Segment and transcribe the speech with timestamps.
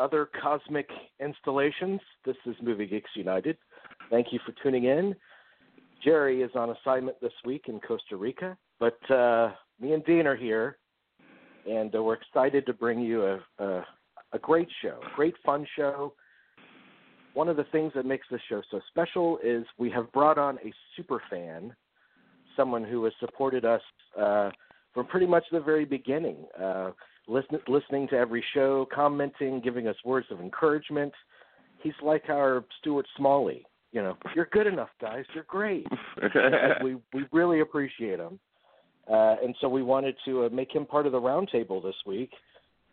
[0.00, 0.88] other cosmic
[1.20, 2.00] installations.
[2.24, 3.58] This is Movie Geeks United.
[4.08, 5.14] Thank you for tuning in.
[6.02, 10.36] Jerry is on assignment this week in Costa Rica, but uh, me and Dean are
[10.36, 10.78] here,
[11.68, 13.84] and uh, we're excited to bring you a, a,
[14.32, 16.14] a great show, a great fun show.
[17.34, 20.56] One of the things that makes this show so special is we have brought on
[20.64, 21.74] a super fan,
[22.56, 23.82] someone who has supported us
[24.18, 24.50] uh,
[24.94, 26.46] from pretty much the very beginning.
[27.30, 31.12] Listen, listening to every show, commenting, giving us words of encouragement.
[31.80, 33.64] He's like our Stuart Smalley.
[33.92, 35.24] You know, you're good enough, guys.
[35.32, 35.86] You're great.
[36.82, 38.40] we we really appreciate him,
[39.08, 42.30] uh, and so we wanted to uh, make him part of the roundtable this week.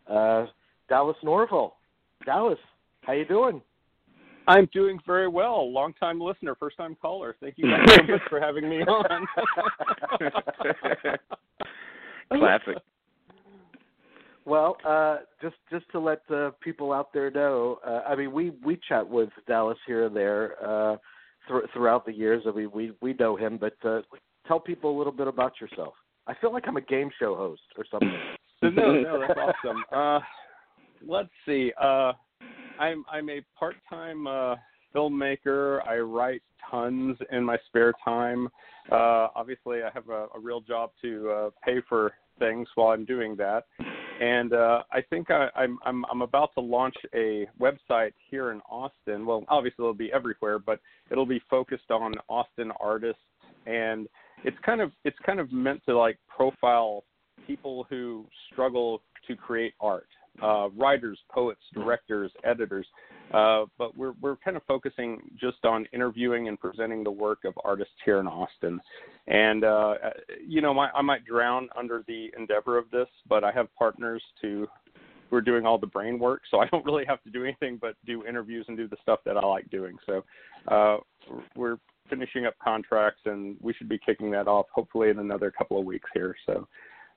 [0.08, 0.46] Uh,
[0.88, 1.74] Dallas Norville,
[2.24, 2.58] Dallas,
[3.02, 3.60] how you doing?
[4.46, 5.70] I'm doing very well.
[5.70, 7.34] Long time listener, first time caller.
[7.40, 9.26] Thank you guys so much for having me on.
[12.38, 12.76] Classic.
[14.48, 18.52] Well, uh, just just to let the people out there know, uh, I mean, we
[18.64, 20.96] we chat with Dallas here and there uh,
[21.46, 22.44] th- throughout the years.
[22.46, 24.00] I mean, we we know him, but uh,
[24.46, 25.92] tell people a little bit about yourself.
[26.26, 28.10] I feel like I'm a game show host or something.
[28.62, 29.84] no, no, that's awesome.
[29.92, 30.20] Uh,
[31.06, 31.70] let's see.
[31.78, 32.14] Uh,
[32.80, 34.54] I'm I'm a part-time uh,
[34.94, 35.86] filmmaker.
[35.86, 38.48] I write tons in my spare time.
[38.90, 43.04] Uh, obviously, I have a, a real job to uh, pay for things while I'm
[43.04, 43.64] doing that.
[44.20, 48.60] And uh, I think I, I'm, I'm I'm about to launch a website here in
[48.68, 49.24] Austin.
[49.24, 53.22] Well, obviously it'll be everywhere, but it'll be focused on Austin artists,
[53.66, 54.08] and
[54.44, 57.04] it's kind of it's kind of meant to like profile
[57.46, 60.08] people who struggle to create art
[60.42, 62.86] uh, writers, poets, directors, editors.
[63.32, 67.52] Uh, but we're we're kind of focusing just on interviewing and presenting the work of
[67.62, 68.80] artists here in Austin.
[69.26, 69.94] And uh,
[70.46, 74.22] you know, my, I might drown under the endeavor of this, but I have partners
[74.40, 74.66] to
[75.28, 77.78] who are doing all the brain work, so I don't really have to do anything
[77.80, 79.96] but do interviews and do the stuff that I like doing.
[80.06, 80.24] So
[80.68, 80.98] uh,
[81.54, 81.76] we're
[82.08, 85.84] finishing up contracts, and we should be kicking that off hopefully in another couple of
[85.84, 86.34] weeks here.
[86.46, 86.66] So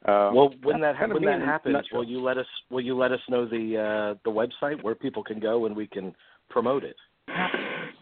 [0.06, 3.20] uh, well, when that when that happens, will you let us will you let us
[3.30, 6.16] know the uh, the website where people can go and we can
[6.50, 6.96] promote it?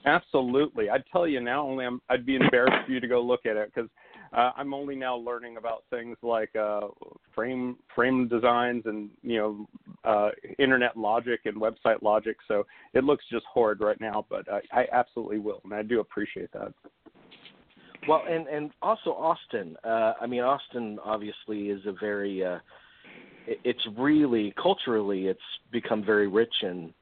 [0.05, 1.67] Absolutely, I'd tell you now.
[1.67, 3.89] Only I'm, I'd be embarrassed for you to go look at it because
[4.31, 6.87] uh, I'm only now learning about things like uh,
[7.35, 9.67] frame frame designs and you know
[10.05, 12.37] uh, internet logic and website logic.
[12.47, 15.99] So it looks just horrid right now, but I, I absolutely will, and I do
[15.99, 16.73] appreciate that.
[18.07, 19.75] Well, and and also Austin.
[19.83, 22.43] Uh, I mean, Austin obviously is a very.
[22.43, 22.59] Uh,
[23.45, 25.39] it, it's really culturally, it's
[25.71, 26.93] become very rich in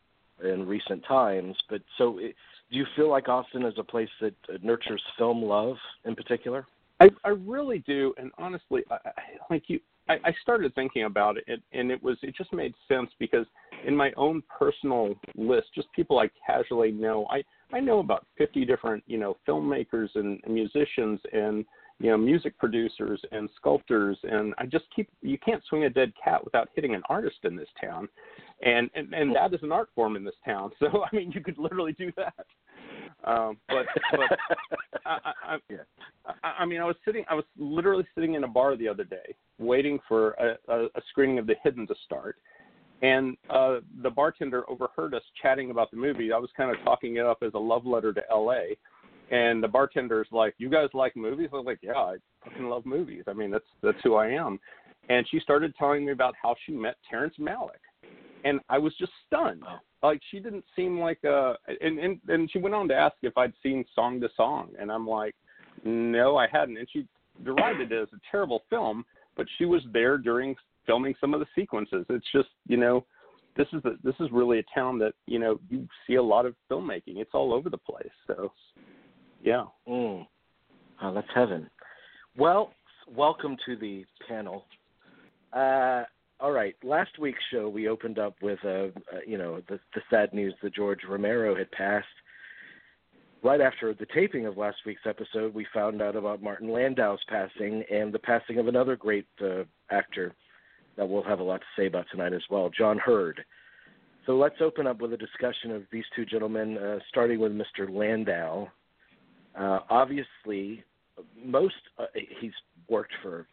[0.44, 1.56] in recent times.
[1.70, 2.36] But so, it,
[2.72, 6.66] do you feel like Austin is a place that nurtures film love in particular?
[7.00, 8.98] I, I really do, and honestly, I,
[9.50, 9.80] like you,
[10.10, 13.46] I, I started thinking about it, and it was it just made sense because
[13.86, 18.66] in my own personal list, just people I casually know, I I know about 50
[18.66, 21.66] different, you know, filmmakers and, musicians and
[22.00, 26.14] you know music producers and sculptors and I just keep you can't swing a dead
[26.24, 28.08] cat without hitting an artist in this town.
[28.62, 30.72] And and, and that is an art form in this town.
[30.80, 32.46] So I mean you could literally do that.
[33.24, 34.38] Um, but but
[35.06, 35.78] I, I, yeah.
[36.44, 39.04] I, I mean I was sitting I was literally sitting in a bar the other
[39.04, 42.38] day waiting for a, a, a screening of The Hidden to start
[43.02, 46.32] and uh, the bartender overheard us chatting about the movie.
[46.32, 48.78] I was kind of talking it up as a love letter to L.A.
[49.30, 52.86] And the bartender's like, "You guys like movies?" I was like, "Yeah, I fucking love
[52.86, 53.24] movies.
[53.28, 54.60] I mean, that's that's who I am."
[55.10, 57.82] And she started telling me about how she met Terrence Malick,
[58.46, 59.64] and I was just stunned.
[60.02, 63.38] Like she didn't seem like a, and and and she went on to ask if
[63.38, 65.36] I'd seen Song to Song, and I'm like,
[65.84, 67.06] "No, I hadn't." And she
[67.44, 69.06] derided it as a terrible film,
[69.36, 70.56] but she was there during
[70.88, 72.06] filming some of the sequences.
[72.10, 73.06] It's just you know,
[73.56, 76.48] this is a, this is really a town that you know you see a lot
[76.48, 77.18] of filmmaking.
[77.18, 78.08] It's all over the place.
[78.26, 78.52] So,
[79.44, 79.66] yeah.
[79.88, 80.26] Mm.
[81.04, 81.70] Oh, that's heaven.
[82.36, 82.72] Well,
[83.16, 84.66] welcome to the panel.
[85.54, 86.04] Uh,
[86.40, 86.76] all right.
[86.84, 88.90] Last week's show, we opened up with, uh, uh,
[89.26, 92.06] you know, the, the sad news that George Romero had passed.
[93.44, 97.84] Right after the taping of last week's episode, we found out about Martin Landau's passing
[97.92, 100.34] and the passing of another great uh, actor,
[100.98, 103.44] that we'll have a lot to say about tonight as well, John Heard.
[104.26, 107.90] So let's open up with a discussion of these two gentlemen, uh, starting with Mr.
[107.90, 108.68] Landau.
[109.58, 110.84] Uh, obviously,
[111.44, 112.06] most uh,
[112.42, 112.52] he's
[112.90, 113.48] worked for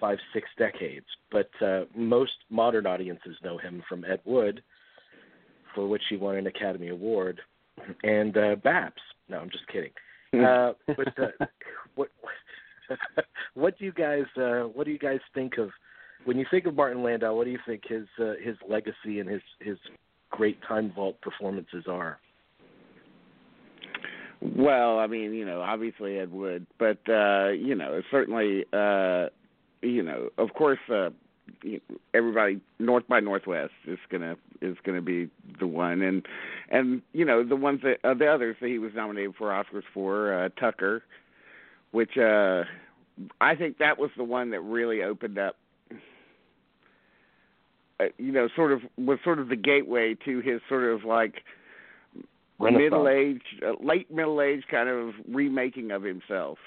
[0.00, 4.62] five, six decades, but uh, most modern audiences know him from Ed Wood,
[5.74, 7.40] for which he won an Academy Award,
[8.02, 9.02] and uh, Babs.
[9.28, 9.90] No, I'm just kidding.
[10.32, 11.46] Uh, but uh,
[11.94, 12.08] what
[13.54, 15.70] what do you guys uh, what do you guys think of
[16.24, 19.28] when you think of Martin Landau, what do you think his uh, his legacy and
[19.28, 19.78] his his
[20.30, 22.18] great time vault performances are?
[24.40, 29.26] Well, I mean, you know, obviously Ed Wood, but uh, you know, certainly, uh,
[29.82, 31.10] you know, of course, uh,
[32.14, 35.28] everybody North by Northwest is gonna is gonna be
[35.58, 36.26] the one, and
[36.70, 39.82] and you know the ones that uh, the others that he was nominated for Oscars
[39.92, 41.02] for uh, Tucker,
[41.90, 42.64] which uh,
[43.40, 45.56] I think that was the one that really opened up.
[48.00, 51.42] Uh, you know, sort of was sort of the gateway to his sort of like
[52.60, 56.58] middle age, uh, late middle age kind of remaking of himself.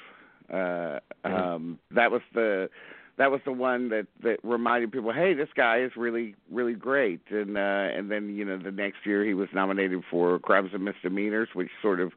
[0.52, 2.70] Uh, um, that was the
[3.18, 7.22] that was the one that that reminded people, hey, this guy is really really great.
[7.30, 10.84] And uh, and then you know the next year he was nominated for Crimes and
[10.84, 12.12] Misdemeanors, which sort of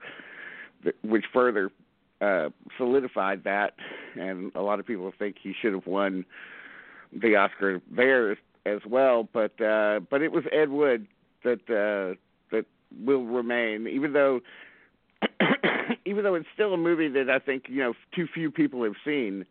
[1.03, 1.71] which further
[2.21, 3.75] uh, solidified that.
[4.19, 6.25] And a lot of people think he should have won
[7.13, 9.29] the Oscar there as well.
[9.33, 11.07] But uh, but it was Ed Wood
[11.43, 12.17] that uh,
[12.51, 12.67] that
[13.05, 14.41] will remain, even though.
[16.07, 18.95] even though it's still a movie that I think you know too few people have
[19.05, 19.47] seen,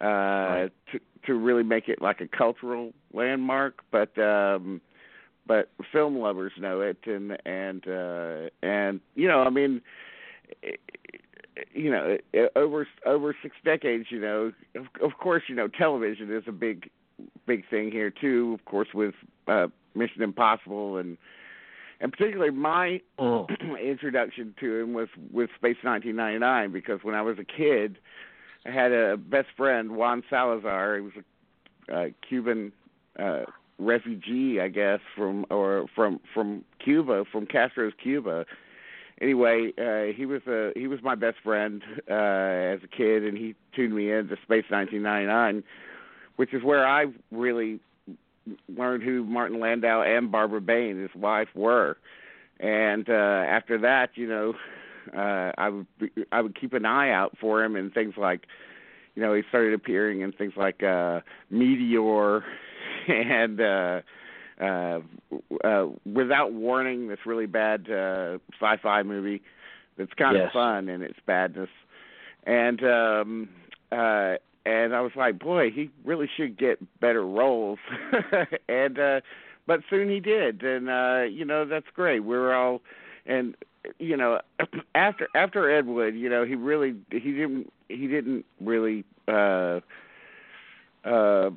[0.00, 0.72] uh, right.
[0.92, 3.82] to to really make it like a cultural landmark.
[3.90, 4.80] But um,
[5.46, 9.80] but film lovers know it, and and uh, and you know, I mean.
[11.72, 12.16] you know,
[12.56, 16.90] over over six decades, you know, of, of course, you know, television is a big,
[17.46, 18.56] big thing here too.
[18.58, 19.14] Of course, with
[19.48, 21.16] uh, Mission Impossible and
[22.00, 23.46] and particularly my oh.
[23.82, 27.98] introduction to him was with Space 1999 because when I was a kid,
[28.66, 30.96] I had a best friend, Juan Salazar.
[30.96, 32.72] He was a uh, Cuban
[33.18, 33.44] uh,
[33.78, 38.44] refugee, I guess, from or from from Cuba, from Castro's Cuba.
[39.20, 43.36] Anyway, uh, he was a he was my best friend uh, as a kid, and
[43.36, 45.62] he tuned me into Space 1999,
[46.36, 47.80] which is where I really
[48.68, 51.96] learned who Martin Landau and Barbara Bain, his wife, were.
[52.60, 54.54] And uh, after that, you know,
[55.16, 58.46] uh, I would be, I would keep an eye out for him and things like,
[59.14, 61.20] you know, he started appearing in things like uh,
[61.50, 62.44] Meteor
[63.08, 64.00] and uh,
[64.60, 65.00] uh,
[65.64, 69.42] uh, Without Warning, this really bad uh, sci-fi movie
[69.96, 70.46] that's kind yes.
[70.46, 71.68] of fun in its badness,
[72.44, 73.48] and um,
[73.92, 74.34] uh,
[74.66, 77.78] and I was like, boy, he really should get better roles,
[78.68, 79.20] and uh,
[79.66, 82.20] but soon he did, and uh, you know that's great.
[82.20, 82.80] We're all
[83.26, 83.54] and
[83.98, 84.40] you know
[84.94, 89.80] after after Ed Wood, you know he really he didn't he didn't really uh
[91.04, 91.50] uh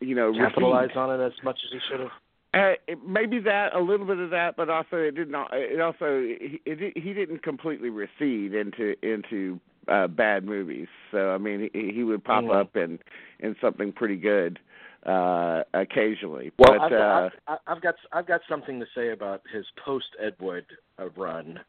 [0.00, 0.96] you know capitalize receive.
[0.96, 2.10] on it as much as he should have.
[2.54, 5.50] Uh, maybe that a little bit of that, but also it did not.
[5.52, 10.88] It also he, it, he didn't completely recede into into uh, bad movies.
[11.10, 12.56] So I mean, he, he would pop mm-hmm.
[12.56, 12.98] up in
[13.40, 14.58] in something pretty good
[15.06, 16.52] uh, occasionally.
[16.58, 20.06] Well, but, I've, uh, I've, I've got I've got something to say about his post
[20.20, 20.64] Ed Wood
[20.98, 21.60] uh, run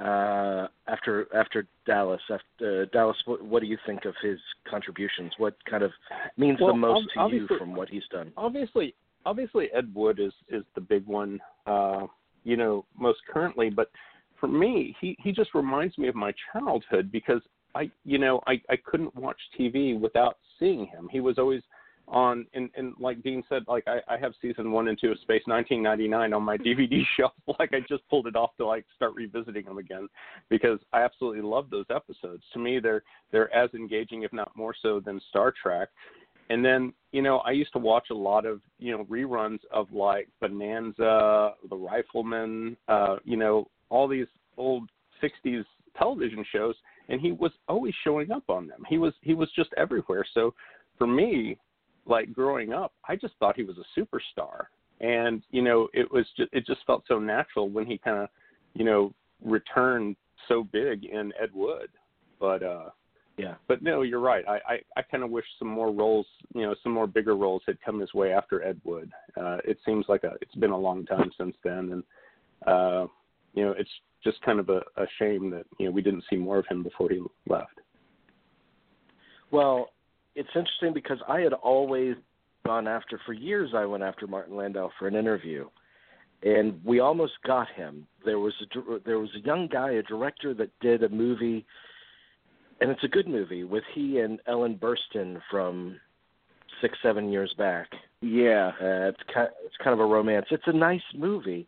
[0.00, 2.20] uh, after after Dallas.
[2.30, 5.32] After uh, Dallas, what, what do you think of his contributions?
[5.38, 5.92] What kind of
[6.36, 8.32] means well, the most to you from what he's done?
[8.36, 8.94] Obviously,
[9.24, 11.40] obviously Ed Wood is is the big one.
[11.66, 12.06] Uh,
[12.46, 13.90] you know, most currently, but
[14.44, 17.40] for me, he he just reminds me of my childhood because
[17.74, 21.08] I you know I I couldn't watch TV without seeing him.
[21.10, 21.62] He was always
[22.08, 25.18] on and and like Dean said, like I, I have season one and two of
[25.20, 27.32] Space 1999 on my DVD shelf.
[27.58, 30.08] Like I just pulled it off to like start revisiting them again
[30.50, 32.42] because I absolutely love those episodes.
[32.52, 35.88] To me, they're they're as engaging, if not more so, than Star Trek.
[36.50, 39.90] And then you know I used to watch a lot of you know reruns of
[39.90, 44.26] like Bonanza, The Rifleman, uh, you know all these
[44.56, 44.88] old
[45.22, 45.64] 60s
[45.96, 46.74] television shows
[47.08, 48.82] and he was always showing up on them.
[48.88, 50.24] He was he was just everywhere.
[50.34, 50.54] So
[50.98, 51.58] for me,
[52.06, 54.66] like growing up, I just thought he was a superstar.
[55.00, 58.28] And, you know, it was just it just felt so natural when he kind of,
[58.74, 59.12] you know,
[59.44, 60.16] returned
[60.48, 61.88] so big in Ed Wood.
[62.40, 62.90] But uh
[63.36, 63.54] yeah.
[63.66, 64.44] But no, you're right.
[64.48, 67.62] I I, I kind of wish some more roles, you know, some more bigger roles
[67.66, 69.12] had come his way after Ed Wood.
[69.36, 72.02] Uh it seems like a it's been a long time since then and
[72.66, 73.06] uh
[73.54, 73.90] you know, it's
[74.22, 76.82] just kind of a, a shame that you know we didn't see more of him
[76.82, 77.80] before he left.
[79.50, 79.90] Well,
[80.34, 82.16] it's interesting because I had always
[82.66, 83.70] gone after for years.
[83.74, 85.68] I went after Martin Landau for an interview,
[86.42, 88.06] and we almost got him.
[88.24, 91.64] There was a there was a young guy, a director that did a movie,
[92.80, 96.00] and it's a good movie with he and Ellen Burstyn from
[96.80, 97.88] six seven years back.
[98.20, 100.46] Yeah, uh, it's kind it's kind of a romance.
[100.50, 101.66] It's a nice movie,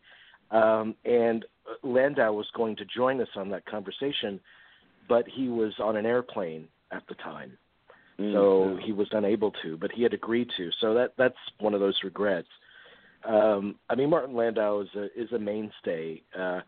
[0.51, 1.45] um, and
[1.83, 4.39] Landau was going to join us on that conversation,
[5.09, 7.57] but he was on an airplane at the time.
[8.19, 8.33] Mm-hmm.
[8.33, 10.71] so he was unable to, but he had agreed to.
[10.81, 12.47] So that that's one of those regrets.
[13.25, 16.23] Um, I mean, Martin Landau is a is a mainstay.
[16.37, 16.61] Uh,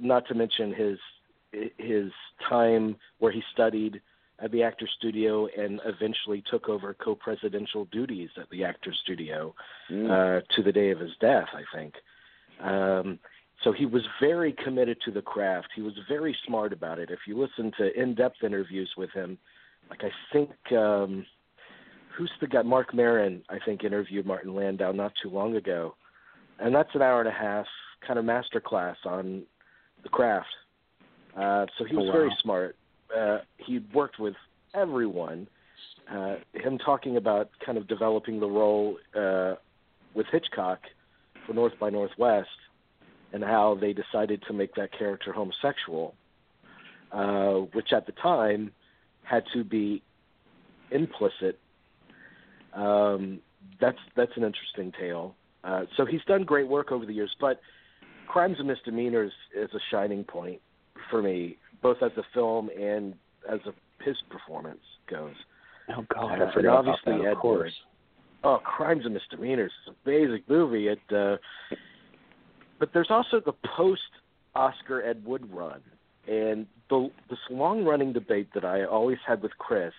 [0.00, 0.98] not to mention his
[1.76, 2.10] his
[2.48, 4.00] time where he studied
[4.38, 9.54] at the Actor Studio and eventually took over co-presidential duties at the Actor Studio
[9.90, 10.10] Mm.
[10.10, 11.94] uh, to the day of his death, I think.
[12.60, 13.18] Um,
[13.66, 15.66] so he was very committed to the craft.
[15.74, 17.10] He was very smart about it.
[17.10, 19.36] If you listen to in-depth interviews with him,
[19.90, 21.26] like I think um,
[22.16, 22.62] who's the guy?
[22.62, 25.96] Marc Maron, I think, interviewed Martin Landau not too long ago,
[26.60, 27.66] and that's an hour and a half
[28.06, 29.42] kind of master class on
[30.04, 30.46] the craft.
[31.36, 32.12] Uh, so he Oh, was wow.
[32.12, 32.76] very smart.
[33.16, 34.34] Uh, he worked with
[34.74, 35.48] everyone.
[36.08, 39.54] Uh, him talking about kind of developing the role uh,
[40.14, 40.78] with Hitchcock
[41.44, 42.48] for North by Northwest
[43.32, 46.14] and how they decided to make that character homosexual,
[47.12, 48.72] uh, which at the time
[49.22, 50.02] had to be
[50.90, 51.58] implicit.
[52.74, 53.40] Um,
[53.80, 55.34] that's that's an interesting tale.
[55.64, 57.60] Uh, so he's done great work over the years, but
[58.28, 60.60] Crimes and Misdemeanors is a shining point
[61.10, 63.14] for me, both as a film and
[63.50, 64.80] as a, his performance
[65.10, 65.34] goes.
[65.88, 67.28] Oh God, Uh, I and forgot obviously about that.
[67.28, 67.72] Ed Of course.
[68.44, 70.88] Oh, Crimes and Misdemeanors is a basic movie.
[70.88, 71.36] It, uh,
[72.78, 74.02] but there's also the post
[74.54, 75.80] Oscar Ed Wood run,
[76.26, 79.92] and the this long running debate that I always had with Chris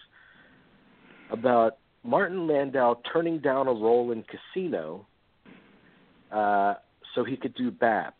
[1.32, 5.06] about Martin Landau turning down a role in Casino
[6.32, 6.76] uh,
[7.14, 8.14] so he could do B.A.P.S.,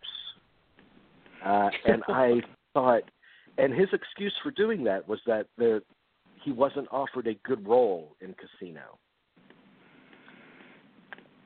[1.46, 2.42] uh, and I
[2.74, 3.04] thought,
[3.58, 5.82] and his excuse for doing that was that the
[6.44, 8.98] he wasn't offered a good role in Casino.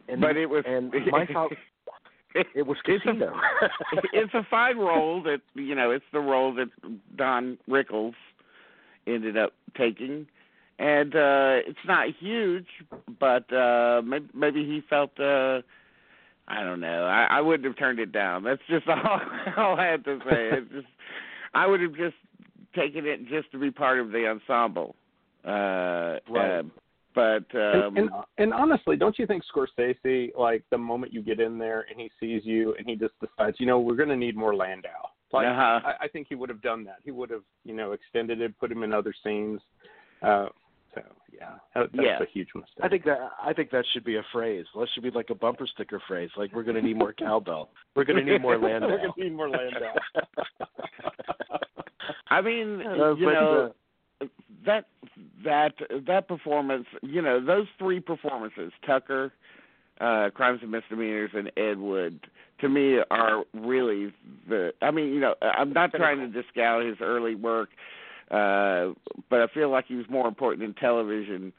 [0.08, 1.52] And, but it was and my thought
[2.56, 3.34] it was It's Casino.
[4.14, 6.70] it's a fine role that you know it's the role that
[7.16, 8.14] Don Rickles
[9.08, 10.28] ended up taking,
[10.80, 12.68] and uh it's not huge,
[13.20, 15.62] but uh maybe, maybe he felt uh
[16.48, 17.06] I don't know.
[17.06, 18.44] I, I wouldn't have turned it down.
[18.44, 19.22] That's just all,
[19.58, 20.50] all I have to say.
[20.58, 20.88] It's just
[21.54, 22.16] I would have just
[22.76, 24.96] taken it just to be part of the ensemble.
[25.46, 26.60] Uh, Right.
[26.60, 26.64] uh
[27.14, 31.40] but um and, and and honestly, don't you think Scorsese, like the moment you get
[31.40, 34.16] in there and he sees you and he just decides, you know, we're going to
[34.18, 34.90] need more Landau.
[35.34, 35.80] Like Uh-huh.
[35.86, 36.98] I, I think he would have done that.
[37.04, 39.62] He would have, you know, extended it, put him in other scenes.
[40.22, 40.48] Uh,
[40.94, 41.02] so
[41.32, 42.22] yeah, that, that's Yeah.
[42.22, 42.84] a huge mistake.
[42.84, 44.66] I think that I think that should be a phrase.
[44.76, 46.30] That should be like a bumper sticker phrase.
[46.38, 47.70] Like we're going to need more cowbell.
[47.96, 48.88] We're going to need more Landau.
[48.90, 49.94] we're going to need more Landau.
[52.30, 53.72] I mean, Uh, you but, know, uh,
[54.66, 54.86] that
[55.44, 55.74] that
[56.08, 59.32] that performance, you know, those three performances, Tucker,
[60.00, 62.20] uh, Crimes and Misdemeanors, and Ed Wood,
[62.60, 64.14] to me are really
[64.48, 64.74] the.
[64.82, 67.70] I mean, you know, I'm not trying to discount his early work,
[68.30, 68.94] uh,
[69.30, 71.54] but I feel like he was more important in television.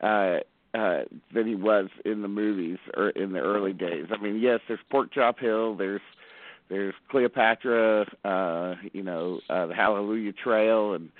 [0.00, 0.38] Uh,
[0.72, 1.00] uh,
[1.34, 4.06] than he was in the movies or in the early days.
[4.12, 6.00] I mean, yes, there's Pork Chop Hill, there's
[6.68, 11.10] there's Cleopatra, uh, you know, uh, the Hallelujah Trail, and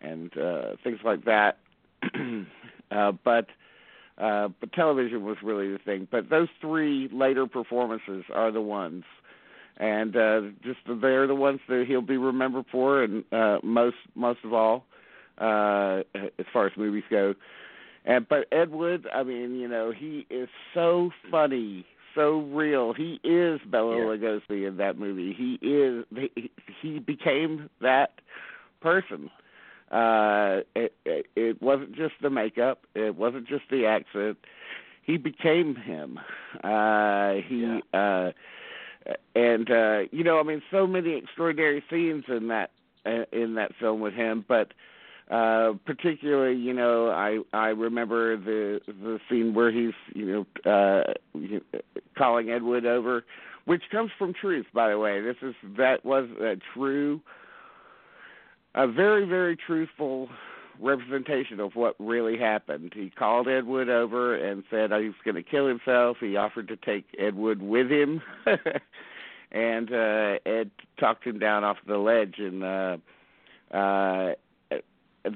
[0.00, 1.58] and uh, things like that.
[2.90, 3.46] uh, but
[4.18, 6.08] uh, but television was really the thing.
[6.10, 9.04] But those three later performances are the ones,
[9.76, 14.40] and uh, just they're the ones that he'll be remembered for, and uh, most most
[14.44, 14.84] of all,
[15.38, 17.34] uh, as far as movies go.
[18.04, 21.84] And but Ed Wood, I mean, you know, he is so funny,
[22.14, 22.92] so real.
[22.94, 24.04] He is Bela Yeah.
[24.04, 25.32] Lugosi in that movie.
[25.36, 26.50] He is he,
[26.80, 28.12] he became that
[28.80, 29.30] person.
[29.96, 34.36] Uh it, it it wasn't just the makeup, it wasn't just the accent.
[35.02, 36.18] He became him.
[36.62, 38.30] Uh he uh
[39.34, 42.70] and uh you know, I mean so many extraordinary scenes in that
[43.06, 44.72] uh, in that film with him, but
[45.30, 51.02] uh particularly you know i i remember the the scene where he's you know uh
[52.16, 53.24] calling ed wood over
[53.64, 57.20] which comes from truth by the way this is that was a true
[58.76, 60.28] a very very truthful
[60.78, 62.92] representation of what really happened.
[62.94, 66.18] He called ed wood over and said he was going to kill himself.
[66.20, 68.22] He offered to take ed wood with him.
[69.52, 72.96] And uh ed talked him down off the ledge and uh
[73.72, 74.34] uh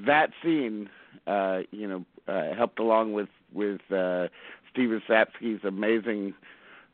[0.05, 0.89] that scene,
[1.27, 4.27] uh, you know, uh, helped along with with uh,
[4.71, 6.33] Stefan Czapsky's amazing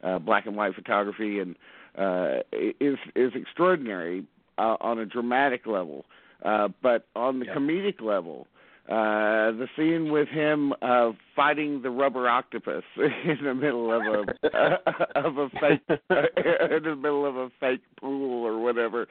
[0.03, 1.55] uh, black and white photography, and
[1.97, 4.25] uh, is is extraordinary
[4.57, 6.05] uh, on a dramatic level.
[6.09, 6.13] Uh,
[6.43, 7.55] but on the Yeah.
[7.55, 8.47] comedic level,
[8.89, 15.15] uh, the scene with him uh, fighting the rubber octopus in the middle of a
[15.15, 19.07] of a fake in the middle of a fake pool or whatever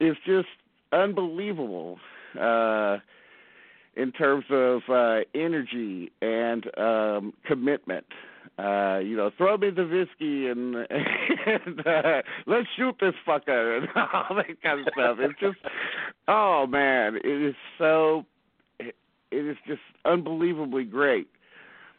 [0.00, 0.48] is just
[0.92, 1.98] unbelievable.
[2.38, 2.98] Uh,
[3.96, 8.06] in terms of uh, energy and um, commitment.
[8.58, 13.88] Uh, you know, throw me the whiskey and, and uh, let's shoot this fucker and
[13.96, 15.16] all that kind of stuff.
[15.20, 15.56] It's just,
[16.28, 18.26] oh man, it is so,
[18.78, 18.94] it,
[19.30, 21.28] it is just unbelievably great.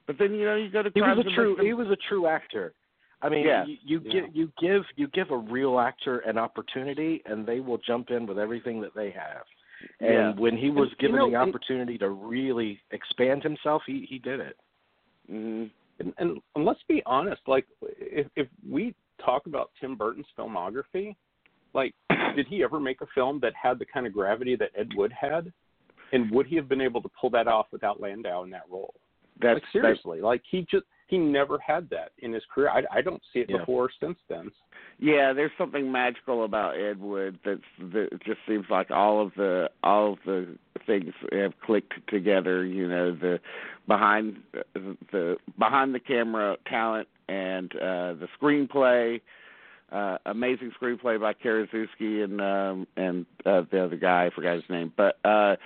[0.07, 0.91] But then you know you got to.
[0.93, 1.55] He was a true.
[1.61, 2.73] He was a true actor.
[3.23, 3.65] I mean, yeah.
[3.65, 4.11] you, you yeah.
[4.21, 8.25] give you give you give a real actor an opportunity, and they will jump in
[8.25, 9.43] with everything that they have.
[9.99, 10.31] And Yeah.
[10.41, 14.05] when he was And, given you know, the and- opportunity to really expand himself, he
[14.09, 14.57] he did it.
[15.29, 15.65] hmm
[16.01, 18.93] and, and, and let's be honest, like if if we
[19.23, 21.15] talk about Tim Burton's filmography,
[21.73, 21.93] like
[22.35, 25.11] did he ever make a film that had the kind of gravity that Ed Wood
[25.11, 25.51] had?
[26.13, 28.93] And would he have been able to pull that off without Landau in that role?
[29.39, 32.69] That's like seriously, like he just he never had that in his career.
[32.69, 33.57] I I don't see it Yeah.
[33.59, 34.49] before or since then.
[34.97, 37.61] Yeah, there's something magical about Ed Wood that's
[37.93, 40.47] that just seems like all of the all of the
[40.87, 42.63] things have clicked together.
[42.65, 43.39] You know, the
[43.87, 44.37] behind
[45.11, 49.21] the behind the camera talent and uh, the screenplay.
[49.91, 54.69] Uh, amazing screenplay by Karaszewski and um, and uh, the other guy I forgot his
[54.69, 55.57] name, but uh,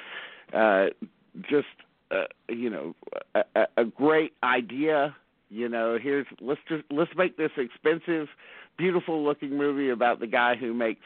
[0.52, 0.88] uh,
[1.48, 1.68] just
[2.10, 2.96] uh, you know
[3.36, 5.16] a, a- a great idea.
[5.50, 8.28] You know, here's let's just let's make this expensive
[8.78, 11.02] beautiful looking movie about the guy who makes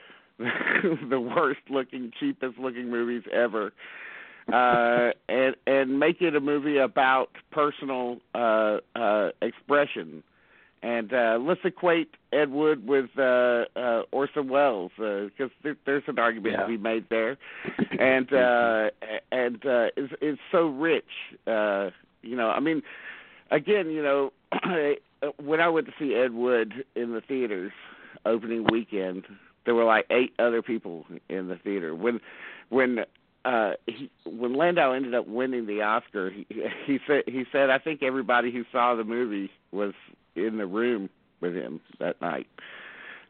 [0.38, 3.72] the worst looking, cheapest looking movies ever.
[4.52, 10.22] Uh and and make it a movie about personal uh uh expression.
[10.82, 16.18] And uh let's equate Ed Wood with uh uh Orson Welles because there, there's an
[16.18, 16.62] argument Yeah.
[16.62, 17.36] to be made there.
[17.98, 18.90] And uh
[19.30, 21.04] and uh it's it's so rich.
[21.46, 21.90] Uh
[22.22, 22.82] you know, I mean
[23.50, 24.32] again, you know,
[25.42, 27.72] when I went to see Ed Wood in the theaters
[28.24, 29.24] opening weekend,
[29.64, 31.94] there were like eight other people in the theater.
[31.94, 32.20] When
[32.68, 33.00] when
[33.44, 36.46] uh he when Landau ended up winning the Oscar, he
[36.86, 39.92] he said he said I think everybody who saw the movie was
[40.34, 41.10] in the room
[41.40, 42.46] with him that night.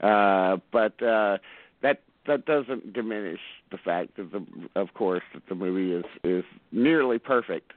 [0.00, 1.38] Uh but uh
[1.82, 4.44] that that doesn't diminish the fact that the
[4.76, 7.72] of course that the movie is is nearly perfect.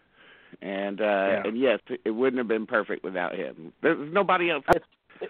[0.61, 1.41] And uh Yeah.
[1.45, 3.73] and yes, it wouldn't have been perfect without him.
[3.81, 4.85] There's nobody else It's
[5.21, 5.29] it,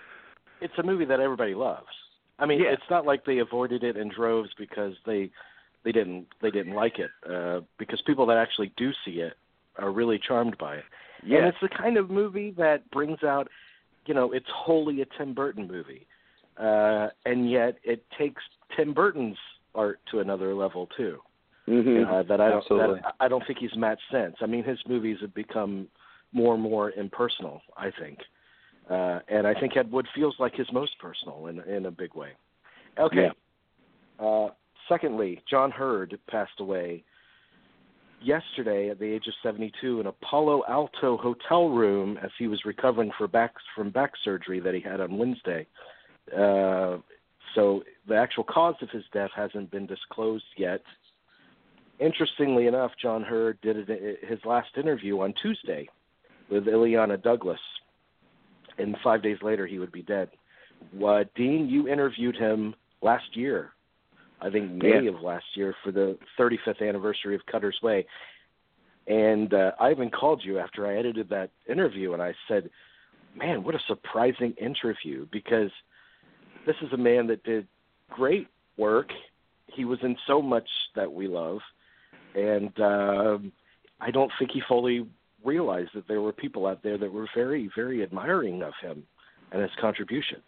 [0.61, 1.87] it's a movie that everybody loves.
[2.39, 2.71] I mean, Yeah.
[2.71, 5.29] it's not like they avoided it in droves because they
[5.83, 7.11] they didn't they didn't like it.
[7.29, 9.33] Uh, because people that actually do see it
[9.77, 10.85] are really charmed by it.
[11.23, 13.47] And it's the kind of movie that brings out,
[14.05, 16.05] you know, it's wholly a Tim Burton movie,
[16.57, 18.41] uh, and yet it takes
[18.75, 19.37] Tim Burton's
[19.73, 21.19] art to another level too.
[21.67, 22.05] Mhm.
[22.05, 22.99] Uh, that I don't Absolutely.
[23.01, 24.35] that I don't think he's matched since.
[24.41, 25.87] I mean, his movies have become
[26.33, 27.61] more and more impersonal.
[27.77, 28.19] I think,
[28.89, 32.15] uh, and I think Ed Wood feels like his most personal in in a big
[32.15, 32.31] way.
[32.97, 33.31] Okay.
[34.19, 34.49] Uh,
[34.89, 37.03] secondly, John Heard passed away
[38.21, 42.63] yesterday at the age of 72 in a Palo Alto hotel room as he was
[42.65, 45.67] recovering for back from back surgery that he had on Wednesday.
[46.31, 46.97] Uh,
[47.55, 50.81] so the actual cause of his death hasn't been disclosed yet.
[51.99, 55.87] Interestingly enough, John Heard did his last interview on Tuesday
[56.49, 57.59] with Illeana Douglas,
[58.77, 60.29] and five days later he would be dead.
[61.03, 63.71] Uh, Dean, you interviewed him last year,
[64.41, 65.11] I think May Yeah.
[65.11, 68.05] of last year, for the 35th anniversary of Cutter's Way.
[69.07, 72.69] And uh, I even called you after I edited that interview, and I said,
[73.35, 75.71] "Man, what a surprising interview!" Because
[76.65, 77.67] this is a man that did
[78.09, 79.11] great work.
[79.67, 81.59] He was in so much that we love,
[82.35, 83.51] and um,
[83.99, 85.05] I don't think he fully
[85.43, 89.03] realized that there were people out there that were very, very admiring of him
[89.51, 90.41] and his contribution.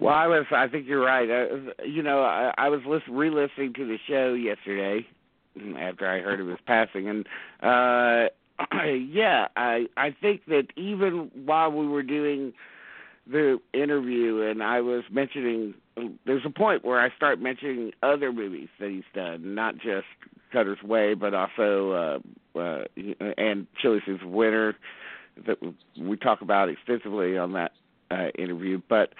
[0.00, 0.46] Well, I was.
[0.52, 1.28] I think you're right.
[1.28, 5.04] Uh, you know, I, I was listen, re-listening to the show yesterday
[5.76, 7.26] after I heard of his passing, and
[7.62, 8.28] uh
[8.86, 12.52] yeah, I I think that even while we were doing
[13.30, 15.74] the interview, and I was mentioning,
[16.24, 20.06] there's a point where I start mentioning other movies that he's done, not just
[20.52, 22.20] Cutter's Way, but also
[22.56, 22.84] uh, uh
[23.36, 24.76] and Chilly Scenes of Winter
[25.46, 25.58] that
[25.98, 27.72] we talk about extensively on that
[28.10, 29.12] uh, interview, but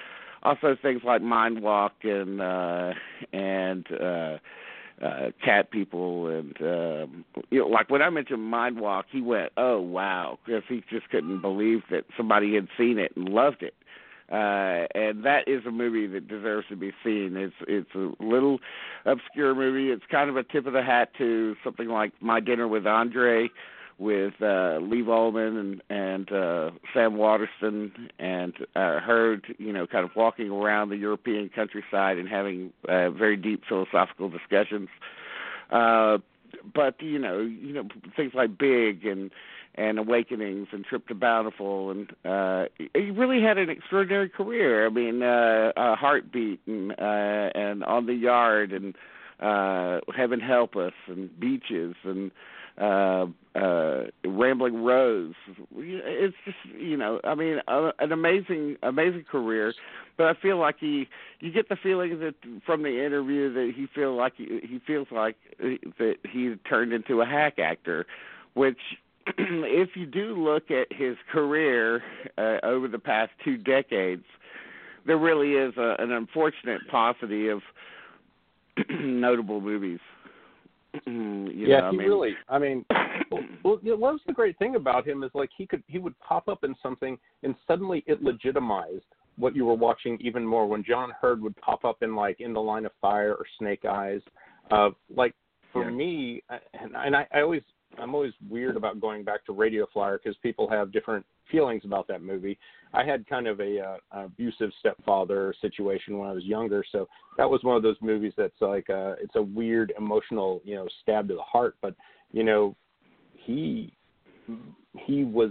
[0.42, 2.92] also things like Mind Walk and uh
[3.32, 4.38] and uh
[5.04, 9.52] uh cat people and um you know like when I mentioned Mind Walk he went
[9.56, 13.74] oh wow because he just couldn't believe that somebody had seen it and loved it
[14.30, 17.36] uh and that is a movie that deserves to be seen.
[17.36, 18.58] It's it's a little
[19.04, 19.90] obscure movie.
[19.90, 23.50] It's kind of a tip of the hat to something like My Dinner with Andre
[23.98, 30.04] with uh Liv Ullmann and and uh Sam Waterston and uh heard you know kind
[30.04, 34.88] of walking around the European countryside and having uh, very deep philosophical discussions.
[35.70, 36.18] Uh
[36.74, 39.30] but you know, you know things like Big and
[39.78, 42.64] and Awakenings and Trip to Bountiful, and uh,
[42.94, 44.86] he really had an extraordinary career.
[44.86, 48.94] I mean, uh, uh, Heartbeat and uh, and On the Yard and
[49.40, 52.32] uh, Heaven Help Us and Beaches and
[52.80, 55.34] uh, uh, Rambling Rose.
[55.76, 59.74] It's just you know, I mean, uh, an amazing, amazing career.
[60.16, 62.34] But I feel like he, you get the feeling that
[62.66, 67.20] from the interview that he feel like he, he feels like that he turned into
[67.20, 68.06] a hack actor,
[68.54, 68.78] which.
[69.38, 72.02] if you do look at his career
[72.36, 74.24] uh, over the past two decades,
[75.06, 77.60] there really is a, an unfortunate paucity of
[78.90, 80.00] notable movies.
[81.06, 82.30] yeah, know, he I mean, really.
[82.48, 82.84] I mean,
[83.62, 85.98] well, you know, what was the great thing about him is like he could he
[85.98, 89.04] would pop up in something and suddenly it legitimized
[89.36, 90.66] what you were watching even more.
[90.66, 93.84] When John Heard would pop up in like In the Line of Fire or Snake
[93.84, 94.20] Eyes,
[94.70, 95.34] uh, like
[95.72, 95.90] for Yeah.
[95.90, 97.62] me, and, and I, I always
[97.96, 102.06] I'm always weird about going back to Radio Flyer because people have different feelings about
[102.08, 102.58] that movie.
[102.92, 107.48] I had kind of a uh, abusive stepfather situation when I was younger, so that
[107.48, 111.28] was one of those movies that's like uh, it's a weird emotional you know stab
[111.28, 111.76] to the heart.
[111.80, 111.94] But
[112.32, 112.76] you know,
[113.34, 113.92] he
[114.94, 115.50] he was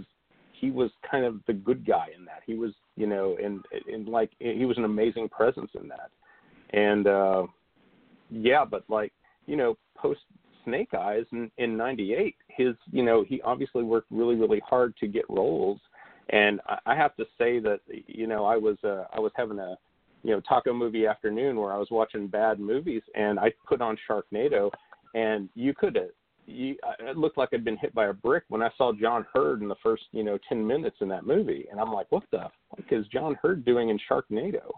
[0.52, 2.42] he was kind of the good guy in that.
[2.46, 6.10] He was you know and and like he was an amazing presence in that.
[6.70, 7.46] And uh
[8.30, 9.12] yeah, but like
[9.46, 10.20] you know post
[10.68, 15.06] Snake Eyes in in '98, his you know he obviously worked really really hard to
[15.06, 15.80] get roles,
[16.30, 19.58] and I, I have to say that you know I was uh, I was having
[19.58, 19.76] a
[20.22, 23.96] you know taco movie afternoon where I was watching bad movies, and I put on
[24.08, 24.70] Sharknado,
[25.14, 26.10] and you could have.
[26.50, 29.60] You, it looked like I'd been hit by a brick when I saw John Heard
[29.60, 32.46] in the first, you know, ten minutes in that movie, and I'm like, "What the
[32.70, 34.70] fuck is John Heard doing in Sharknado?"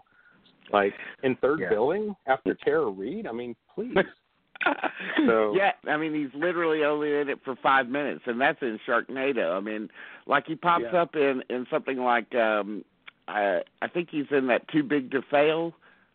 [0.71, 1.69] Like in third Yeah.
[1.69, 3.27] billing after Tara Reid?
[3.27, 3.95] I mean, please.
[5.27, 8.79] So- yeah, I mean he's literally only in it for five minutes, and that's in
[8.87, 9.55] Sharknado.
[9.55, 9.89] I mean,
[10.27, 11.01] like he pops Yeah.
[11.01, 12.83] up in in something like um
[13.27, 15.73] I I think he's in that Too Big to Fail,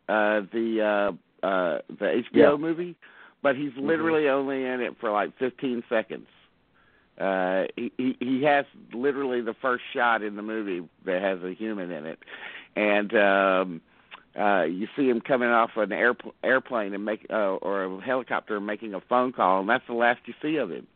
[0.09, 2.57] uh the uh uh the HBO Yeah.
[2.57, 2.97] movie,
[3.43, 6.27] but he's literally only in it for like 15 seconds.
[7.19, 11.55] Uh he he he has literally the first shot in the movie that has a
[11.55, 12.19] human in it.
[12.77, 13.81] And um
[14.39, 18.57] uh you see him coming off an airpl- airplane and make uh, or a helicopter
[18.57, 20.87] and making a phone call and that's the last you see of him.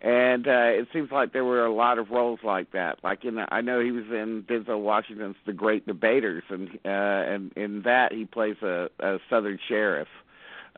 [0.00, 2.98] And uh it seems like there were a lot of roles like that.
[3.02, 6.88] Like in i know he was in denzel washington's the great debaters and uh
[7.32, 10.08] and in that he plays a, a southern sheriff.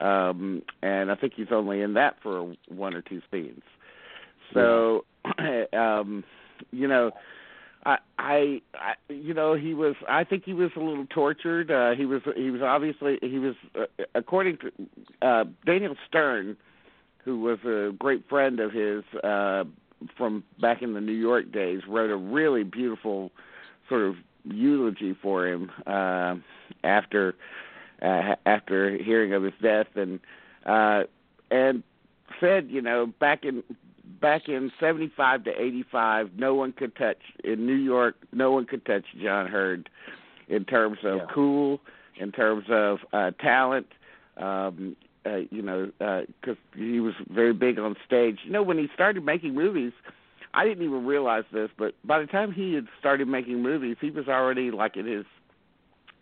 [0.00, 3.62] Um and i think he's only in that for one or two scenes.
[4.54, 5.04] So
[5.72, 6.24] um
[6.70, 7.12] you know
[8.18, 9.94] I, I, you know, he was.
[10.08, 11.70] I think he was a little tortured.
[11.70, 12.22] Uh, he was.
[12.36, 13.18] He was obviously.
[13.22, 16.56] He was, uh, according to uh, Daniel Stern,
[17.24, 19.64] who was a great friend of his uh,
[20.16, 23.30] from back in the New York days, wrote a really beautiful
[23.88, 26.34] sort of eulogy for him uh,
[26.84, 27.34] after
[28.02, 30.20] uh, after hearing of his death, and
[30.66, 31.04] uh,
[31.50, 31.82] and
[32.40, 33.62] said, you know, back in
[34.20, 38.84] back in 75 to 85 no one could touch in New York no one could
[38.86, 39.88] touch John Heard
[40.48, 41.26] in terms of Yeah.
[41.34, 41.80] cool
[42.16, 43.86] in terms of uh talent.
[44.36, 48.38] Um uh, you know because he was very big on stage.
[48.44, 49.92] You know when he started making movies
[50.54, 54.10] I didn't even realize this but by the time he had started making movies he
[54.10, 55.26] was already like in his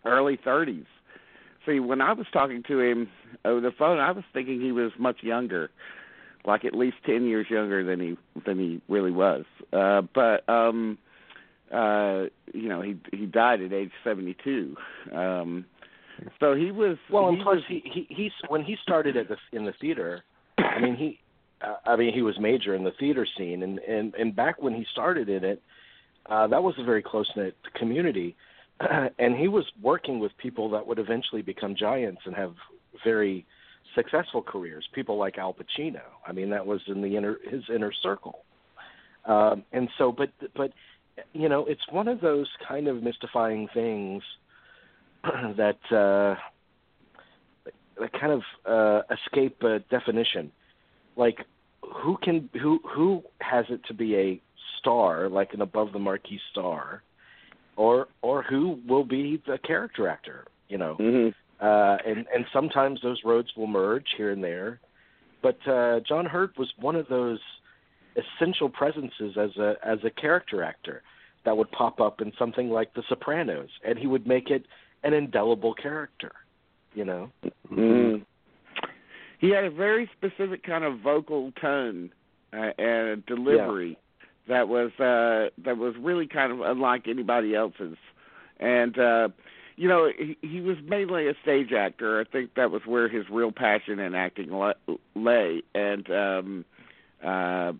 [0.05, 0.85] early 30s
[1.65, 3.09] see when I was talking to him
[3.45, 5.69] over the phone I was thinking he was much younger
[6.45, 9.45] like at least ten years younger than he than he really was.
[9.73, 10.97] Uh but um
[11.71, 14.75] uh you know, he he died at age seventy two.
[15.13, 15.65] Um
[16.39, 19.27] so he was Well, and he plus was, he, he he's when he started at
[19.27, 20.23] the in the theater.
[20.57, 21.19] I mean he,
[21.61, 24.73] uh, I mean he was major in the theater scene, and and and back when
[24.73, 25.61] he started in it,
[26.27, 28.35] uh, that was a very close knit community,
[29.19, 32.55] and he was working with people that would eventually become giants and have
[33.03, 33.45] very
[33.95, 34.87] successful careers.
[34.93, 36.01] People like Al Pacino.
[36.25, 38.43] I mean that was in the inner his inner circle,
[39.25, 40.71] um, and so but but
[41.33, 44.23] you know it's one of those kind of mystifying things
[45.23, 46.35] that uh,
[47.99, 50.51] that kind of uh, escape uh, definition.
[51.15, 51.39] Like
[51.81, 54.41] who can who who has it to be a
[54.79, 57.03] star, like an above the marquee star,
[57.75, 60.45] or or who will be the character actor?
[60.69, 61.33] You know, Mhm.
[61.59, 64.79] Uh, and and sometimes those roads will merge here and there.
[65.41, 67.39] But uh, John Heard was one of those
[68.15, 71.01] essential presences as a as a character actor
[71.45, 74.65] that would pop up in something like The Sopranos, and he would make it
[75.03, 76.31] an indelible character.
[76.93, 77.31] You know,
[77.71, 78.25] Mhm.
[79.39, 82.11] he had a very specific kind of vocal tone
[82.53, 84.25] uh, and delivery yeah.
[84.47, 87.97] that was uh that was really kind of unlike anybody else's
[88.59, 89.29] and uh
[89.77, 92.19] you know he, he was mainly a stage actor.
[92.19, 94.49] I think that was where his real passion in acting
[95.15, 95.61] lay.
[95.73, 96.65] And um
[97.23, 97.73] uh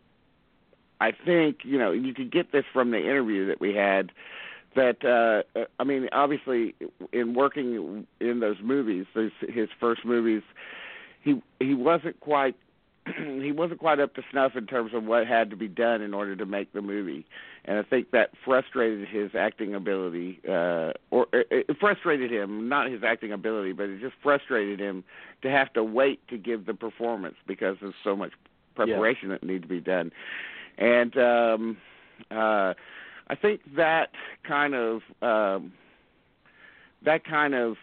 [0.99, 4.11] i think you know you could get this from the interview that we had
[4.75, 6.73] that uh I mean obviously
[7.11, 10.41] in working in those movies those his first movies
[11.21, 12.55] he he wasn't quite
[13.41, 16.13] he wasn't quite up to snuff in terms of what had to be done in
[16.13, 17.25] order to make the movie
[17.65, 23.03] and I think that frustrated his acting ability uh or it frustrated him not his
[23.03, 25.03] acting ability but it just frustrated him
[25.41, 28.31] to have to wait to give the performance because there's so much
[28.75, 29.35] preparation yeah.
[29.35, 30.11] that needed to be done
[30.77, 31.77] and um
[32.31, 32.73] uh
[33.29, 34.11] I think that
[34.47, 35.73] kind of um,
[37.03, 37.75] that kind of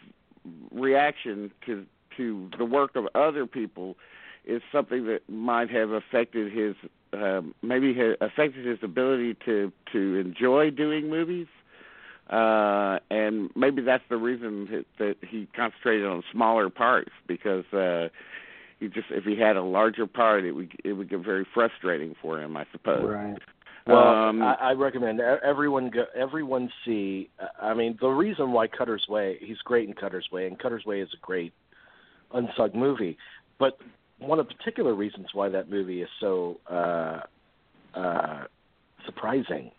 [0.73, 1.85] reaction to
[2.16, 3.97] to the work of other people
[4.47, 6.75] is something that might have affected his
[7.13, 11.47] um, maybe ha- affected his ability to to enjoy doing movies.
[12.31, 18.09] Uh, and maybe that's the reason that, that he concentrated on smaller parts because uh,
[18.81, 22.15] he just if he had a larger part, it would it would get very frustrating
[22.21, 23.05] for him, I suppose.
[23.05, 23.39] Right.
[23.87, 27.29] Well, um, I, I recommend everyone go, everyone see.
[27.61, 31.01] I mean, the reason why Cutter's Way, he's great in Cutter's Way, and Cutter's Way
[31.01, 31.53] is a great
[32.33, 33.19] unsung movie.
[33.59, 33.79] But
[34.18, 37.20] one of the particular reasons why that movie is so uh,
[37.94, 38.44] uh,
[39.05, 39.70] surprising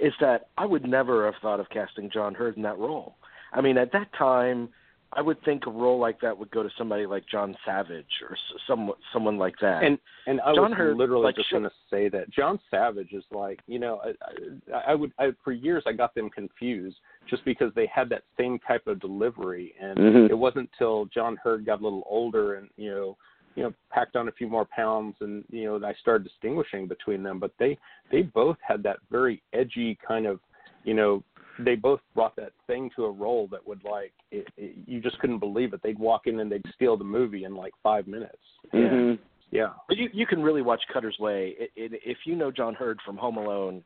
[0.00, 3.14] is that I would never have thought of casting John Heard in that role.
[3.52, 4.68] I mean, at that time,
[5.16, 8.36] I would think a role like that would go to somebody like John Savage or
[8.66, 9.84] some someone like that.
[9.84, 13.12] And and I John was Hurt, literally like, just going to say that John Savage
[13.12, 16.96] is like you know I, I, I would I, for years I got them confused
[17.30, 20.32] just because they had that same type of delivery and mm-hmm.
[20.32, 23.16] it wasn't till John Heard got a little older and you know
[23.54, 27.22] you know packed on a few more pounds and you know I started distinguishing between
[27.22, 27.78] them but they
[28.10, 30.40] they both had that very edgy kind of
[30.84, 31.22] you know
[31.58, 35.18] they both brought that thing to a role that would like it, it, you just
[35.18, 35.80] couldn't believe it.
[35.82, 38.38] They'd walk in and they'd steal the movie in like five minutes.
[38.72, 39.22] Mm-hmm.
[39.50, 42.74] Yeah, but you you can really watch Cutter's Way it, it, if you know John
[42.74, 43.84] Heard from Home Alone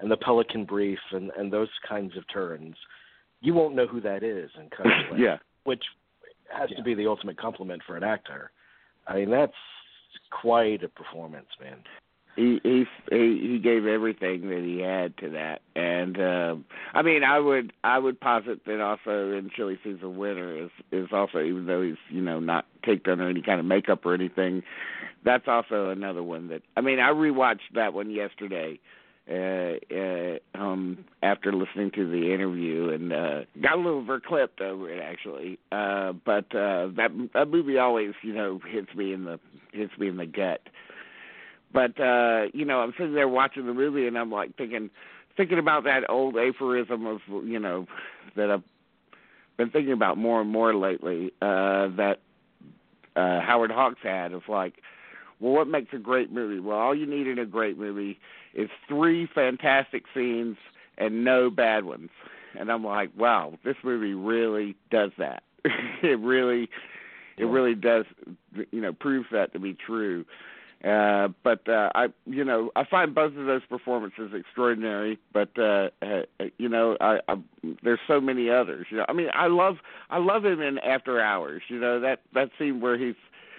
[0.00, 2.74] and The Pelican Brief and and those kinds of turns.
[3.42, 5.18] You won't know who that is in Cutter's Way.
[5.20, 5.84] yeah, which
[6.52, 6.76] has yeah.
[6.78, 8.50] to be the ultimate compliment for an actor.
[9.06, 9.52] I mean, that's
[10.30, 11.78] quite a performance, man.
[12.36, 15.62] He he he gave everything that he had to that.
[15.74, 16.64] And um
[16.94, 21.08] i mean i would i would posit that also in chilly scenes winter is is
[21.12, 24.62] also even though he's you know not caked under any kind of makeup or anything
[25.24, 28.78] that's also another one that i mean i rewatched that one yesterday
[29.30, 34.88] uh uh um after listening to the interview and uh got a little verklempt over
[34.90, 35.58] it actually.
[35.72, 39.40] Uh but uh that that movie always you know hits me in the
[39.72, 40.60] hits me in the gut.
[41.72, 44.90] But uh, you know, I'm sitting there watching the movie and I'm like thinking
[45.36, 47.86] thinking about that old aphorism of you know
[48.36, 48.62] that I've
[49.56, 52.16] been thinking about more and more lately, uh, that
[53.14, 54.32] uh Howard Hawks had.
[54.32, 54.74] Of like,
[55.40, 56.60] well what makes a great movie?
[56.60, 58.18] Well all you need in a great movie
[58.56, 60.56] is three fantastic scenes
[60.98, 62.10] and no bad ones.
[62.58, 65.44] And I'm like, wow, this movie really does that.
[66.02, 66.68] it really
[67.38, 68.06] it really does
[68.70, 70.24] you know proves that to be true
[70.84, 75.18] uh, but uh, I, you know, I find both of those performances extraordinary.
[75.32, 76.22] But uh, uh,
[76.58, 77.36] you know, I, I,
[77.82, 78.86] there's so many others.
[78.90, 79.76] You know, I mean, I love,
[80.10, 81.62] I love him in After Hours.
[81.68, 83.14] You know that that scene where he's,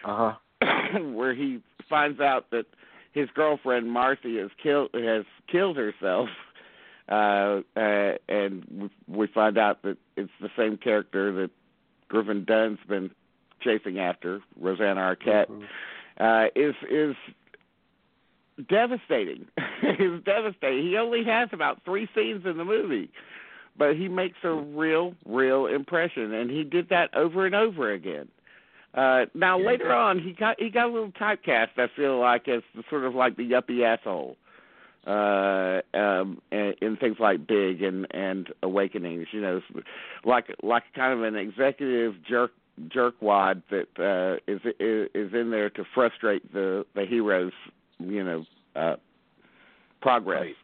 [0.05, 2.65] uh huh, where he finds out that
[3.17, 6.29] his girlfriend Marcy has killed has killed herself.
[7.09, 11.49] Uh, uh, and we find out that it's the same character that
[12.09, 13.11] Griffin Dunne's been
[13.61, 15.47] chasing after, Rosanna Arquette.
[15.47, 15.63] Mm-hmm
[16.19, 17.15] uh, is is
[18.69, 19.47] devastating.
[19.83, 20.87] is devastating.
[20.87, 23.09] He only has about three scenes in the movie,
[23.77, 28.27] but he makes a real, real impression, and he did that over and over again.
[28.93, 31.69] Uh, now later on, he got he got a little typecast.
[31.77, 34.37] I feel like as sort of like the yuppie asshole
[35.05, 39.61] uh um in, in things like big and and awakenings you know
[40.25, 42.51] like like kind of an executive jerk
[42.89, 47.53] jerkwad that uh, is is in there to frustrate the the hero's
[47.99, 48.45] you know
[48.75, 48.95] uh,
[50.01, 50.45] progress.
[50.45, 50.55] Right.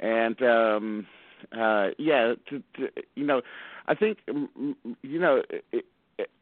[0.00, 1.06] And um,
[1.52, 3.42] uh, yeah, to, to, you know,
[3.86, 5.42] I think you know.
[5.72, 5.84] It,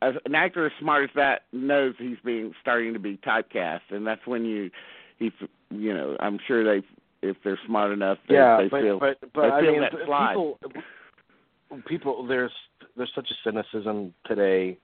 [0.03, 4.27] an actor as smart as that knows he's being starting to be typecast, and that's
[4.27, 4.71] when you,
[5.19, 5.31] he,
[5.71, 6.87] you know, I'm sure they,
[7.23, 9.81] if they're smart enough, they, yeah, they but, feel, but but they I feel mean,
[9.83, 10.35] that slide.
[10.35, 10.59] people,
[11.87, 12.53] people, there's
[12.97, 14.79] there's such a cynicism today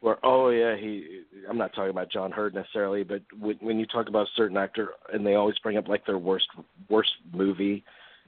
[0.00, 3.86] where oh yeah he I'm not talking about John Heard necessarily, but when, when you
[3.86, 6.46] talk about a certain actor and they always bring up like their worst
[6.88, 7.84] worst movie,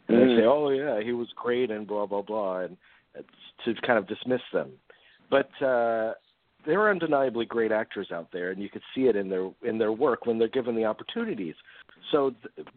[0.08, 0.36] and mm.
[0.36, 2.76] they say oh yeah he was great and blah blah blah, and
[3.14, 3.28] it's
[3.64, 4.70] to kind of dismiss them,
[5.30, 5.50] but.
[5.64, 6.14] uh
[6.66, 9.78] there are undeniably great actors out there, and you could see it in their in
[9.78, 11.54] their work when they're given the opportunities.
[12.12, 12.68] So, th-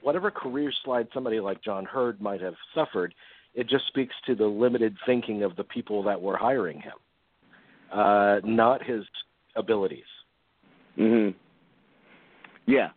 [0.00, 3.12] whatever career slide somebody like John Heard might have suffered,
[3.54, 6.94] it just speaks to the limited thinking of the people that were hiring him
[7.92, 9.04] uh, not his
[9.56, 10.04] abilities.
[10.96, 11.34] Mhm.
[12.66, 12.90] Yeah.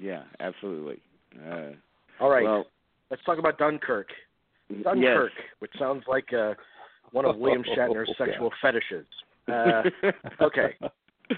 [0.00, 1.00] Yeah, absolutely.
[1.36, 1.72] Uh,
[2.20, 2.44] All right.
[2.44, 2.66] Well,
[3.10, 4.08] let's talk about Dunkirk.
[4.82, 5.46] Dunkirk, yes.
[5.60, 6.54] which sounds like uh,
[7.12, 9.06] one of William Shatner's sexual fetishes.
[9.48, 9.82] Uh,
[10.42, 10.74] okay.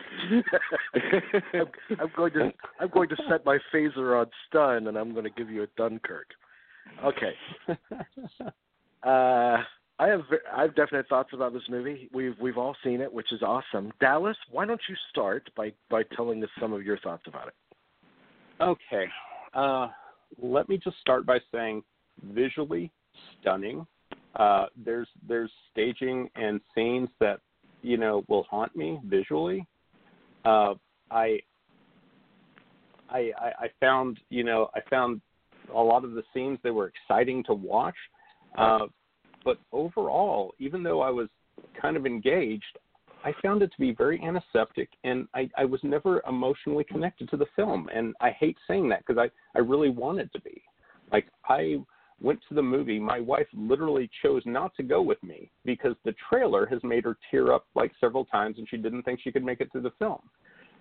[1.55, 1.67] I'm,
[2.01, 5.31] I'm going to I'm going to set my phaser on stun, and I'm going to
[5.31, 6.27] give you a Dunkirk.
[7.05, 7.35] Okay.
[9.03, 9.63] Uh,
[10.01, 10.23] I have
[10.57, 12.09] I have definite thoughts about this movie.
[12.13, 13.93] We've we've all seen it, which is awesome.
[14.01, 17.55] Dallas, why don't you start by by telling us some of your thoughts about it?
[18.63, 19.07] Okay,
[19.53, 19.89] uh,
[20.41, 21.83] let me just start by saying
[22.33, 22.91] visually
[23.41, 23.87] stunning.
[24.37, 27.41] Uh, there's there's staging and scenes that
[27.83, 29.67] you know will haunt me visually.
[30.45, 30.75] Uh,
[31.11, 31.41] I,
[33.11, 35.21] I I found you know I found
[35.75, 37.97] a lot of the scenes that were exciting to watch.
[38.59, 38.87] Uh,
[39.45, 41.29] but overall, even though I was
[41.81, 42.79] kind of engaged,
[43.25, 47.37] I found it to be very antiseptic, and I, I was never emotionally connected to
[47.37, 47.89] the film.
[47.95, 50.63] And I hate saying that because I, I really wanted to be.
[51.13, 51.79] Like, I
[52.21, 52.99] went to the movie.
[52.99, 57.17] My wife literally chose not to go with me because the trailer has made her
[57.31, 59.93] tear up like several times, and she didn't think she could make it through the
[59.99, 60.21] film.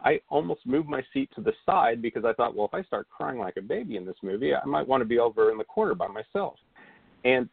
[0.04, 3.08] I almost moved my seat to the side because I thought, well, if I start
[3.10, 5.64] crying like a baby in this movie, I might want to be over in the
[5.66, 6.56] corner by myself.
[7.26, 7.50] And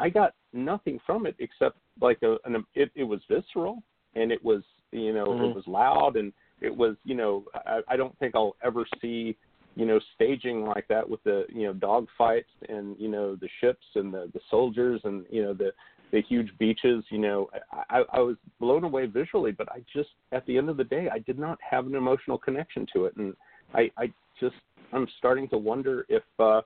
[0.00, 3.82] I got nothing from it except like a an it, it was visceral
[4.14, 5.44] and it was you know mm-hmm.
[5.44, 9.36] it was loud and it was you know I, I don't think I'll ever see
[9.74, 13.48] you know staging like that with the you know dog fights and you know the
[13.60, 15.72] ships and the the soldiers and you know the
[16.12, 17.48] the huge beaches you know
[17.90, 21.08] I, I was blown away visually but I just at the end of the day
[21.12, 23.34] I did not have an emotional connection to it and
[23.74, 24.56] I I just
[24.92, 26.60] I'm starting to wonder if uh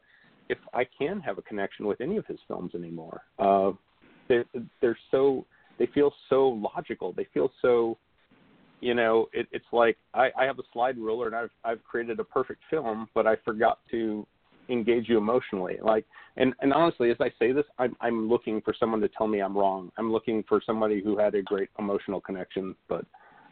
[0.48, 3.22] if I can have a connection with any of his films anymore.
[3.38, 3.72] Uh,
[4.28, 4.44] they're,
[4.80, 5.44] they're so
[5.78, 7.12] they feel so logical.
[7.12, 7.98] They feel so,
[8.80, 12.20] you know, it, it's like I, I have a slide ruler and I've I've created
[12.20, 14.26] a perfect film, but I forgot to
[14.68, 15.78] engage you emotionally.
[15.82, 16.04] Like,
[16.36, 19.40] and and honestly, as I say this, I'm I'm looking for someone to tell me
[19.40, 19.90] I'm wrong.
[19.98, 23.04] I'm looking for somebody who had a great emotional connection, but.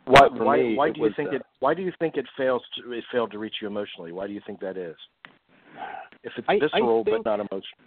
[0.09, 1.43] Why, why, me, why do you think uh, it?
[1.59, 2.63] Why do you think it fails?
[2.77, 4.13] To, it failed to reach you emotionally.
[4.13, 4.95] Why do you think that is?
[6.23, 7.79] if it's I, visceral I think, but not emotional.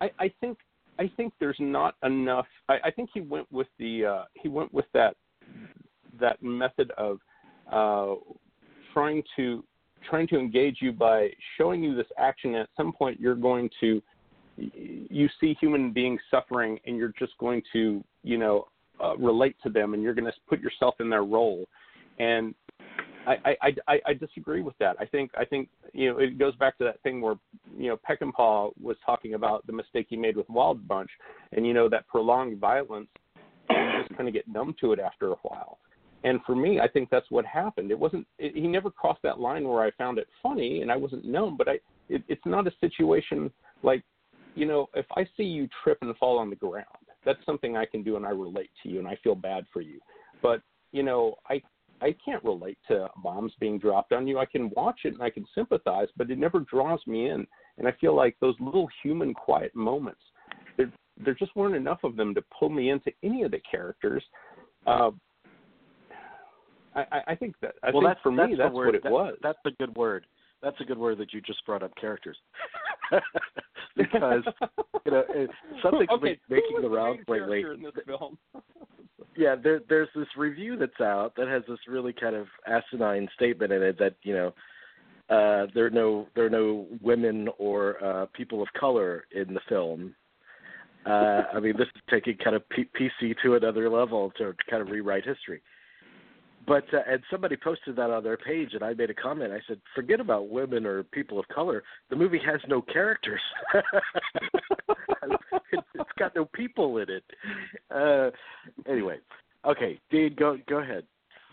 [0.00, 0.58] I, I think
[0.98, 2.46] I think there's not enough.
[2.68, 5.16] I, I think he went with the uh, he went with that
[6.20, 7.18] that method of
[7.72, 8.14] uh,
[8.92, 9.64] trying to
[10.08, 12.54] trying to engage you by showing you this action.
[12.54, 14.02] At some point, you're going to
[14.56, 18.68] you see human beings suffering, and you're just going to you know
[19.02, 21.66] uh, relate to them, and you're going to put yourself in their role.
[22.18, 22.54] And
[23.26, 24.96] I, I, I, I disagree with that.
[24.98, 27.36] I think I think you know it goes back to that thing where
[27.76, 31.10] you know Peckinpah was talking about the mistake he made with Wild Bunch,
[31.52, 33.08] and you know that prolonged violence,
[33.70, 35.78] you just kind of get numb to it after a while.
[36.24, 37.90] And for me, I think that's what happened.
[37.90, 38.26] It wasn't.
[38.38, 41.56] It, he never crossed that line where I found it funny and I wasn't numb.
[41.56, 41.72] But I,
[42.08, 43.50] it, it's not a situation
[43.82, 44.02] like,
[44.54, 46.86] you know, if I see you trip and fall on the ground,
[47.24, 49.80] that's something I can do and I relate to you and I feel bad for
[49.80, 50.00] you.
[50.42, 50.62] But
[50.92, 51.62] you know, I
[52.00, 54.38] I can't relate to bombs being dropped on you.
[54.38, 57.46] I can watch it and I can sympathize, but it never draws me in.
[57.76, 60.20] And I feel like those little human quiet moments,
[60.76, 60.92] there
[61.24, 64.24] there just weren't enough of them to pull me into any of the characters.
[64.86, 65.10] Uh,
[66.94, 69.12] I, I think that I well, think that's, for me that's word, what it that,
[69.12, 69.34] was.
[69.42, 70.26] That's a good word.
[70.62, 72.36] That's a good word that you just brought up characters.
[73.96, 74.42] because
[75.04, 75.24] you know
[75.82, 77.60] something's okay, making the rounds lately.
[77.60, 78.38] In this film?
[79.36, 83.72] yeah, there, there's this review that's out that has this really kind of asinine statement
[83.72, 84.48] in it that you know
[85.30, 89.60] uh, there are no there are no women or uh, people of color in the
[89.68, 90.14] film.
[91.06, 94.82] Uh, I mean, this is taking kind of P- PC to another level to kind
[94.82, 95.62] of rewrite history.
[96.68, 99.52] But uh, and somebody posted that on their page, and I made a comment.
[99.52, 101.82] I said, "Forget about women or people of color.
[102.10, 103.40] The movie has no characters.
[105.72, 107.24] it's got no people in it."
[107.90, 108.30] Uh,
[108.86, 109.16] anyway,
[109.64, 111.04] okay, Dean, go go ahead.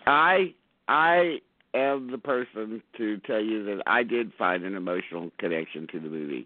[0.05, 0.53] I
[0.89, 1.37] I
[1.73, 6.09] am the person to tell you that I did find an emotional connection to the
[6.09, 6.45] movie.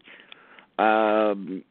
[0.78, 1.64] Um,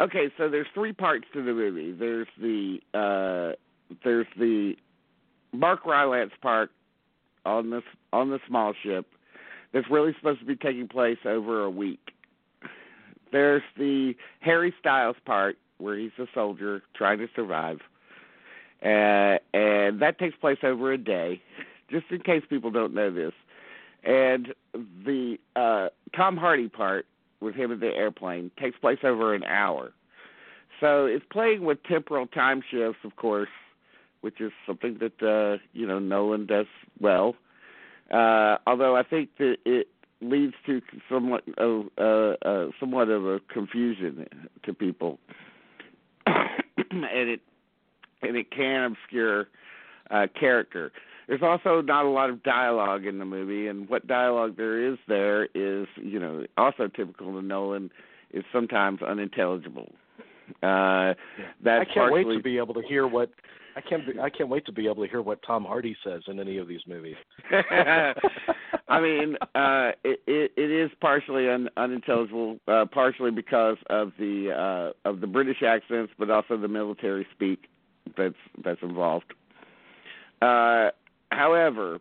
[0.00, 1.92] okay, so there's three parts to the movie.
[1.92, 3.56] There's the uh,
[4.02, 4.74] there's the
[5.58, 6.70] Mark Rylance part
[7.44, 7.82] on this
[8.12, 9.06] on the small ship
[9.72, 12.12] that's really supposed to be taking place over a week.
[13.32, 17.80] There's the Harry Styles part where he's a soldier trying to survive,
[18.82, 21.42] uh, and that takes place over a day.
[21.90, 23.32] Just in case people don't know this,
[24.02, 24.54] and
[25.04, 27.06] the uh, Tom Hardy part
[27.40, 29.92] with him in the airplane takes place over an hour.
[30.80, 33.48] So it's playing with temporal time shifts, of course,
[34.26, 36.66] which is something that uh, you know Nolan does
[37.00, 37.36] well.
[38.12, 39.86] Uh, although I think that it
[40.20, 44.26] leads to somewhat of uh, uh, somewhat of a confusion
[44.64, 45.20] to people,
[46.26, 47.40] and it
[48.20, 49.46] and it can obscure
[50.10, 50.90] uh, character.
[51.28, 54.98] There's also not a lot of dialogue in the movie, and what dialogue there is
[55.06, 57.92] there is, you know, also typical to Nolan,
[58.32, 59.92] is sometimes unintelligible.
[60.62, 61.14] Uh,
[61.62, 62.24] that's I can't partially...
[62.24, 63.30] wait to be able to hear what
[63.76, 64.06] I can't.
[64.06, 66.56] Be, I can't wait to be able to hear what Tom Hardy says in any
[66.56, 67.16] of these movies.
[68.88, 74.92] I mean, uh, it, it, it is partially un, unintelligible, uh, partially because of the
[75.04, 77.68] uh, of the British accents, but also the military speak
[78.16, 78.34] that's
[78.64, 79.34] that's involved.
[80.40, 80.90] Uh,
[81.30, 81.98] however,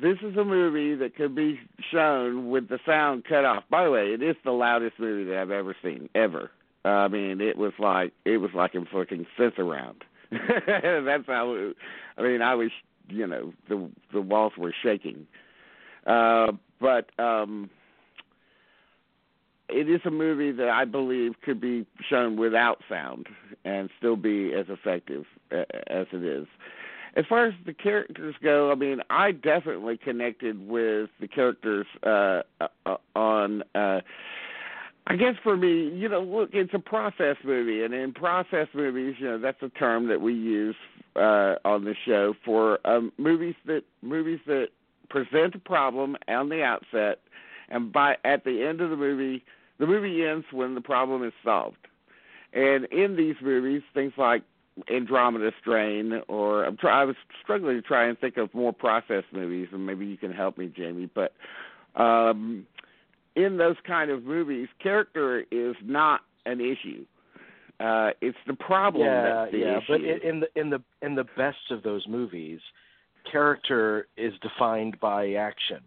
[0.00, 1.58] this is a movie that could be
[1.90, 3.64] shown with the sound cut off.
[3.70, 6.50] By the way, it is the loudest movie that I've ever seen, ever.
[6.86, 10.02] Uh, I mean, it was like it was like inflicting Sensurround.
[10.30, 11.54] That's how.
[11.54, 11.76] It,
[12.16, 12.70] I mean, I was,
[13.08, 15.26] you know, the the walls were shaking.
[16.06, 17.68] Uh, but um,
[19.68, 23.26] it is a movie that I believe could be shown without sound
[23.64, 26.46] and still be as effective as it is.
[27.16, 32.42] As far as the characters go, I mean, I definitely connected with the characters uh,
[32.60, 33.64] uh, on.
[33.74, 34.02] Uh,
[35.08, 39.14] I guess for me, you know, look, it's a process movie, and in process movies,
[39.18, 40.74] you know, that's a term that we use
[41.14, 44.68] uh, on the show for um, movies that movies that
[45.08, 47.20] present a problem on the outset,
[47.68, 49.44] and by at the end of the movie,
[49.78, 51.76] the movie ends when the problem is solved.
[52.52, 54.42] And in these movies, things like
[54.90, 59.22] Andromeda Strain, or I'm try, I was struggling to try and think of more process
[59.32, 61.08] movies, and maybe you can help me, Jamie.
[61.14, 61.32] But
[61.94, 62.66] um,
[63.36, 67.04] in those kind of movies, character is not an issue.
[67.78, 69.78] Uh, it's the problem yeah, that's the yeah.
[69.78, 69.86] issue.
[69.88, 72.58] But in the in the in the best of those movies,
[73.30, 75.80] character is defined by action,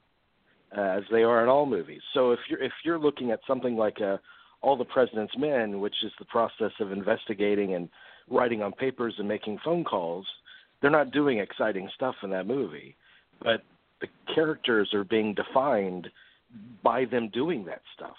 [0.77, 2.01] uh, as they are in all movies.
[2.13, 4.17] So if you're if you're looking at something like a uh,
[4.61, 7.89] All the President's Men, which is the process of investigating and
[8.29, 10.27] writing on papers and making phone calls,
[10.81, 12.95] they're not doing exciting stuff in that movie,
[13.41, 13.63] but
[14.01, 16.07] the characters are being defined
[16.83, 18.15] by them doing that stuff.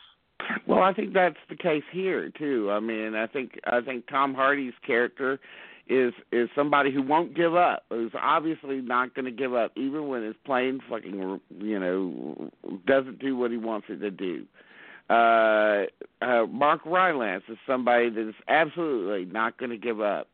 [0.67, 2.71] Well, I think that's the case here too.
[2.71, 5.39] I mean, I think I think Tom Hardy's character
[5.89, 7.85] is is somebody who won't give up.
[7.91, 12.51] Who's obviously not going to give up, even when his plane fucking you know
[12.87, 14.47] doesn't do what he wants it to do.
[15.11, 15.87] Uh,
[16.23, 20.29] uh, Mark Rylance is somebody that is absolutely not going to give up,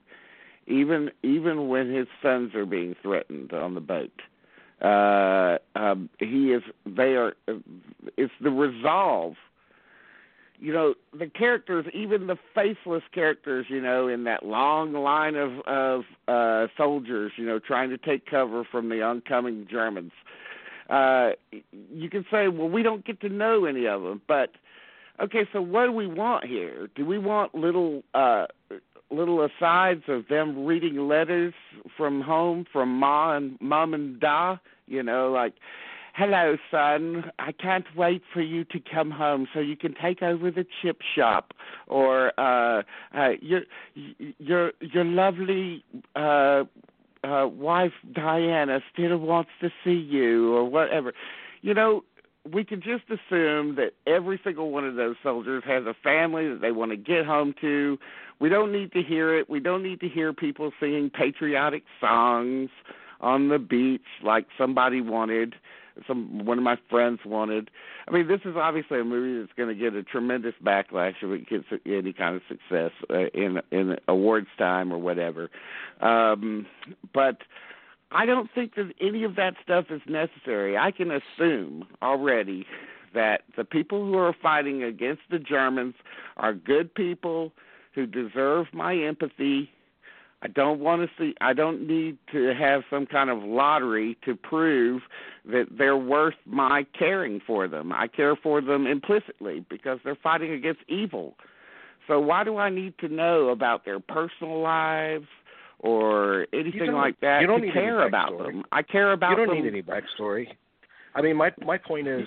[0.66, 4.12] even even when his sons are being threatened on the boat.
[4.12, 4.35] Uh,
[4.82, 6.62] um, he is.
[6.84, 7.34] They are.
[8.16, 9.34] It's the resolve.
[10.58, 13.66] You know the characters, even the faceless characters.
[13.68, 17.32] You know, in that long line of of uh, soldiers.
[17.36, 20.12] You know, trying to take cover from the oncoming Germans.
[20.88, 21.30] Uh,
[21.92, 24.50] you can say, well, we don't get to know any of them, but
[25.20, 25.48] okay.
[25.52, 26.88] So what do we want here?
[26.94, 28.46] Do we want little uh,
[29.10, 31.54] little asides of them reading letters
[31.96, 35.54] from home from ma and mom and da, you know, like
[36.14, 37.30] hello son.
[37.38, 41.00] I can't wait for you to come home so you can take over the chip
[41.14, 41.52] shop.
[41.86, 42.82] Or uh
[43.16, 43.62] uh your
[44.38, 45.84] your your lovely
[46.14, 46.64] uh
[47.22, 51.12] uh wife diana still wants to see you or whatever.
[51.62, 52.04] You know
[52.52, 56.60] we can just assume that every single one of those soldiers has a family that
[56.60, 57.98] they want to get home to
[58.38, 59.48] we don't need to hear it.
[59.48, 62.70] We don't need to hear people singing patriotic songs
[63.20, 65.54] on the beach like somebody wanted,
[66.06, 67.70] some one of my friends wanted.
[68.06, 71.30] I mean, this is obviously a movie that's going to get a tremendous backlash if
[71.30, 75.48] it gets any kind of success uh, in in awards time or whatever.
[76.02, 76.66] Um,
[77.14, 77.38] but
[78.12, 80.76] I don't think that any of that stuff is necessary.
[80.76, 82.66] I can assume already
[83.14, 85.94] that the people who are fighting against the Germans
[86.36, 87.52] are good people
[87.94, 89.70] who deserve my empathy.
[90.42, 94.36] I don't want to see I don't need to have some kind of lottery to
[94.36, 95.02] prove
[95.46, 97.90] that they're worth my caring for them.
[97.90, 101.36] I care for them implicitly because they're fighting against evil.
[102.06, 105.26] So why do I need to know about their personal lives
[105.86, 108.64] or anything like that you don't to care about them.
[108.72, 109.64] I care about you don't them.
[109.64, 110.46] need any backstory.
[111.14, 112.26] I mean, my my point is,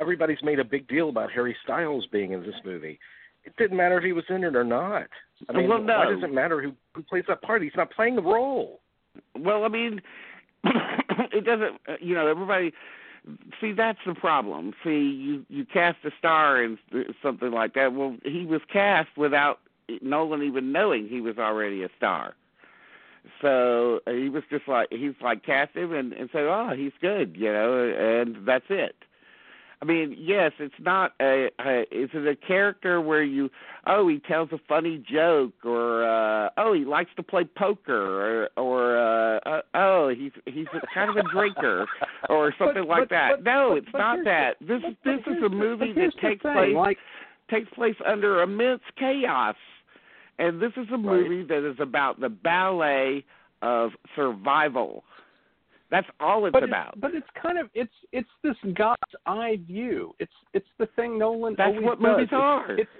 [0.00, 2.98] everybody's made a big deal about Harry Styles being in this movie.
[3.44, 5.08] It didn't matter if he was in it or not.
[5.48, 5.98] I mean, Well, no.
[5.98, 7.62] why does it matter who who plays that part?
[7.62, 8.80] He's not playing the role.
[9.38, 10.00] Well, I mean,
[10.64, 11.80] it doesn't.
[11.88, 12.72] uh, You know, everybody.
[13.60, 14.72] See, that's the problem.
[14.82, 16.78] See, you you cast a star in
[17.22, 17.92] something like that.
[17.94, 19.60] Well, he was cast without
[20.00, 22.34] Nolan even knowing he was already a star.
[23.40, 26.92] So uh, he was just like he's like cast him and and said, oh, he's
[27.00, 28.94] good, you know, and that's it.
[29.80, 33.50] I mean, yes, it's not a, a is it a character where you
[33.86, 38.62] oh he tells a funny joke or uh oh he likes to play poker or
[38.62, 41.86] or uh, uh oh he's he's a, kind of a drinker
[42.28, 43.30] or something But- like but- that.
[43.38, 44.50] but- no, but- it's but not that.
[44.60, 46.98] This but- is but this is a movie that takes place like
[47.50, 49.56] takes place under immense chaos.
[50.42, 51.02] And this is a Right.
[51.02, 53.24] movie that is about the ballet
[53.62, 55.04] of survival.
[55.90, 56.92] That's all it's but about.
[56.94, 60.14] It's, but it's kind of it's it's this God's eye view.
[60.18, 62.08] It's it's the thing Nolan That's what does.
[62.08, 62.72] movies It's- are.
[62.72, 62.90] It's,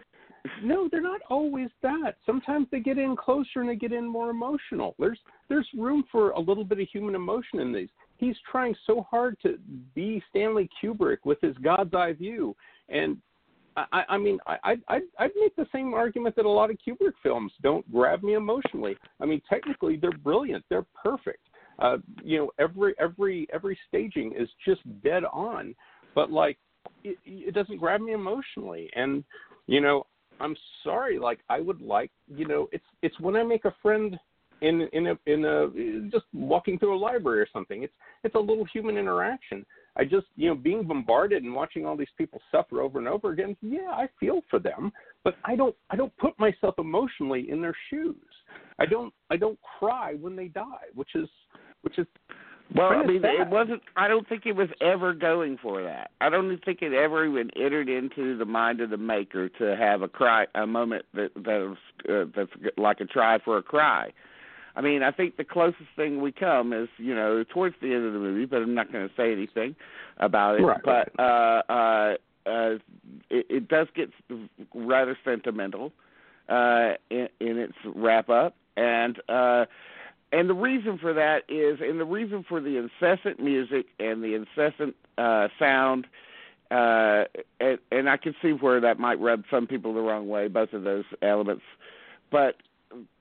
[0.62, 2.16] no, they're not always that.
[2.26, 4.94] Sometimes they get in closer and they get in more emotional.
[4.98, 5.18] There's
[5.48, 7.88] there's room for a little bit of human emotion in these.
[8.18, 9.58] He's trying so hard to
[9.94, 12.54] be Stanley Kubrick with his God's eye view,
[12.88, 13.16] and
[13.76, 17.14] I, I mean, I, I'd I'd make the same argument that a lot of Kubrick
[17.22, 18.96] films don't grab me emotionally.
[19.20, 21.48] I mean, technically they're brilliant, they're perfect.
[21.78, 25.74] Uh, you know, every every every staging is just dead on,
[26.14, 26.58] but like
[27.04, 28.90] it, it doesn't grab me emotionally.
[28.94, 29.24] And
[29.66, 30.06] you know,
[30.40, 31.18] I'm sorry.
[31.18, 34.18] Like I would like, you know, it's it's when I make a friend
[34.60, 37.82] in in a in a just walking through a library or something.
[37.82, 37.94] It's
[38.24, 39.64] it's a little human interaction.
[39.96, 43.32] I just you know being bombarded and watching all these people suffer over and over
[43.32, 43.56] again.
[43.60, 44.92] Yeah, I feel for them,
[45.24, 48.16] but I don't I don't put myself emotionally in their shoes.
[48.78, 51.28] I don't I don't cry when they die, which is
[51.82, 52.06] which is
[52.74, 53.82] Well, I mean, it wasn't.
[53.96, 56.10] I don't think it was ever going for that.
[56.20, 60.02] I don't think it ever even entered into the mind of the maker to have
[60.02, 61.76] a cry, a moment that that was,
[62.08, 64.10] uh, that's like a try for a cry.
[64.74, 68.06] I mean, I think the closest thing we come is, you know, towards the end
[68.06, 69.76] of the movie, but I'm not going to say anything
[70.18, 70.62] about it.
[70.62, 70.80] Right.
[70.82, 72.14] But uh, uh,
[72.46, 72.78] uh,
[73.30, 74.10] it, it does get
[74.74, 75.92] rather sentimental
[76.48, 79.66] uh, in, in its wrap up, and uh,
[80.32, 84.34] and the reason for that is, and the reason for the incessant music and the
[84.34, 86.06] incessant uh, sound,
[86.70, 87.24] uh,
[87.60, 90.72] and, and I can see where that might rub some people the wrong way, both
[90.72, 91.62] of those elements,
[92.30, 92.56] but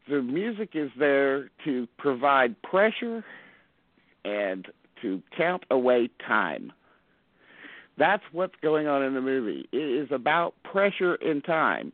[0.10, 3.24] the music is there to provide pressure
[4.26, 4.68] and
[5.02, 6.72] to count away time.
[7.98, 9.68] That's what's going on in the movie.
[9.72, 11.92] It is about pressure and time.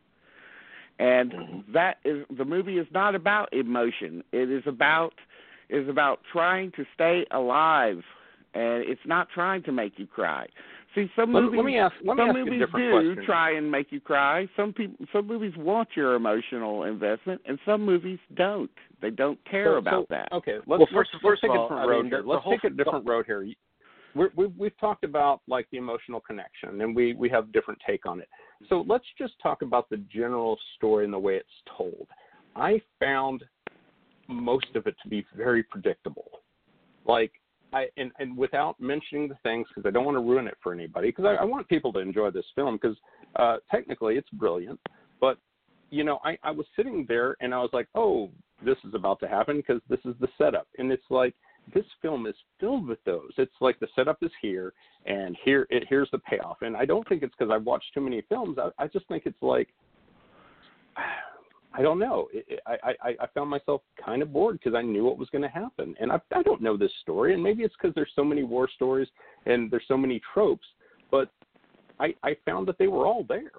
[0.98, 1.72] And mm-hmm.
[1.72, 4.24] that is the movie is not about emotion.
[4.32, 5.14] It is about
[5.68, 8.02] is about trying to stay alive
[8.54, 10.46] and it's not trying to make you cry.
[10.98, 12.86] See some let, movies let me ask let me some ask you a movies different
[12.86, 13.24] do question.
[13.24, 14.48] try and make you cry.
[14.56, 18.70] Some people, some movies want your emotional investment, and some movies don't.
[19.00, 20.28] They don't care So- about so, that.
[20.32, 22.18] Okay, let's, Well, let's, first- let's take of a all, different I road mean, here.
[22.18, 23.46] the- the Let's whole- take a different road here.
[24.14, 28.06] We're, we've we've talked about like the emotional connection, and we we have different take
[28.06, 28.28] on it.
[28.68, 28.90] So mm-hmm.
[28.90, 32.08] let's just talk about the general story and the way it's told.
[32.56, 33.44] I found
[34.26, 36.40] most of it to be very predictable.
[37.06, 37.32] Like
[37.72, 40.72] I and and without mentioning the things because I don't want to ruin it for
[40.72, 42.96] anybody because I, I want people to enjoy this film because
[43.36, 44.80] uh, technically it's brilliant,
[45.20, 45.38] but
[45.90, 48.30] you know I I was sitting there and I was like, oh,
[48.64, 51.34] this is about to happen because this is the setup, and it's like
[51.74, 53.32] this film is filled with those.
[53.36, 54.72] It's like the setup is here,
[55.06, 56.58] and here it here's the payoff.
[56.62, 58.58] And I don't think it's because I've watched too many films.
[58.58, 59.68] I, I just think it's like
[61.78, 62.28] I don't know.
[62.66, 65.48] I, I I found myself kind of bored because I knew what was going to
[65.48, 68.42] happen, and I I don't know this story, and maybe it's because there's so many
[68.42, 69.06] war stories
[69.46, 70.66] and there's so many tropes,
[71.10, 71.30] but
[72.00, 73.52] I I found that they were all there.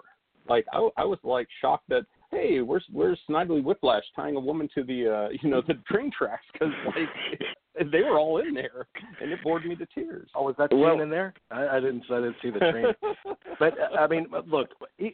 [0.49, 4.67] Like I I was like shocked that hey where's where's Snidely Whiplash tying a woman
[4.76, 7.39] to the uh you know the train tracks because like
[7.91, 8.88] they were all in there
[9.21, 10.30] and it bored me to tears.
[10.36, 11.34] Oh, was that scene Well- in there?
[11.51, 12.03] I, I didn't.
[12.09, 12.86] I didn't see the train.
[13.59, 14.69] but uh, I mean, look,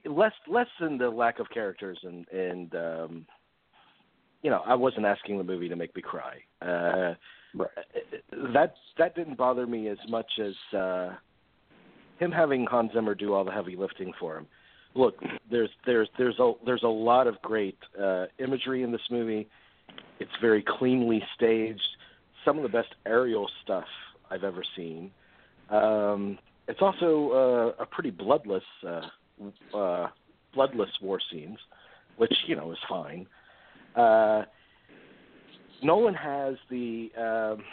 [0.05, 3.25] less less than the lack of characters and and um,
[4.41, 6.37] you know, I wasn't asking the movie to make me cry.
[6.61, 7.15] Uh,
[7.57, 7.69] Right.
[8.53, 11.11] that that didn't bother me as much as uh,
[12.19, 14.45] him having Hans Zimmer do all the heavy lifting for him.
[14.93, 15.15] Look,
[15.49, 19.47] there's there's there's a there's a lot of great uh, imagery in this movie.
[20.19, 21.81] It's very cleanly staged.
[22.45, 23.85] Some of the best aerial stuff
[24.29, 25.11] I've ever seen.
[25.69, 26.37] Um,
[26.67, 29.01] it's also uh, a pretty bloodless, uh,
[29.75, 30.07] uh,
[30.53, 31.57] bloodless war scenes,
[32.17, 33.27] which you know is fine.
[33.95, 34.43] Uh,
[35.83, 37.63] Nolan has the um,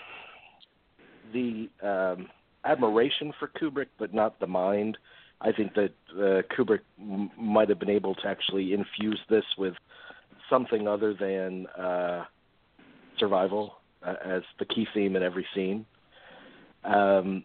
[1.32, 2.28] the um,
[2.64, 4.98] admiration for Kubrick, but not the mind.
[5.40, 9.74] I think that uh, Kubrick m- might have been able to actually infuse this with
[10.48, 12.24] something other than uh,
[13.18, 15.86] survival as the key theme in every scene.
[16.84, 17.44] Um,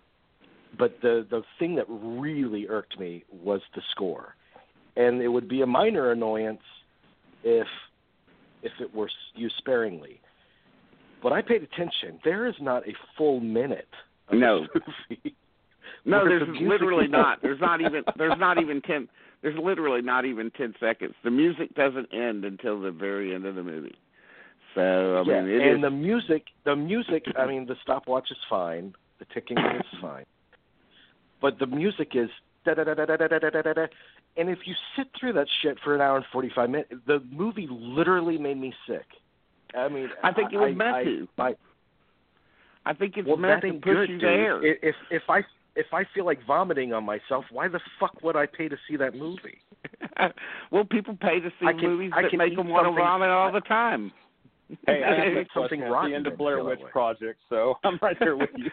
[0.77, 4.35] but the the thing that really irked me was the score,
[4.95, 6.61] and it would be a minor annoyance
[7.43, 7.67] if
[8.63, 10.19] if it were used sparingly.
[11.21, 12.19] But I paid attention.
[12.23, 13.87] There is not a full minute
[14.29, 14.65] of No.
[15.09, 15.35] movie.
[16.05, 17.41] No, there's the literally not.
[17.41, 18.03] There's not even.
[18.17, 19.09] There's not even ten.
[19.41, 21.13] There's literally not even ten seconds.
[21.23, 23.95] The music doesn't end until the very end of the movie.
[24.77, 27.25] So I yeah, mean, it and is- the music, the music.
[27.35, 28.93] I mean, the stopwatch is fine.
[29.17, 30.25] The ticking is fine,
[31.41, 32.29] but the music is
[32.63, 33.85] da da da da da da da da da da.
[34.37, 37.19] And if you sit through that shit for an hour and forty five minutes, the
[37.31, 39.05] movie literally made me sick.
[39.75, 41.27] I mean, I think it was I, meant I, to.
[41.39, 41.55] I,
[42.85, 44.21] I think it's well, meant that to push good, you dude.
[44.21, 44.63] there.
[44.63, 45.39] If if I
[45.75, 48.95] if I feel like vomiting on myself, why the fuck would I pay to see
[48.97, 49.57] that movie?
[50.71, 53.29] well, people pay to see I can- movies I that make them want to vomit
[53.29, 54.11] all the time.
[54.85, 56.79] Hey, I have something rotten the end of Blair Witch.
[56.91, 58.69] Project, so I'm right there with you.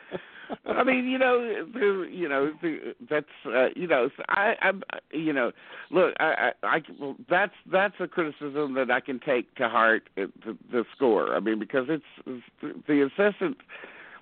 [0.67, 4.73] I mean, you know, the, you know, the, that's uh, you know, I, I,
[5.13, 5.53] you know,
[5.91, 10.09] look, I, I, I well, that's that's a criticism that I can take to heart.
[10.17, 10.31] The,
[10.71, 12.45] the score, I mean, because it's, it's
[12.87, 13.57] the incessant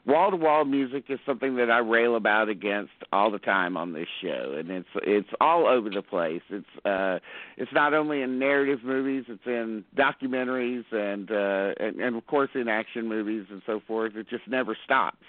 [0.07, 3.93] wall to wall music is something that I rail about against all the time on
[3.93, 6.43] this show, and it's it's all over the place.
[6.51, 7.19] It's uh,
[7.57, 12.51] it's not only in narrative movies, it's in documentaries and uh, and, and of course
[12.55, 14.17] in action movies and so forth.
[14.17, 15.25] It just never stops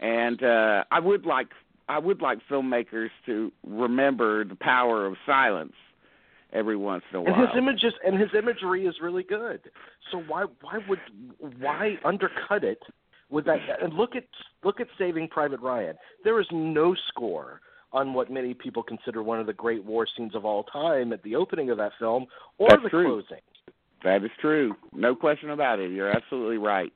[0.00, 1.48] and uh, I would like
[1.88, 5.74] I would like filmmakers to remember the power of silence
[6.52, 7.34] every once in a while.
[7.34, 9.60] And his images and his imagery is really good.
[10.10, 11.00] So why why would
[11.58, 12.82] why undercut it
[13.30, 13.58] with that?
[13.82, 14.24] And look at
[14.64, 15.96] look at Saving Private Ryan.
[16.24, 17.60] There is no score
[17.92, 21.22] on what many people consider one of the great war scenes of all time at
[21.22, 22.26] the opening of that film
[22.58, 23.04] or That's the true.
[23.04, 23.42] closing.
[24.04, 25.90] That is true, no question about it.
[25.90, 26.92] You're absolutely right.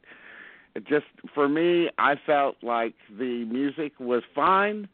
[0.74, 4.88] It just for me, I felt like the music was fine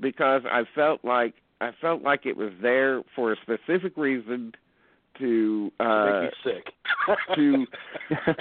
[0.00, 4.52] because I felt like I felt like it was there for a specific reason
[5.20, 6.72] to uh Make you sick.
[7.36, 7.66] to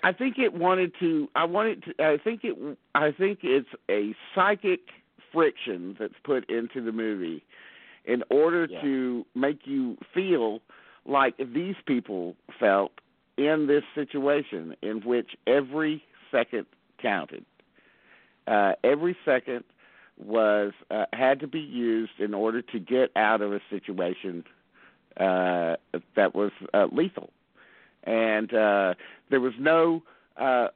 [0.04, 1.28] I think it wanted to.
[1.36, 2.04] I wanted to.
[2.04, 2.78] I think it.
[2.96, 4.80] I think it's a psychic
[5.32, 7.44] friction that's put into the movie
[8.06, 8.82] in order Yeah.
[8.82, 10.62] to make you feel
[11.06, 12.92] like these people felt
[13.38, 16.66] in this situation, in which every second
[17.02, 17.46] counted.
[18.48, 19.64] Uh, every second
[20.18, 24.44] was uh, had to be used in order to get out of a situation
[25.20, 25.76] uh,
[26.16, 27.30] that was uh, lethal
[28.04, 28.94] and uh,
[29.30, 30.02] there was no
[30.38, 30.68] uh,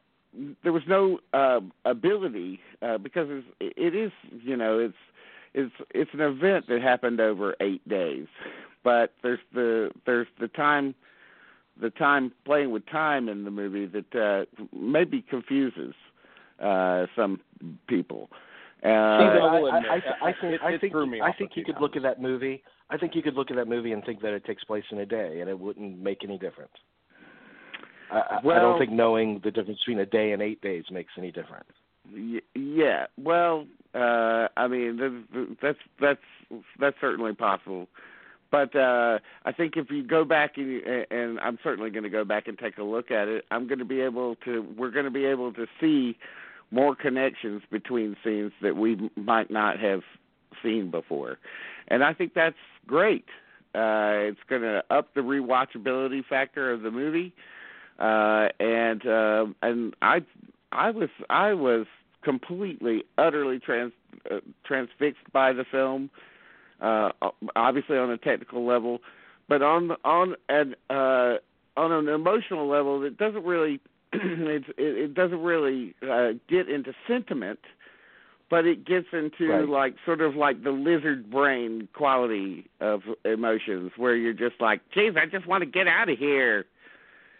[0.63, 4.11] there was no uh, ability uh, because it's, it is
[4.43, 4.95] you know it's
[5.53, 8.27] it's it's an event that happened over eight days,
[8.83, 10.95] but there's the there's the time
[11.81, 15.95] the time playing with time in the movie that uh, maybe confuses
[16.59, 17.39] uh, some
[17.87, 18.29] people.
[18.31, 18.37] Uh,
[18.89, 22.03] I I, I, I, I think I think me I think you could look at
[22.03, 22.61] that movie.
[22.89, 24.99] I think you could look at that movie and think that it takes place in
[24.99, 26.73] a day, and it wouldn't make any difference.
[28.11, 31.13] I, I- I don't think knowing the difference between a day and eight days makes
[31.17, 31.69] any difference.
[32.13, 33.65] Y- yeah, well,
[33.95, 37.87] uh, I mean th- th- that's that's that's certainly possible,
[38.51, 42.09] but uh, I think if you go back and, you- and I'm certainly going to
[42.09, 44.65] go back and take a look at it, I'm going to be able to.
[44.77, 46.17] We're going to be able to see
[46.73, 50.01] more connections between scenes that we might not have
[50.61, 51.37] seen before,
[51.87, 52.55] and I think that's
[52.87, 53.25] great.
[53.75, 57.33] Uh, it's going to up the rewatchability factor of the movie,
[57.99, 60.21] uh, and uh, and I
[60.71, 61.85] I was I was
[62.23, 63.93] completely utterly trans
[64.31, 66.09] uh, transfixed by the film
[66.81, 67.09] uh
[67.55, 68.99] obviously on a technical level
[69.47, 71.35] but on on an uh
[71.75, 73.79] on an emotional level it doesn't really
[74.13, 77.59] it, it doesn't really uh get into sentiment
[78.49, 79.67] but it gets into Right.
[79.67, 85.13] like sort of like the lizard brain quality of emotions where you're just like geez
[85.21, 86.65] I just want to get out of here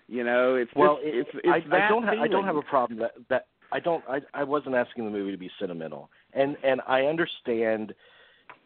[0.08, 2.04] you know it's Well, just, it, it's it's I, that I don't.
[2.04, 4.04] Ha- I don't have a problem that that I don't.
[4.08, 7.94] I I wasn't asking the movie to be sentimental, and and I understand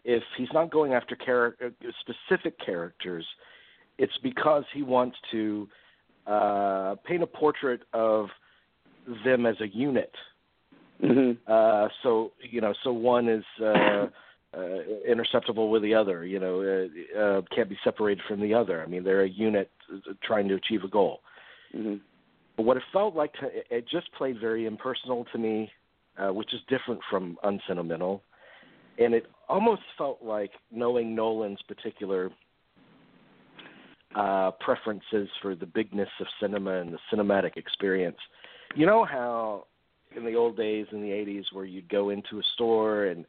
[0.04, 1.70] if he's not going after char- uh,
[2.02, 3.26] specific characters,
[3.98, 5.68] it's because he wants to
[6.28, 8.28] uh, paint a portrait of
[9.24, 10.12] them as a unit.
[11.02, 11.38] Mhm.
[11.48, 14.08] Uh, so you know, so one is uh,
[14.54, 16.26] uh, interceptable with the other.
[16.26, 18.82] You know, uh, uh, can't be separated from the other.
[18.82, 21.22] I mean, they're a unit uh, trying to achieve a goal.
[21.76, 22.00] Mhm.
[22.56, 25.70] but what it felt like, to, it just played very impersonal to me,
[26.18, 28.24] uh, which is different from unsentimental,
[28.98, 32.32] and it almost felt like knowing Nolan's particular
[34.18, 38.18] uh, preferences for the bigness of cinema and the cinematic experience.
[38.76, 39.66] You know how
[40.16, 43.26] in the old days in the 80s where you'd go into a store and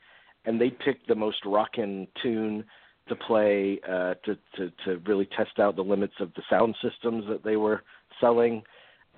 [0.46, 2.64] and they'd pick the most rockin' tune
[3.08, 7.24] to play uh, to, to to really test out the limits of the sound systems
[7.28, 7.82] that they were
[8.18, 8.62] selling.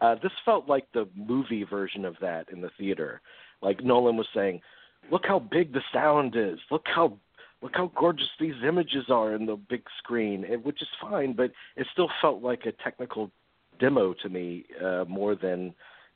[0.00, 3.20] Uh, this felt like the movie version of that in the theater.
[3.62, 4.60] Like Nolan was saying,
[5.12, 6.58] "Look how big the sound is.
[6.70, 7.18] Look how
[7.62, 11.50] look how gorgeous these images are in the big screen," and, which is fine, but
[11.76, 13.30] it still felt like a technical
[13.78, 15.74] demo to me uh, more than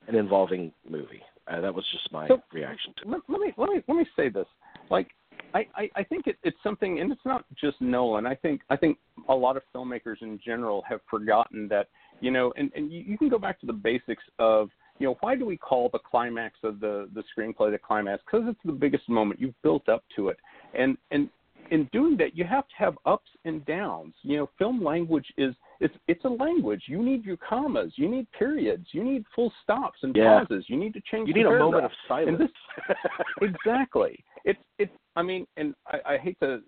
[0.09, 1.23] an involving movie.
[1.47, 4.07] Uh, that was just my so, reaction to let, let me let me let me
[4.17, 4.47] say this.
[4.91, 5.09] Like
[5.55, 8.27] I, I, I think it, it's something, and it's not just Nolan.
[8.27, 11.89] I think I think a lot of filmmakers in general have forgotten that
[12.21, 15.17] you know, and, and you, you can go back to the basics of you know
[15.21, 18.23] why do we call the climax of the the screenplay the climax?
[18.25, 19.41] Because it's the biggest moment.
[19.41, 20.39] You've built up to it,
[20.79, 21.29] and and
[21.71, 24.15] in doing that, you have to have ups and downs.
[24.23, 26.85] You know, film language is it's it's a language.
[26.87, 30.41] You need your commas, you need periods, you need full stops and yeah.
[30.41, 30.65] pauses.
[30.69, 31.29] You need to change.
[31.29, 32.39] You need a moment of silence.
[32.39, 32.97] This,
[33.43, 34.23] exactly.
[34.45, 34.93] It's it's.
[35.17, 36.61] I mean, and I, I hate to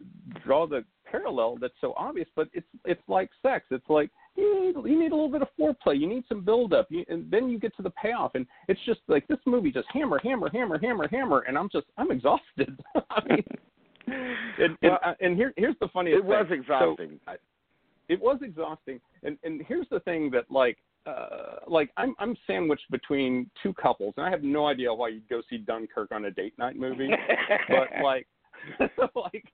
[0.44, 3.66] draw the parallel that's so obvious, but it's it's like sex.
[3.70, 5.98] It's like you need, you need a little bit of foreplay.
[5.98, 8.34] You need some build up, you, and then you get to the payoff.
[8.34, 11.86] And it's just like this movie just hammer, hammer, hammer, hammer, hammer, and I'm just
[11.96, 12.78] I'm exhausted.
[13.10, 13.44] I mean,
[14.58, 16.22] and, well, and, and here here's the funniest.
[16.22, 16.30] Thing.
[16.30, 17.20] It was exhausting.
[17.24, 17.36] So, I,
[18.08, 22.90] it was exhausting, and and here's the thing that like uh, like I'm I'm sandwiched
[22.90, 26.30] between two couples, and I have no idea why you'd go see Dunkirk on a
[26.30, 27.10] date night movie,
[27.68, 28.26] but like
[29.14, 29.44] like,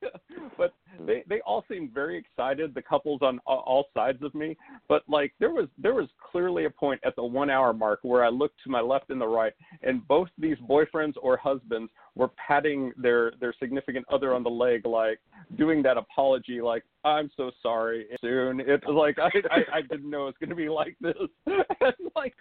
[0.56, 0.72] but
[1.06, 2.74] they they all seemed very excited.
[2.74, 4.56] The couples on all sides of me,
[4.88, 8.24] but like there was there was clearly a point at the one hour mark where
[8.24, 12.30] I looked to my left and the right, and both these boyfriends or husbands were
[12.46, 15.20] patting their their significant other on the leg, like
[15.56, 18.06] doing that apology, like I'm so sorry.
[18.20, 20.96] Soon it was like I I, I didn't know it was going to be like
[21.00, 21.14] this,
[21.46, 22.34] and like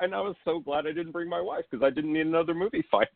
[0.00, 2.54] and I was so glad I didn't bring my wife because I didn't need another
[2.54, 3.08] movie fight.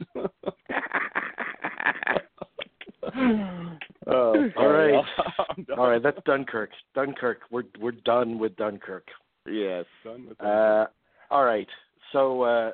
[4.06, 5.04] oh, all right,
[5.78, 6.02] all right.
[6.02, 6.70] That's Dunkirk.
[6.94, 7.40] Dunkirk.
[7.50, 9.08] We're we're done with Dunkirk.
[9.46, 9.84] Yes.
[10.04, 10.90] Done with Dunkirk.
[11.30, 11.68] Uh, all right.
[12.12, 12.70] So, uh,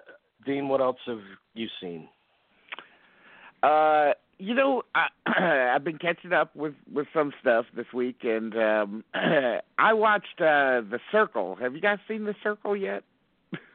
[0.46, 1.20] Dean, what else have
[1.54, 2.08] you seen?
[3.62, 5.06] Uh, you know, I,
[5.74, 9.04] I've been catching up with with some stuff this week, and um,
[9.78, 11.56] I watched uh, The Circle.
[11.60, 13.04] Have you guys seen The Circle yet?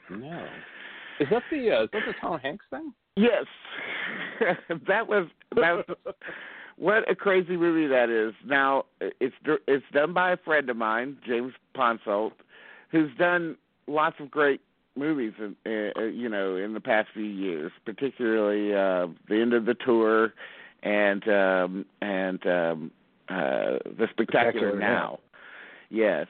[0.09, 0.47] No.
[1.19, 2.93] Is that the uh, is that the Tom Hanks thing?
[3.17, 3.45] Yes,
[4.87, 5.87] that was that.
[5.87, 5.97] Was,
[6.77, 8.33] what a crazy movie that is.
[8.45, 9.35] Now it's
[9.67, 12.33] it's done by a friend of mine, James Ponsoldt,
[12.91, 13.57] who's done
[13.87, 14.61] lots of great
[14.95, 19.65] movies, in, uh, you know, in the past few years, particularly uh, the end of
[19.65, 20.33] the tour
[20.83, 22.91] and um, and um,
[23.29, 25.19] uh, the spectacular, spectacular now.
[25.89, 26.27] Yes.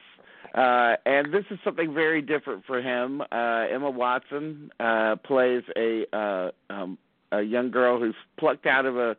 [0.54, 3.20] Uh, and this is something very different for him.
[3.20, 6.98] Uh, Emma Watson uh, plays a uh, um,
[7.32, 9.16] a young girl who's plucked out of a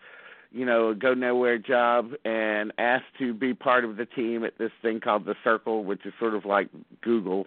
[0.52, 4.72] you know, go nowhere job and asked to be part of the team at this
[4.82, 6.70] thing called the Circle, which is sort of like
[7.02, 7.46] Google,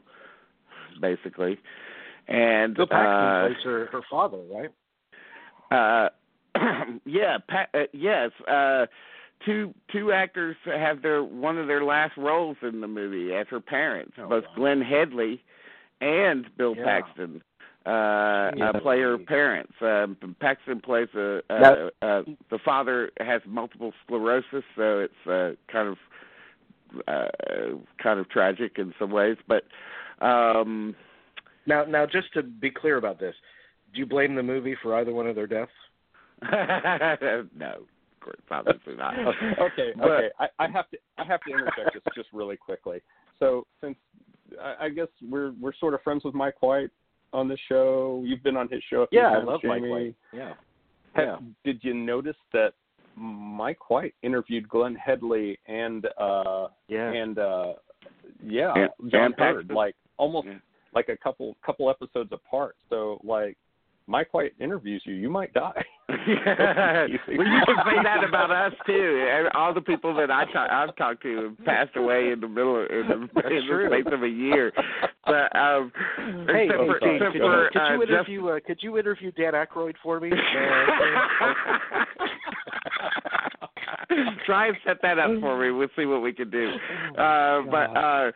[1.01, 1.59] basically.
[2.29, 4.71] And Bill Paxton uh, plays her her father, right?
[5.73, 6.09] Uh,
[7.05, 8.31] yeah, pa- uh, yes.
[8.49, 8.87] Uh,
[9.45, 13.61] two two actors have their one of their last roles in the movie as her
[13.61, 14.55] parents, oh, both wow.
[14.57, 15.43] Glenne Headly
[16.01, 16.85] and Bill Yeah.
[16.85, 17.43] Paxton
[17.85, 18.71] uh, Yeah.
[18.75, 19.73] uh play her parents.
[19.81, 25.53] Um, Paxton plays a, uh, Now- uh, the father has multiple sclerosis, so it's uh,
[25.71, 25.97] kind of
[27.09, 29.37] uh, kind of tragic in some ways.
[29.49, 29.65] But
[30.25, 30.95] um,
[31.67, 33.35] Now, now, just to be clear about this,
[33.93, 35.71] do you blame the movie for either one of their deaths?
[37.57, 37.83] no,
[38.23, 39.15] of course, obviously not.
[39.61, 40.29] okay, But- okay.
[40.39, 43.01] I, I have to I have to interject just just really quickly.
[43.39, 43.97] So since
[44.63, 46.91] I, I guess we're we're sort of friends with Mike White
[47.33, 48.23] on the show.
[48.27, 49.03] You've been on his show.
[49.03, 50.15] a few Yeah, I times, love Mike White.
[50.33, 50.53] Yeah.
[51.17, 51.37] Ha- Yeah.
[51.65, 52.75] Did you notice that
[53.17, 57.11] Mike White interviewed Glenne Headly and uh Yeah.
[57.13, 57.73] and uh
[58.45, 60.59] yeah, And- John and Heard, like almost Yeah.
[60.95, 62.77] like a couple couple episodes apart.
[62.91, 63.57] So like
[64.07, 65.83] Mike White interviews you, you might die.
[66.09, 69.29] well, you can say that about us too.
[69.55, 72.85] All the people that I talk, I've talked to have passed away in the middle
[72.85, 73.15] of, in the,
[73.49, 74.73] in the space of a year.
[75.25, 75.93] But um,
[76.49, 77.17] Hey, except for, sorry.
[77.19, 79.95] except could, for you, could uh, you Jeff- interview uh, could you interview Dan Aykroyd
[80.03, 80.31] for me?
[84.45, 85.71] Try and set that up for me.
[85.71, 86.73] We'll see what we can do.
[87.17, 88.33] Uh, but uh,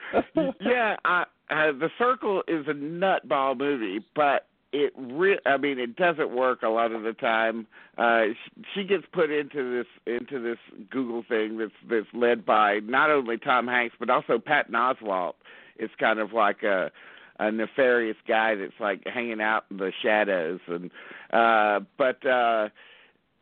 [0.60, 4.46] yeah, I, uh, uh, the Circle is a nutball movie, but
[4.76, 7.66] it re- I mean it doesn't work a lot of the time.
[7.96, 8.26] Uh
[8.74, 10.58] she gets put into this into this
[10.90, 15.34] Google thing that's that's led by not only Tom Hanks but also Patton Oswalt.
[15.76, 16.90] It's kind of like a
[17.38, 20.90] a nefarious guy that's like hanging out in the shadows and
[21.32, 22.68] uh but uh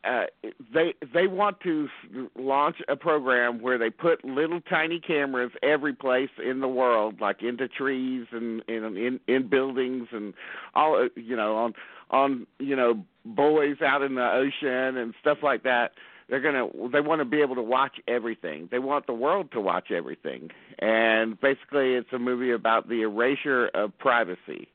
[0.04, 0.24] uh,
[0.72, 1.88] they they want to
[2.36, 7.42] launch a program where they put little tiny cameras every place in the world, like
[7.42, 10.34] into trees and in in, in buildings and
[10.74, 11.74] all you know on
[12.10, 15.92] on you know boys out in the ocean and stuff like that.
[16.28, 18.68] They're gonna they want to be able to watch everything.
[18.70, 23.68] They want the world to watch everything, and basically it's a movie about the erasure
[23.74, 24.68] of privacy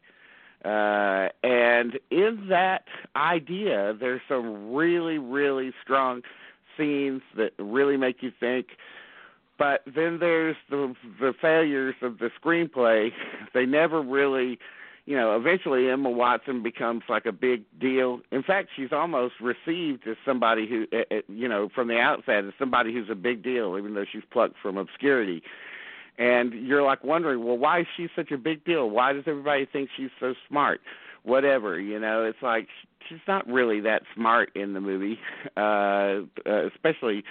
[0.66, 2.84] uh, and in that
[3.16, 6.22] idea, there's some really, really strong
[6.78, 8.68] scenes that really make you think.
[9.58, 13.12] But then there's the the failures of the screenplay.
[13.54, 14.60] They never really,
[15.06, 15.36] you know.
[15.36, 18.22] Eventually, Emma Watson becomes like a big deal.
[18.32, 22.46] In fact, she's almost received as somebody who, eh, eh, you know, from the outset
[22.46, 25.42] as somebody who's a big deal, even though she's plucked from obscurity
[26.20, 28.90] and you're like wondering, well, why is she such a big deal?
[28.90, 30.82] Why does everybody think she's so smart?
[31.24, 32.68] Whatever, you know, it's like
[33.08, 35.18] she's not really that smart in the movie,
[35.58, 37.24] uh, uh especially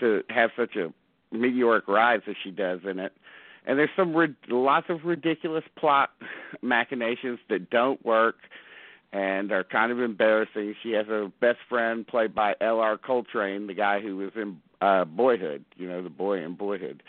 [0.00, 0.92] to have such a
[1.32, 3.12] meteoric rise as she does in it.
[3.66, 6.10] And there's some rid- lots of ridiculous plot
[6.62, 8.36] machinations that don't work
[9.12, 10.74] and are kind of embarrassing.
[10.82, 15.04] She has a best friend played by Ellar Coltrane, the guy who was in uh
[15.04, 17.00] Boyhood, you know, the boy in Boyhood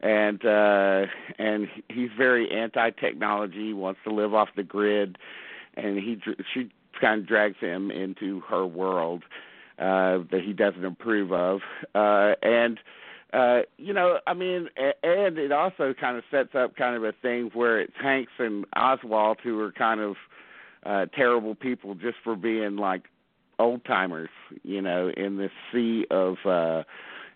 [0.00, 1.06] and uh
[1.38, 5.18] and he's very anti technology wants to live off the grid.
[5.76, 6.20] And he
[6.52, 6.70] she
[7.00, 9.24] kind of drags him into her world
[9.78, 11.60] uh that he doesn't approve of.
[11.94, 12.78] Uh and
[13.32, 17.12] uh you know i mean and it also kind of sets up kind of a
[17.20, 20.16] thing where it's hanks and Oswalt who are kind of
[20.86, 23.04] uh terrible people just for being like
[23.58, 24.30] old timers
[24.62, 26.84] you know in this sea of uh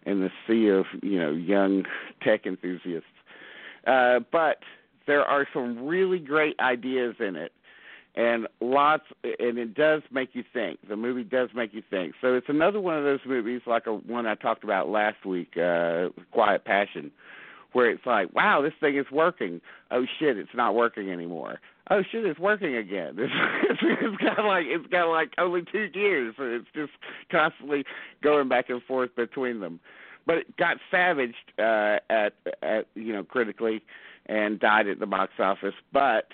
[0.07, 1.84] in the sea of you know young
[2.22, 3.07] tech enthusiasts.
[3.86, 4.59] Uh, but
[5.07, 7.53] there are some really great ideas in it,
[8.14, 10.78] and lots, and it does make you think.
[10.88, 12.14] The movie does make you think.
[12.20, 15.57] So it's another one of those movies, like a one I talked about last week,
[15.57, 17.11] uh, Quiet Passion,
[17.72, 19.60] where it's like, wow, this thing is working.
[19.90, 21.60] Oh shit, it's not working anymore.
[21.90, 23.16] Oh shit, it's working again.
[23.70, 26.92] It's, it's, it's got like it's got like only two gears, so it's just
[27.30, 27.84] constantly
[28.22, 29.80] going back and forth between them.
[30.26, 33.82] But it got savaged uh, at at you know critically,
[34.26, 35.74] and died at the box office.
[35.92, 36.28] But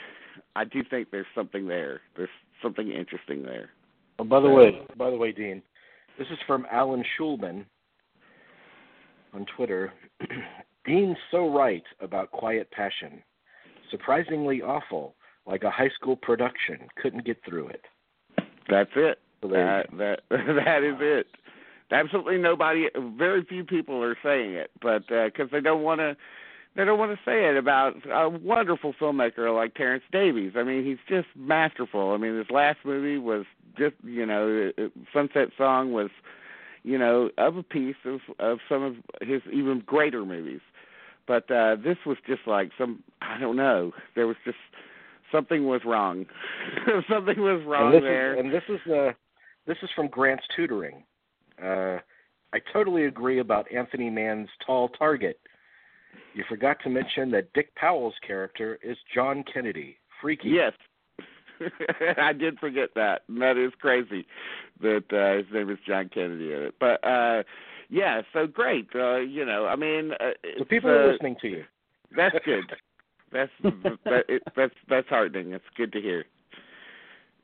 [0.56, 2.00] I do think there's something there.
[2.16, 2.28] There's
[2.62, 3.70] something interesting there.
[4.18, 5.62] Oh, by the way, by the way, Dean,
[6.18, 7.64] this is from Alan Schulman
[9.32, 9.92] on Twitter.
[10.84, 13.22] Dean's so right about Quiet Passion.
[13.90, 15.14] Surprisingly awful,
[15.46, 16.88] like a high school production.
[17.00, 17.82] Couldn't get through it.
[18.68, 19.18] That's it.
[19.42, 21.26] that that that is it.
[21.90, 22.86] Absolutely nobody.
[23.16, 26.16] Very few people are saying it, but because uh, they don't want to.
[26.76, 30.54] They don't want to say it about a wonderful filmmaker like Terence Davies.
[30.56, 32.10] I mean, he's just masterful.
[32.10, 33.44] I mean, his last movie was
[33.78, 34.72] just, you know,
[35.12, 36.10] Sunset Song was,
[36.82, 40.62] you know, of a piece of of some of his even greater movies.
[41.26, 43.92] But uh this was just like some I don't know.
[44.14, 44.58] There was just
[45.32, 46.26] something was wrong.
[47.10, 48.34] something was wrong and there.
[48.34, 49.12] Is, and this is uh
[49.66, 51.02] this is from Grant's tutoring.
[51.62, 51.98] Uh
[52.52, 55.40] I totally agree about Anthony Mann's tall target.
[56.34, 59.96] You forgot to mention that Dick Powell's character is John Kennedy.
[60.20, 60.50] Freaky.
[60.50, 60.72] Yes.
[62.16, 63.22] I did forget that.
[63.28, 64.26] And that is crazy
[64.80, 66.74] that uh, his name is John Kennedy in it.
[66.78, 67.42] But uh
[67.88, 68.88] yeah, so great.
[68.94, 71.64] Uh, you know, I mean, uh, so people uh, are listening to you.
[72.16, 72.64] That's good.
[73.32, 73.50] that's
[74.04, 75.52] that, it, that's that's heartening.
[75.52, 76.24] It's good to hear.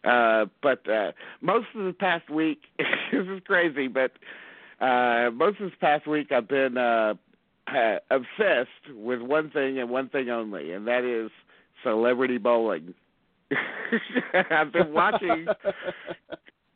[0.05, 4.13] Uh, but uh, most of the past week, this is crazy, but
[4.81, 7.15] uh, most of this past week I've been uh,
[7.67, 11.31] uh, obsessed with one thing and one thing only, and that is
[11.83, 12.95] celebrity bowling.
[14.51, 15.47] I've been watching.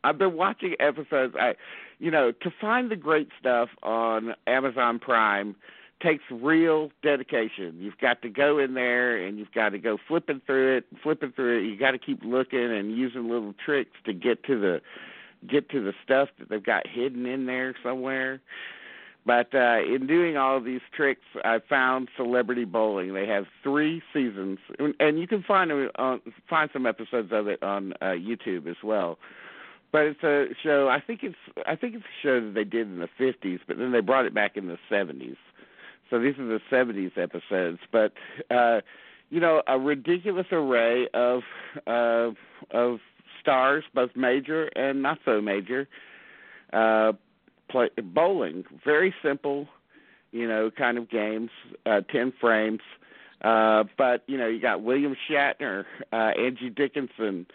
[0.05, 1.35] I've been watching episodes.
[1.39, 1.55] I,
[1.99, 5.55] you know, to find the great stuff on Amazon Prime
[6.01, 7.75] takes real dedication.
[7.79, 11.31] You've got to go in there and you've got to go flipping through it, flipping
[11.31, 11.69] through it.
[11.69, 14.81] You got to keep looking and using little tricks to get to the
[15.47, 18.41] get to the stuff that they've got hidden in there somewhere.
[19.25, 23.13] But uh in doing all these tricks, I found Celebrity Bowling.
[23.13, 24.59] They have three seasons,
[24.99, 29.17] and you can find on, find some episodes of it on uh, YouTube as well.
[29.95, 30.89] But it's a show.
[30.89, 33.77] I think it's I think it's a show that they did in the 50s, but
[33.77, 35.37] then they brought it back in the 70s.
[36.09, 38.11] So these are the 70s episodes, but
[38.53, 38.81] uh
[39.29, 41.43] you know, a ridiculous array of
[41.87, 42.31] uh,
[42.71, 42.99] of
[43.39, 45.87] stars, both major and not so major.
[46.73, 47.13] Uh,
[47.69, 49.65] play bowling, very simple,
[50.33, 51.51] you know, kind of games,
[51.85, 52.81] uh, ten frames.
[53.45, 57.45] Uh, but you know, you got William Shatner, uh, Angie Dickinson,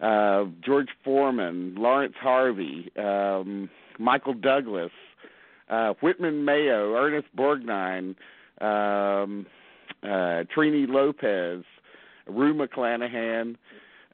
[0.00, 4.92] uh, George Foreman, Laurence Harvey, um, Michael Douglas,
[5.68, 8.14] uh, Whitman Mayo, Ernest Borgnine,
[8.60, 9.46] um,
[10.02, 11.64] uh, Trini Lopez,
[12.26, 13.56] Rue McClanahan,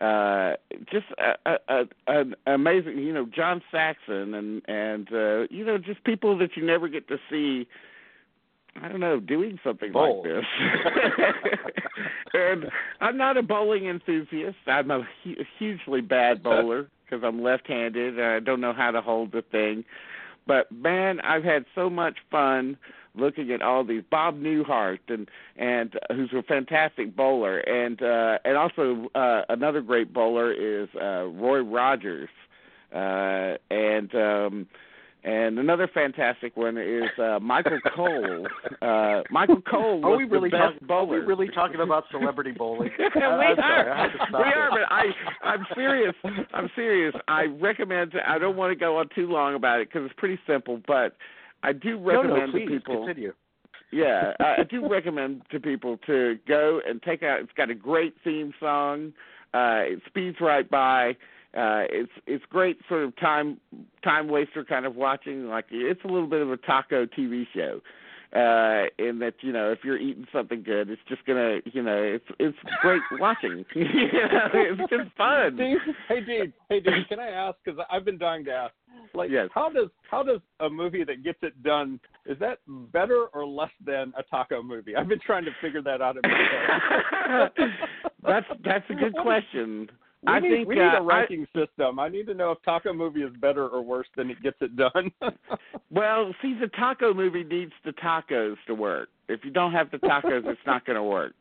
[0.00, 0.56] uh,
[0.90, 5.78] just a, a, a, an amazing, you know, John Saxon, and and uh, you know,
[5.78, 7.68] just people that you never get to see.
[8.80, 10.22] I don't know, doing something Bowl.
[10.24, 10.44] like this.
[12.34, 12.64] and
[13.00, 14.56] I'm not a bowling enthusiast.
[14.66, 18.18] I'm a hu- hugely bad bowler because I'm left-handed.
[18.18, 19.84] And I don't know how to hold the thing.
[20.46, 22.76] But man, I've had so much fun
[23.14, 28.38] looking at all these Bob Newhart and and uh, who's a fantastic bowler and uh
[28.44, 32.30] and also uh another great bowler is uh Roy Rogers
[32.94, 34.66] uh and um
[35.24, 38.46] and another fantastic one is uh Michael Cole.
[38.80, 40.86] Uh Michael Cole was Are we really the best talking?
[40.88, 41.16] bowler.
[41.16, 42.90] Are we really talking about celebrity bowling?
[42.98, 43.56] we I- are.
[43.56, 44.54] sorry, I have to stop we you.
[44.54, 45.04] are, but I,
[45.42, 46.14] I'm serious.
[46.52, 47.14] I'm serious.
[47.28, 48.12] I recommend.
[48.26, 51.16] I don't want to go on too long about it because it's pretty simple, but
[51.62, 52.96] I do No, recommend no, please to people.
[53.06, 53.32] continue.
[53.92, 57.40] Yeah, I I do recommend to people to go and take out.
[57.40, 59.12] It's got a great theme song.
[59.54, 61.14] Uh, it speeds right by.
[61.54, 63.58] Uh, it's it's great sort of time
[64.02, 65.46] time waster kind of watching.
[65.48, 67.80] Like it's a little bit of a taco TV show.
[68.34, 72.02] Uh, in that you know if you're eating something good, it's just gonna you know
[72.02, 73.62] it's it's great watching.
[73.74, 75.58] you know, it's just fun.
[76.08, 77.58] Hey Dean, hey Dean, can I ask?
[77.62, 78.72] Because I've been dying to ask.
[79.14, 79.50] Like, Yes.
[79.54, 83.70] how does how does a movie that gets it done is that better or less
[83.84, 84.96] than a taco movie?
[84.96, 87.50] I've been trying to figure that out in my head.
[88.26, 89.90] that's that's a good question.
[90.24, 91.98] We I need, think we need uh, a ranking system.
[91.98, 94.76] I need to know if Taco Movie is better or worse than it gets it
[94.76, 95.10] done.
[95.92, 99.10] Well, see, the taco movie needs the tacos to work.
[99.28, 101.34] If you don't have the tacos, it's not going to work.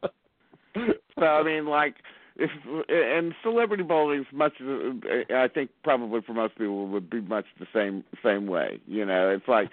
[1.17, 1.95] So I mean, like,
[2.35, 2.49] if
[2.89, 4.53] and celebrity bowling is much.
[5.33, 8.79] I think probably for most people would be much the same same way.
[8.87, 9.69] You know, it's like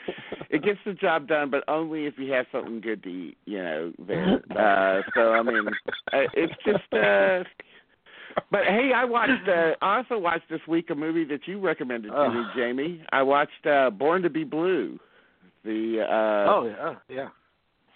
[0.51, 3.37] it gets the job done, but only if you have something good to eat.
[3.47, 4.43] You know, there.
[4.51, 5.67] Uh, so I mean,
[6.13, 6.93] uh, it's just.
[6.93, 7.43] uh
[8.51, 9.49] but hey, I watched.
[9.49, 13.03] Uh, I also watched this week a movie that you recommended to me, Jamie.
[13.13, 14.99] I watched uh Born to Be Blue.
[15.65, 17.29] The uh oh yeah, yeah.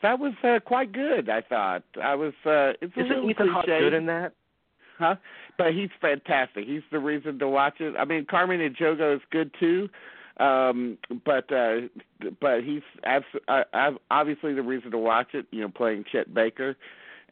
[0.03, 1.29] that was uh, quite good.
[1.29, 2.33] I thought I was.
[2.45, 4.33] uh It's a Isn't little Ethan Hawke good in that?
[4.99, 5.17] huh?
[5.59, 6.65] But he's fantastic.
[6.67, 7.95] He's the reason to watch it.
[7.99, 9.89] I mean, Carmen Ejogo is good too.
[10.39, 11.83] Um, but uh
[12.41, 13.63] but he's abs- uh,
[14.11, 15.47] obviously the reason to watch it.
[15.51, 16.75] You know, playing Chet Baker,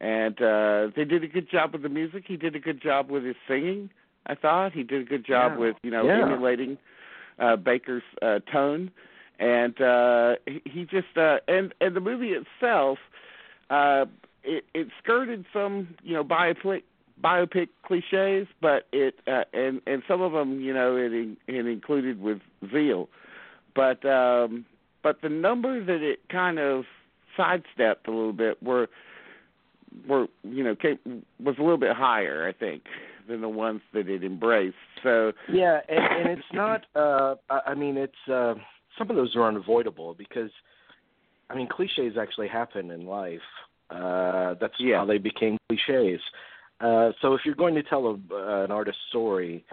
[0.01, 2.23] and uh they did a good job with the music.
[2.27, 3.89] He did a good job with his singing.
[4.25, 5.57] I thought he did a good job Yeah.
[5.59, 6.23] with you know Yeah.
[6.23, 6.77] emulating
[7.39, 8.91] uh Baker's uh tone
[9.39, 10.35] and uh
[10.65, 12.97] he, just uh and and the movie itself
[13.69, 14.05] uh
[14.43, 16.81] it it skirted some you know biopic
[17.23, 21.13] biopic cliches but it uh and and some of them you know it
[21.47, 22.39] it included with
[22.71, 23.07] zeal
[23.75, 24.65] but um
[25.03, 26.85] but the number that it kind of
[27.37, 28.89] sidestepped a little bit were
[30.07, 30.99] were you know came,
[31.43, 32.83] was a little bit higher i think
[33.27, 36.85] than the ones that it embraced so Yeah, and, and it's not.
[36.95, 38.55] uh I mean, it's uh
[38.97, 40.51] some of those are unavoidable because,
[41.49, 43.47] I mean, cliches actually happen in life.
[43.89, 44.97] Uh That's Yeah.
[44.97, 46.21] how they became cliches.
[46.79, 49.63] Uh So if you're going to tell a, uh, an artist's story,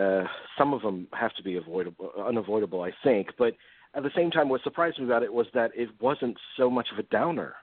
[0.00, 0.24] uh
[0.56, 3.28] some of them have to be avoidable, unavoidable, I think.
[3.38, 3.54] But
[3.94, 6.88] at the same time, what surprised me about it was that it wasn't so much
[6.92, 7.54] of a downer.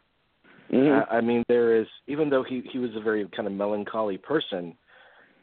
[0.71, 1.01] Mhm.
[1.01, 4.17] Uh, I mean, there is even though he he was a very kind of melancholy
[4.17, 4.75] person,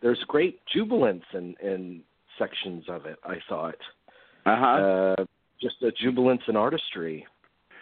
[0.01, 2.01] there's great jubilance in in
[2.39, 3.19] sections of it.
[3.25, 3.77] I thought
[4.47, 5.25] uh-huh uh,
[5.61, 7.27] just a jubilance and artistry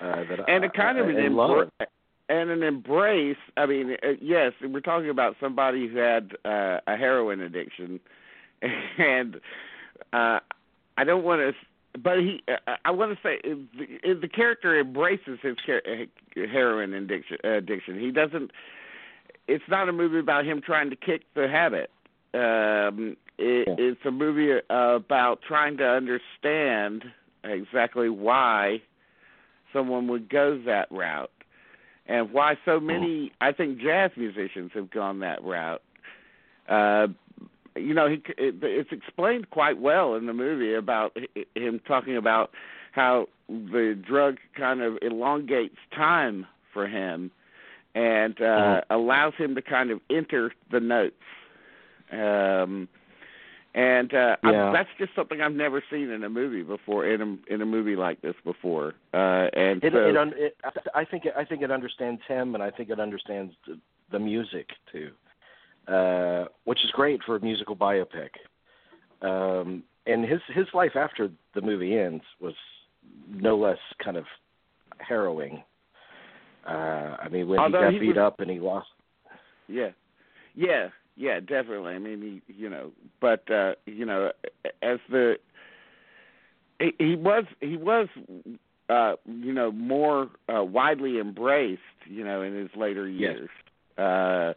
[0.01, 1.89] uh, that and I, a kind of I, an I embra- love.
[2.29, 3.37] and an embrace.
[3.57, 8.01] I mean, uh, yes, we're talking about somebody who had uh, a heroin addiction,
[8.99, 9.37] and
[10.13, 10.41] uh,
[10.97, 11.53] I don't want to.
[11.99, 16.95] But he, uh, I want to say, uh, the, the character embraces his uh, heroin
[16.95, 17.39] addiction.
[17.45, 17.99] Addiction.
[17.99, 18.53] He doesn't.
[19.49, 21.91] It's not a movie about him trying to kick the habit.
[22.33, 23.75] Um, it, Yeah.
[23.79, 27.05] It's a movie uh, about trying to understand
[27.43, 28.83] exactly why
[29.73, 31.31] someone would go that route
[32.07, 35.83] and why so many I think jazz musicians have gone that route.
[36.69, 37.09] Uh
[37.77, 41.17] you know, he it, it's explained quite well in the movie about
[41.55, 42.51] him talking about
[42.93, 47.31] how the drug kind of elongates time for him
[47.95, 48.93] and uh, Mm-hmm.
[48.95, 51.15] allows him to kind of enter the notes.
[52.13, 52.89] Um,
[53.73, 57.55] and uh, I, that's just something I've never seen in a movie before, in a
[57.55, 58.95] in a movie like this before.
[59.15, 60.57] Uh, and It, so, it, un- it,
[60.93, 63.79] I think it, I think it understands him, and I think it understands the,
[64.11, 65.13] the music too,
[65.91, 68.31] uh, which is great for a musical biopic.
[69.23, 72.55] Um, and his his life after the movie ends was
[73.29, 74.25] no less kind of
[74.99, 75.63] harrowing.
[76.67, 78.89] Uh, I mean, when Although he he got beat was- up and he lost.
[79.69, 79.91] Yeah,
[80.55, 81.93] yeah, yeah, definitely.
[81.95, 84.33] I mean, he, you know, but uh, you know,
[84.83, 85.35] as the
[86.81, 88.09] he, he was he was
[88.89, 93.37] uh, you know more uh, widely embraced, you know, in his later Yes.
[93.37, 93.51] years.
[93.99, 94.55] Uh,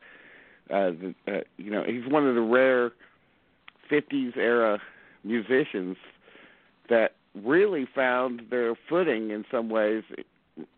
[0.70, 2.92] uh, the, uh, you know, he's one of the rare
[3.90, 4.80] '50s era
[5.24, 5.98] musicians
[6.90, 10.04] that really found their footing in some ways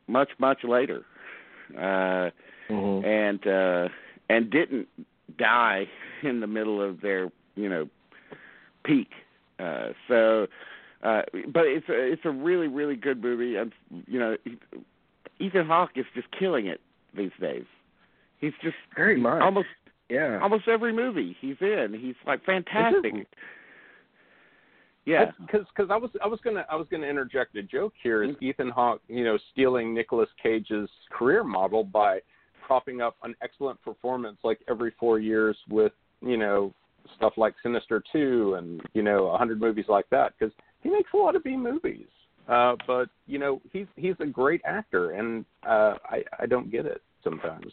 [0.08, 1.04] much much later.
[1.78, 2.30] Uh,
[2.70, 3.06] Mhm.
[3.06, 3.90] and uh
[4.30, 4.88] and didn't
[5.38, 5.88] die
[6.24, 7.88] in the middle of their you know
[8.84, 9.12] peak
[9.60, 10.48] uh so
[11.04, 13.72] uh but it's a it's a really really good movie and
[14.08, 14.36] you know
[15.40, 16.82] Ethan Hawke is just killing it
[17.16, 17.66] these days
[18.40, 19.42] he's just Very much.
[19.42, 19.68] almost
[20.10, 20.40] yeah.
[20.42, 23.14] almost every movie he's in he's like fantastic
[25.06, 28.24] yeah because because I was I was gonna I was gonna interject a joke here.
[28.24, 28.46] Is Mm-hmm.
[28.46, 32.20] Ethan Hawke you know stealing Nicolas Cage's career model by
[32.66, 36.74] propping up an excellent performance like every four years with you know
[37.16, 41.10] stuff like Sinister Two and you know a hundred movies like that because he makes
[41.14, 42.08] a lot of B movies.
[42.48, 46.86] Uh, but you know he's he's a great actor and uh, I I don't get
[46.86, 47.72] it sometimes.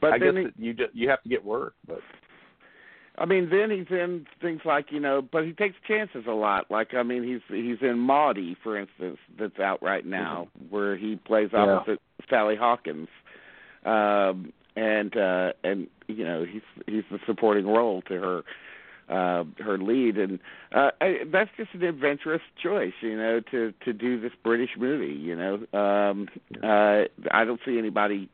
[0.00, 2.00] But I guess he, you just you have to get work, but
[3.18, 6.70] I mean, then he's in things like you know, but he takes chances a lot.
[6.70, 11.16] Like I mean, he's he's in Maudie, for instance, that's out right now, where he
[11.16, 11.64] plays Yeah.
[11.64, 13.08] opposite Sally Hawkins,
[13.84, 18.42] um, and uh, and you know he's he's the supporting role to her
[19.08, 20.38] uh, her lead, and
[20.74, 25.14] uh, I, that's just an adventurous choice, you know, to to do this British movie.
[25.14, 26.28] You know, um,
[26.62, 28.28] uh, I don't see anybody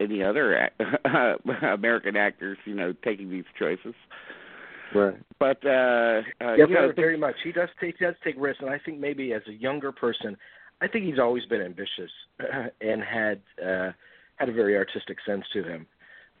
[0.00, 3.94] any other ac- American actors, you know, taking these choices.
[4.94, 5.16] right.
[5.38, 7.36] But uh, uh Yeah, you know, very, very much.
[7.44, 10.36] He does take he does take risks, and I think maybe as a younger person,
[10.80, 12.10] I think he's always been ambitious
[12.80, 13.92] and had uh,
[14.36, 15.86] had a very artistic sense to him.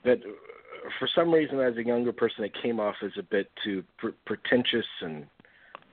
[0.04, 3.50] But uh, for some reason, as a younger person, it came off as a bit
[3.64, 5.26] too pr- pretentious and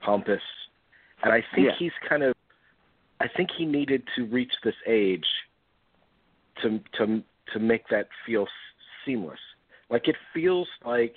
[0.00, 0.42] pompous.
[1.22, 1.72] And I think Yeah.
[1.78, 2.34] he's kind of,
[3.20, 5.26] I think he needed to reach this age
[6.62, 8.46] to to to make that feel
[9.04, 9.38] seamless.
[9.90, 11.14] Like it feels like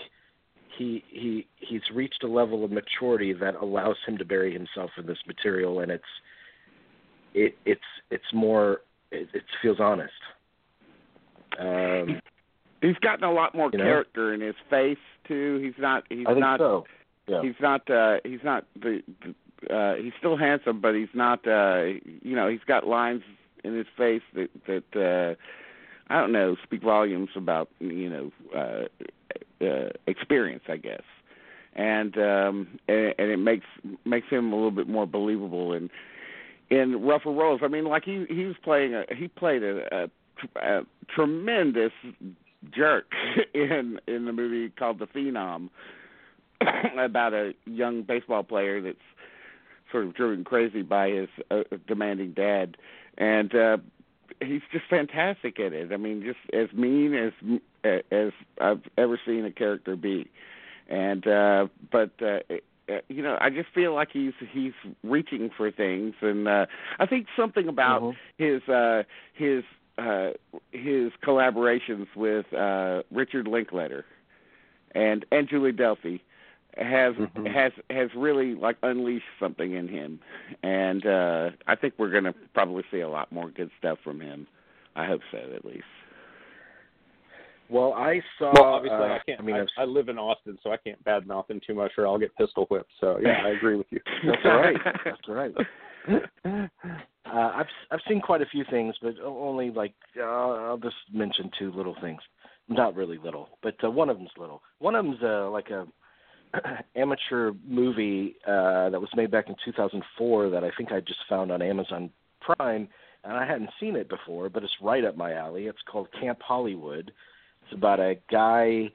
[0.77, 5.06] he he he's reached a level of maturity that allows him to bury himself in
[5.06, 6.03] this material, and it's
[7.34, 7.81] it it's
[8.11, 8.81] it's more
[9.11, 10.14] it, it feels honest.
[11.60, 12.22] Um,
[12.81, 13.84] he's gotten a lot more You know?
[13.84, 14.97] character in his face
[15.27, 15.60] too.
[15.64, 16.85] He's not he's not so.
[17.27, 17.41] Yeah.
[17.41, 21.84] he's not uh he's not the, the uh he's still handsome but he's not uh
[22.22, 23.22] you know he's got lines
[23.64, 25.35] in his face that that uh
[26.10, 31.03] I don't know speak volumes about you know uh uh experience I guess.
[31.76, 33.65] And um and, and it makes
[34.06, 35.90] makes him a little bit more believable in
[36.69, 37.61] in rougher roles.
[37.64, 40.10] I mean like he he was playing a he played a,
[40.56, 40.81] a, a
[41.14, 41.94] tremendous
[42.72, 43.11] jerk
[43.53, 45.69] in in the movie called The Phenom
[46.98, 48.98] about a young baseball player that's
[49.91, 52.77] sort of driven crazy by his uh, demanding dad,
[53.18, 53.77] and uh,
[54.41, 55.91] he's just fantastic at it.
[55.91, 57.34] I mean, just as mean as
[58.11, 60.30] as I've ever seen a character be,
[60.89, 62.11] and uh, but.
[62.22, 62.39] Uh,
[62.89, 64.73] uh, you know, I just feel like he's he's
[65.03, 66.65] reaching for things, and uh,
[66.97, 68.15] I think something about Mhm.
[68.39, 69.03] his uh,
[69.34, 69.64] his
[69.99, 70.31] uh,
[70.72, 74.06] his collaborations with uh, Richard Linklater
[74.95, 76.22] and and Julie Delpy
[76.78, 77.48] has Mhm.
[77.52, 80.20] has has really like unleashed something in him,
[80.64, 84.20] and uh, I think we're going to probably see a lot more good stuff from
[84.20, 84.48] him.
[84.96, 85.84] I hope so, at least.
[87.70, 88.52] Well, I saw.
[88.54, 89.40] Well, obviously, uh, I can't.
[89.40, 91.91] I mean, I, I've- I live in Austin, so I can't badmouth him too much,
[91.98, 92.91] or I'll get pistol whipped.
[93.00, 94.00] So yeah, I agree with you.
[94.26, 94.78] that's all right.
[95.06, 95.54] That's all right.
[97.26, 101.52] Uh, I've I've seen quite a few things, but only like uh, I'll just mention
[101.60, 102.20] two little things.
[102.70, 104.64] Not really little, but uh, one of them's little.
[104.80, 105.86] One of them's uh, like a
[106.95, 111.51] amateur movie uh, that was made back in 2004 that I think I just found
[111.51, 112.09] on Amazon
[112.41, 112.88] Prime,
[113.23, 115.67] and I hadn't seen it before, but it's right up my alley.
[115.67, 117.11] It's called Camp Hollywood.
[117.63, 118.91] It's about a guy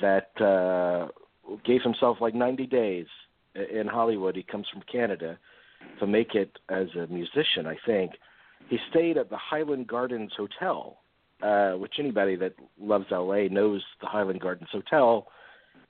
[0.00, 1.08] that uh,
[1.64, 3.06] gave himself like 90 days
[3.54, 4.36] in Hollywood.
[4.36, 5.38] He comes from Canada
[5.98, 8.12] to make it as a musician, I think.
[8.68, 10.98] He stayed at the Highland Gardens Hotel
[11.42, 15.26] uh, which anybody that loves LA knows the Highland Gardens Hotel.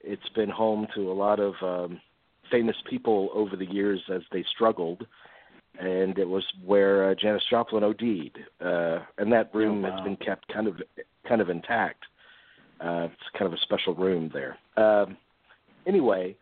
[0.02, 2.00] It's been home to a lot of um,
[2.50, 5.06] famous people over the years as they struggled,
[5.78, 9.96] and it was where uh, Janis Joplin OD'd, uh, and that room Oh, wow.
[9.96, 10.76] has been kept kind of
[11.28, 12.04] kind of intact.
[12.80, 14.58] Uh, it's kind of a special room there.
[14.76, 15.16] Um,
[15.86, 16.34] anyway,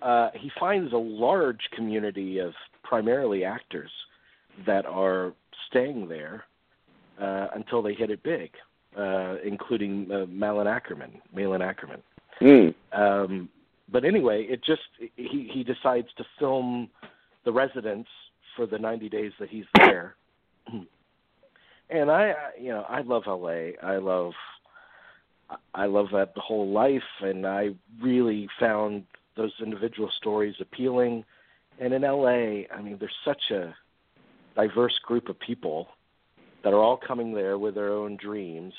[0.00, 2.52] uh, he finds a large community of
[2.82, 3.90] primarily actors
[4.66, 5.34] that are
[5.68, 6.44] staying there
[7.20, 8.50] uh, until they hit it big,
[8.98, 12.00] uh, including uh, Malin Akerman, Malin Akerman.
[12.40, 12.74] Mm.
[12.92, 13.48] Um,
[13.90, 14.82] but anyway, it just
[15.16, 16.88] he he decides to film
[17.44, 18.08] the residents
[18.56, 20.16] for the 90 days that he's there.
[21.90, 23.72] and I, you know, I love LA.
[23.82, 24.32] I love
[25.74, 27.70] I love that whole life and I
[28.00, 29.04] really found
[29.36, 31.24] those individual stories appealing.
[31.80, 33.74] And in LA, I mean, there's such a
[34.56, 35.88] diverse group of people
[36.62, 38.72] that are all coming there with their own dreams.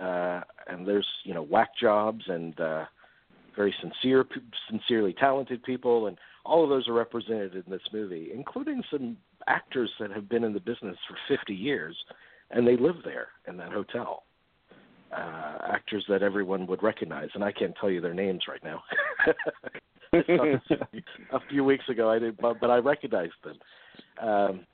[0.00, 2.84] Uh, and there's, you know, whack jobs and uh,
[3.54, 4.24] very sincere,
[4.70, 9.16] sincerely talented people, and all of those are represented in this movie, including some
[9.46, 11.96] actors that have been in the business for 50 years,
[12.50, 14.24] and they live there in that hotel.
[15.12, 18.82] Uh, actors that everyone would recognize, and I can't tell you their names right now.
[20.12, 23.58] A few weeks ago, I did, but, but I recognized them.
[24.26, 24.66] Um,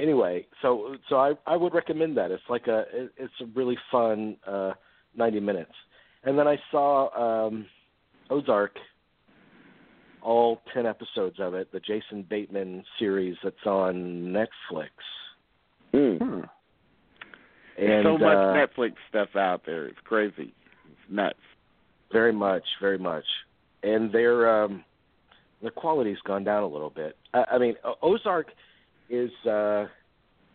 [0.00, 2.30] anyway, so so I I would recommend that.
[2.30, 4.72] It's like a it, it's a really fun uh,
[5.16, 5.72] 90 minutes.
[6.24, 7.66] And then I saw um,
[8.28, 8.76] Ozark,
[10.22, 13.94] all 10 episodes of it, the Jason Bateman series that's on
[14.34, 14.90] Netflix.
[15.94, 16.18] Mm.
[16.18, 16.40] Hmm.
[17.76, 19.86] There's And so much uh, Netflix stuff out there.
[19.86, 20.52] It's crazy.
[20.90, 21.38] It's nuts.
[22.12, 23.24] Very much, very much.
[23.82, 24.84] And their um
[25.62, 27.16] the quality's gone down a little bit.
[27.32, 28.48] I, I mean, Ozark
[29.10, 29.86] is uh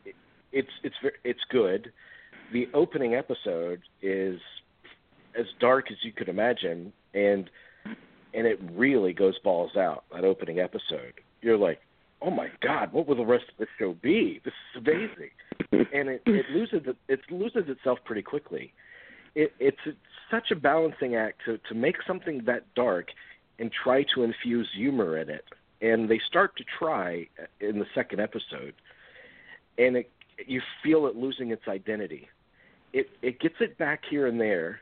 [0.05, 0.15] it-
[0.51, 1.91] it's it's it's good.
[2.53, 4.39] The opening episode is
[5.37, 7.49] as dark as you could imagine and
[8.33, 11.13] and it really goes balls out that opening episode.
[11.41, 11.81] You're like,
[12.21, 14.41] "Oh my god, what will the rest of the show be?
[14.43, 15.31] This is amazing."
[15.93, 18.73] and it, it loses it loses itself pretty quickly.
[19.35, 19.97] It, it's, it's
[20.31, 23.07] such a balancing act to to make something that dark
[23.59, 25.45] and try to infuse humor in it.
[25.85, 27.27] And they start to try
[27.59, 28.73] in the second episode,
[29.77, 30.09] and it,
[30.47, 32.27] you feel it losing its identity.
[32.91, 34.79] It it gets it back here and there,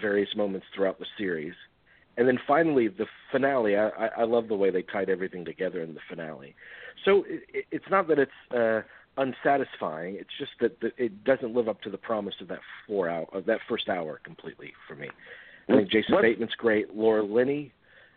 [0.00, 1.54] various moments throughout the series,
[2.16, 3.76] and then finally the finale.
[3.76, 3.88] I,
[4.18, 6.54] I, love the way they tied everything together in the finale.
[7.04, 8.82] So it, it, it's not that it's uh,
[9.16, 10.16] unsatisfying.
[10.16, 13.26] It's just that the, it doesn't live up to the promise of that four hour
[13.32, 15.08] of that first hour completely for me.
[15.68, 16.94] I think Jason What- Bateman's great.
[16.94, 17.72] Laura Linney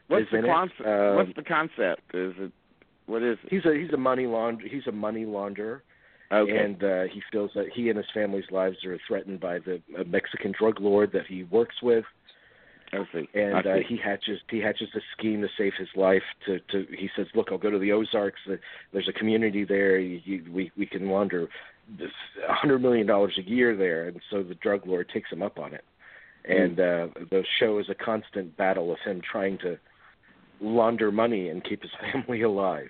[0.07, 0.81] What's the concept?
[0.87, 2.01] Um, What's the concept?
[2.13, 2.51] Is it
[3.07, 3.49] what is it?
[3.51, 5.81] he's a he's a money laund he's a money launderer,
[6.31, 6.57] Okay.
[6.57, 10.03] and uh, he feels that he and his family's lives are threatened by the uh,
[10.05, 12.05] Mexican drug lord that he works with,
[12.93, 13.29] I see.
[13.33, 16.23] and I uh, he hatches he hatches a scheme to save his life.
[16.45, 18.39] To to he says, look, I'll go to the Ozarks.
[18.49, 18.55] Uh,
[18.91, 19.97] There's a community there.
[19.99, 21.47] You, you, we we can launder
[21.99, 22.11] this
[22.47, 25.59] a hundred million dollars a year there, and so the drug lord takes him up
[25.59, 25.83] on it.
[26.47, 29.79] And uh, the show is a constant battle of him trying to
[30.61, 32.89] launder money and keep his family alive.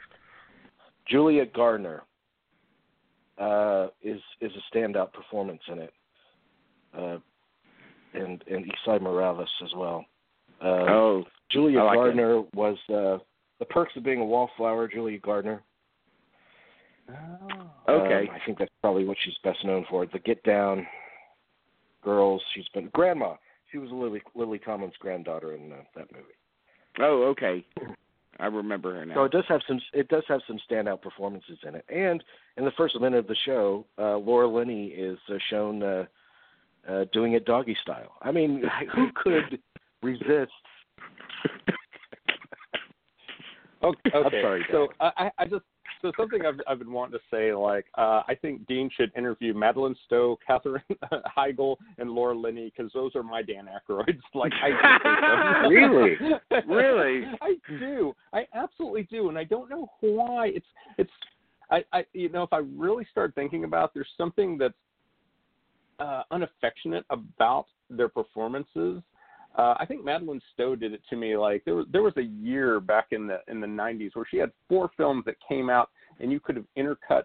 [1.08, 2.04] Julia Garner
[3.38, 5.94] uh, is is a standout performance in it,
[6.98, 7.18] uh,
[8.14, 10.06] and and Esai Morales as well.
[10.62, 13.18] Uh, oh, Julia like Garner was uh,
[13.60, 14.88] the perks of being a wallflower.
[14.88, 15.62] Julia Garner.
[17.10, 17.70] Oh.
[17.88, 18.28] okay.
[18.28, 20.06] Um, I think that's probably what she's best known for.
[20.08, 20.88] The Get Down
[22.04, 22.42] girls.
[22.56, 23.36] She's been grandma.
[23.72, 26.34] She was Lily Lily Tomlin's granddaughter in uh, that movie.
[27.00, 27.66] Oh, okay.
[28.40, 29.16] I remember her now.
[29.16, 31.86] So it does have some it does have some standout performances in it.
[31.90, 32.24] And
[32.58, 36.06] in the first minute of the show, uh, Laura Linney is uh, shown uh,
[36.90, 38.14] uh, doing it doggy style.
[38.22, 38.64] I mean,
[38.96, 39.60] who could
[40.02, 40.52] resist?
[43.84, 44.10] Okay.
[44.16, 44.42] I'm okay.
[44.42, 45.64] sorry, So I, I- I just
[46.02, 49.54] so something I've I've been wanting to say like uh, I think Dean should interview
[49.54, 50.84] Madeleine Stowe, Katherine
[51.38, 54.22] Heigl, and Laura Linney because those are my Dan Aykroyds.
[54.34, 56.16] Like I Really?
[56.68, 57.26] Really?
[57.42, 58.14] I do.
[58.34, 60.48] I absolutely do, and I don't know why.
[60.48, 60.66] It's
[60.98, 61.12] it's
[61.72, 64.74] I I you know if I really start thinking about, it, there's something that's
[66.00, 69.02] uh, unaffectionate about their performances.
[69.58, 71.38] Uh, I think Madeleine Stowe did it to me.
[71.38, 74.38] Like there was there was a year back in the in the 90s where she
[74.38, 77.24] had four films that came out, and you could have intercut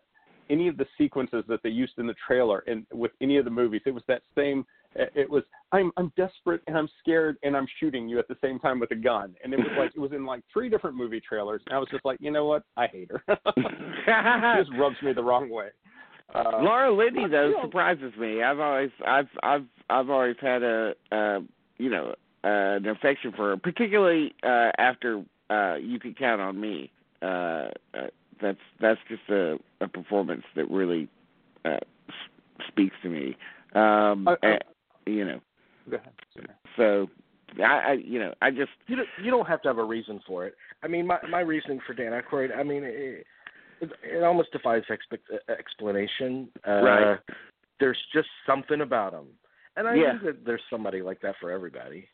[0.49, 3.51] any of the sequences that they used in the trailer and with any of the
[3.51, 3.81] movies.
[3.87, 4.65] It was that same.
[4.95, 8.59] It was I'm I'm desperate and I'm scared and I'm shooting you at the same
[8.59, 11.21] time with a gun, and it was like it was in like three different movie
[11.21, 11.63] trailers.
[11.67, 12.65] And I was just like, you know what?
[12.77, 13.23] I hate her.
[13.57, 15.69] she just rubs me the wrong way.
[16.33, 18.43] Uh, Laura Linney though surprises me.
[18.43, 21.41] I've always I've I've I've always had a uh
[21.81, 26.61] you know uh, an affection for her, particularly uh after uh You Can Count on
[26.61, 26.91] Me.
[27.23, 28.09] Uh, uh
[28.41, 31.09] that's that's just a, a performance that really
[31.65, 31.79] uh
[32.09, 33.37] s- speaks to me.
[33.75, 34.59] Um I- I- eh,
[35.07, 35.41] you know.
[35.91, 36.13] Go ahead.
[36.77, 37.09] So
[37.59, 40.21] I, I you know, I just You don't, you don't have to have a reason
[40.27, 40.55] for it.
[40.83, 43.27] I mean, my my reasoning for Dan Aykroyd, I mean, it,
[43.81, 44.83] it, it almost defies
[45.49, 46.49] explanation.
[46.67, 47.19] Uh, Right.
[47.81, 49.27] There's just something about him,
[49.77, 50.13] and I Yeah.
[50.13, 52.09] think that there's somebody like that for everybody.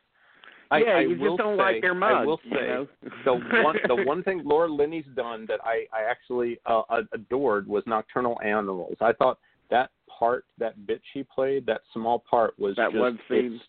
[0.70, 2.10] I, yeah, I you just don't say, like their mug.
[2.12, 2.88] I will you say know?
[3.24, 7.84] the one the one thing Laura Linney's done that I I actually uh, adored was
[7.86, 8.96] Nocturnal Animals.
[9.00, 9.38] I thought
[9.70, 13.60] that part, that bit she played, that small part was That just, one scene?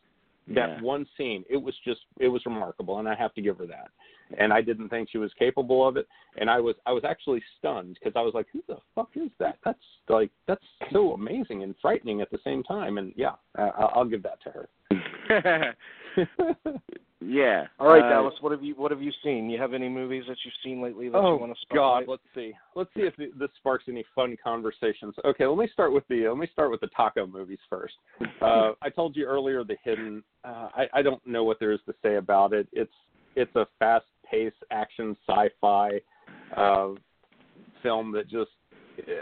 [0.48, 0.82] That Yeah.
[0.82, 3.90] one scene, it was just it was remarkable, and I have to give her that.
[4.38, 7.42] And I didn't think she was capable of it, and I was I was actually
[7.58, 9.58] stunned because I was like, who the fuck is that?
[9.64, 9.80] That's
[10.10, 12.98] like that's so amazing and frightening at the same time.
[12.98, 14.70] And yeah, uh, I'll give that to her.
[17.22, 17.66] yeah.
[17.80, 19.50] All right, uh, Dallas, what have you what have you seen?
[19.50, 22.24] You have any movies that you've seen lately that oh you want to God, let's
[22.36, 22.54] see.
[22.76, 25.16] Let's see if th- this sparks any fun conversations.
[25.26, 27.96] Okay, let me start with the let me start with the taco movies first.
[28.42, 30.24] Uh, I told you earlier the hidden.
[30.44, 32.68] Uh, I, I don't know what there is to say about it.
[32.72, 32.94] It's
[33.36, 33.68] it's a
[34.32, 36.00] fast-paced action sci-fi
[36.56, 36.90] uh,
[37.84, 38.52] film that just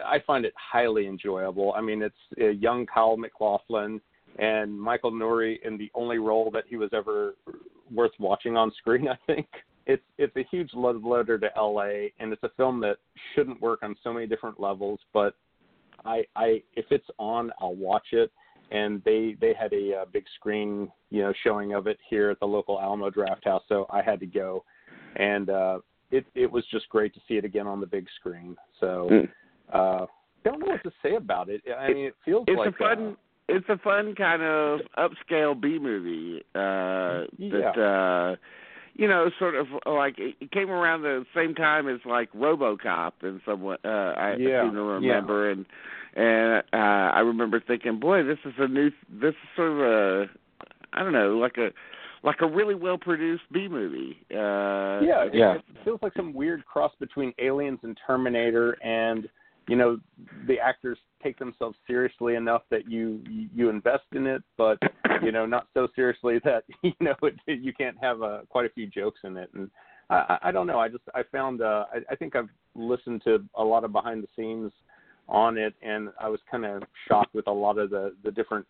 [0.06, 1.74] I find it highly enjoyable.
[1.76, 4.00] I mean, it's a young Kyle MacLachlan
[4.40, 7.36] and Michael Nouri in the only role that he was ever
[7.94, 9.08] worth watching on screen.
[9.10, 9.48] I think
[9.86, 12.14] it's it's a huge love letter to L.A.
[12.20, 12.98] and it's a film that
[13.34, 15.00] shouldn't work on so many different levels.
[15.14, 15.36] But
[16.06, 18.32] I I if it's on, I'll watch it.
[18.72, 22.40] And they they had a, uh big screen you know showing of it here at
[22.40, 24.64] the local Alamo Drafthouse, so I had to go,
[25.16, 25.80] and uh,
[26.12, 28.56] it it was just great to see it again on the big screen.
[28.80, 29.10] So.
[29.12, 29.30] Mm.
[29.74, 30.06] Uh,
[30.44, 31.62] don't know what to say about it.
[31.76, 33.18] I mean, it feels it's like a fun
[33.48, 37.72] it's a fun kind of upscale B movie uh Yeah.
[37.74, 38.36] that uh
[38.94, 43.42] you know sort of like it came around the same time as like RoboCop and
[43.46, 45.66] somewhat uh I Yeah, seem to remember and
[46.16, 50.26] and uh I remember thinking boy this is a new this is sort of a
[50.94, 51.70] I don't know like a
[52.26, 55.54] like a really well produced B movie uh yeah, it, Yeah.
[55.56, 59.30] it feels like some weird cross between Aliens and Terminator, and
[59.68, 60.00] you know,
[60.48, 63.22] the actors take themselves seriously enough that you
[63.54, 64.78] you invest in it, but
[65.24, 68.70] you know, not so seriously that you know it, you can't have uh, quite a
[68.70, 69.50] few jokes in it.
[69.54, 69.70] And
[70.10, 70.80] I, I I don't know.
[70.80, 74.24] I just I found uh, I, I think I've listened to a lot of behind
[74.24, 74.72] the scenes
[75.28, 78.66] on it, and I was kind of shocked with a lot of the the different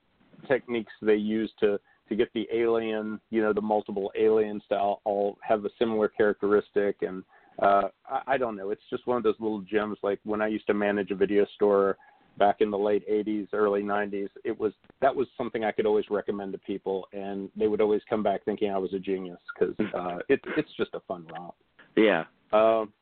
[0.47, 1.79] techniques they use to
[2.09, 6.07] to get the alien, you know, the multiple aliens to all, all have a similar
[6.07, 6.97] characteristic.
[7.01, 7.23] And
[7.61, 9.97] uh I, I don't know, it's just one of those little gems.
[10.03, 11.97] Like when I used to manage a video store
[12.37, 16.05] back in the late 80s, early 90s, it was that was something I could always
[16.09, 17.07] recommend to people.
[17.13, 20.73] And they would always come back thinking I was a genius cuz uh it it's
[20.77, 21.55] just a fun romp.
[21.95, 22.25] yeah.
[22.53, 22.93] Um,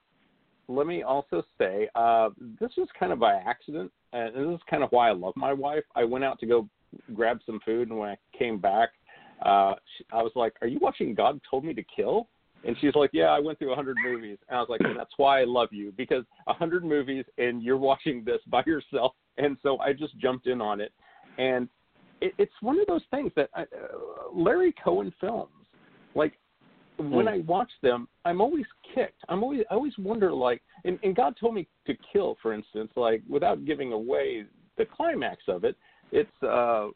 [0.67, 4.83] let me also say, uh, this was kind of by accident, and this is kind
[4.83, 5.83] of why I love my wife.
[5.95, 6.69] I went out to go
[7.13, 8.89] grab some food, and when I came back,
[9.45, 12.27] uh, she, I was like, "Are you watching God Told Me to Kill?"
[12.65, 14.97] And she's like, "Yeah, I went through a hundred movies." And I was like, and
[14.97, 19.13] "That's why I love you because a hundred movies, and you're watching this by yourself."
[19.37, 20.93] And so I just jumped in on it,
[21.37, 21.67] and
[22.21, 23.65] it, it's one of those things that I, uh,
[24.33, 25.51] Larry Cohen films,
[26.15, 26.33] like
[26.97, 29.21] when I watch them, I'm always kicked.
[29.29, 32.91] I'm always I always wonder like, and, and God told me to kill, for instance,
[32.95, 34.45] like without giving away
[34.77, 35.75] the climax of it.
[36.15, 36.89] It's uh,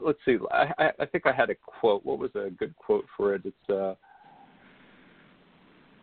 [0.00, 0.38] let's see.
[0.50, 2.02] I I think I had a quote.
[2.06, 3.42] What was a good quote for it?
[3.44, 3.94] It's uh,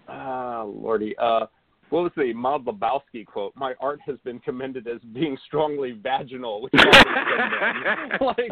[0.07, 1.16] ah, lordy.
[1.18, 1.48] Uh,
[1.90, 3.53] what was the Maud Lebowski quote?
[3.56, 6.74] My art has been commended as being strongly vaginal, which
[8.22, 8.52] like,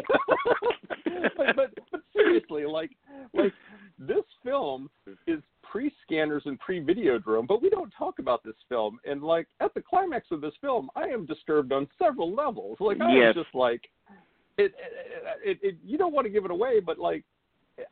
[1.36, 2.90] but, but but seriously, like
[3.34, 3.52] like
[4.00, 4.90] this film
[5.28, 5.38] is
[5.70, 8.98] pre-scanners and pre-videodrome, but we don't talk about this film.
[9.04, 12.78] And like at the climax of this film, I am disturbed on several levels.
[12.80, 13.36] Like I Yes.
[13.36, 13.82] am just like,
[14.56, 14.72] it,
[15.44, 17.24] it, it, you don't want to give it away, but like.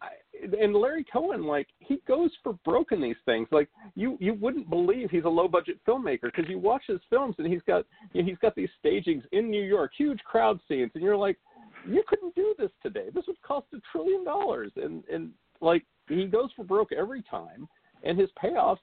[0.03, 0.09] I,
[0.61, 3.47] and Larry Cohen, like he goes for broke in these things.
[3.53, 7.37] Like you, you wouldn't believe he's a low budget filmmaker because you watch his films
[7.39, 10.91] and he's got, you know, he's got these stagings in New York, huge crowd scenes,
[10.95, 11.37] and you're like,
[11.89, 13.07] you couldn't do this today.
[13.15, 15.31] This would cost a trillion dollars, and and
[15.61, 17.69] like he goes for broke every time,
[18.03, 18.79] and his payoffs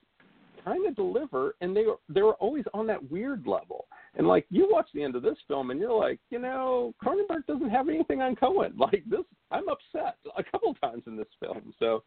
[0.63, 3.85] kind of deliver, and they were they were always on that weird level.
[4.15, 7.45] And like you watch the end of this film, and you're like, you know, Cronenberg
[7.47, 8.73] doesn't have anything on Cohen.
[8.77, 11.73] Like this, I'm upset a couple times in this film.
[11.79, 12.03] So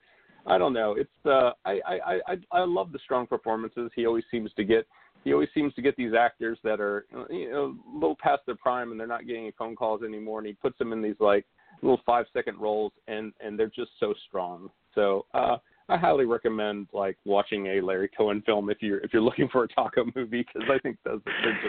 [0.46, 0.94] I don't know.
[0.96, 4.86] It's uh, I, I I I love the strong performances he always seems to get.
[5.24, 8.56] he always seems to get these actors that are you know a little past their
[8.56, 11.44] prime and they're not getting phone calls anymore, and he puts them in these like
[11.82, 14.70] little five second roles, and and they're just so strong.
[14.96, 15.58] So uh,
[15.88, 19.62] I highly recommend like watching a Larry Cohen film if you're if you're looking for
[19.62, 21.20] a taco movie because I think those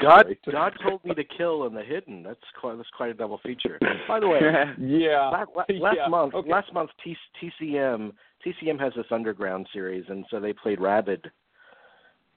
[0.02, 0.40] God great.
[0.52, 2.24] God told me to kill and the hidden.
[2.24, 3.78] That's quite that's quite a double feature.
[4.08, 4.40] By the way,
[4.80, 5.30] yeah.
[5.30, 6.08] last, last yeah.
[6.08, 6.50] month okay.
[6.50, 7.16] last month T,
[7.62, 8.12] TCM
[8.44, 11.30] TCM has this underground series and so they played Rabid,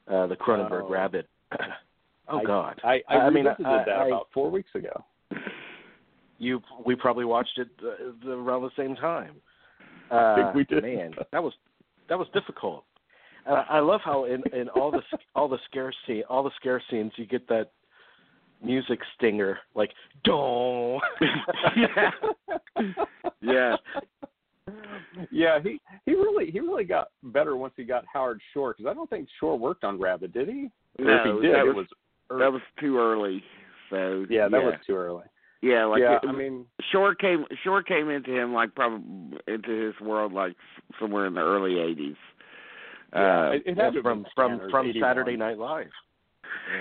[0.08, 0.88] uh, the Cronenberg Oh.
[0.90, 1.26] Rabid.
[2.28, 5.02] oh I- God, I I, I mean, revisited I- that I- about four weeks ago.
[6.38, 9.36] you we probably watched it uh, the, around the same time.
[10.10, 10.82] Uh, think we did.
[10.82, 11.52] Man, that was
[12.08, 12.84] that was difficult.
[13.48, 15.02] Uh, I love how in, in all the
[15.34, 17.72] all the scare scene all the scare scenes you get that
[18.62, 19.90] music stinger like
[20.24, 21.00] don't.
[23.42, 23.76] Yeah.
[25.30, 28.94] yeah, he he really he really got better once he got Howard Shore because I
[28.94, 30.70] don't think Shore worked on Rabid, did he?
[30.98, 31.86] Or No, if he did, that it was,
[32.30, 33.42] was that was too early.
[33.90, 35.24] So yeah, that was too early.
[35.62, 39.70] Yeah, like yeah, it- I mean, Shore came Shore came into him like probably into
[39.70, 40.54] his world like
[40.98, 42.16] somewhere in the early '80s.
[43.12, 45.08] yeah, Uh, it, it had to from be from from 81.
[45.08, 45.90] Saturday Night Live.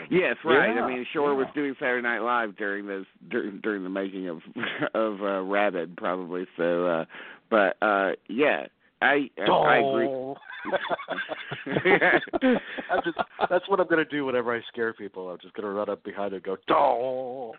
[0.10, 0.73] Yes, right.
[0.76, 4.27] Yeah, I mean, Shore was doing Saturday Night Live during those during, during the making
[4.27, 4.39] of
[4.95, 6.47] of uh, Rabid, probably.
[6.57, 7.06] So, uh,
[7.49, 8.65] but uh, yeah,
[9.01, 10.06] I I agree.
[10.07, 10.38] Don't.
[11.65, 13.18] I'm just,
[13.49, 15.30] that's what I'm gonna do whenever I scare people.
[15.30, 17.56] I'm just gonna run up behind and go, "Don't."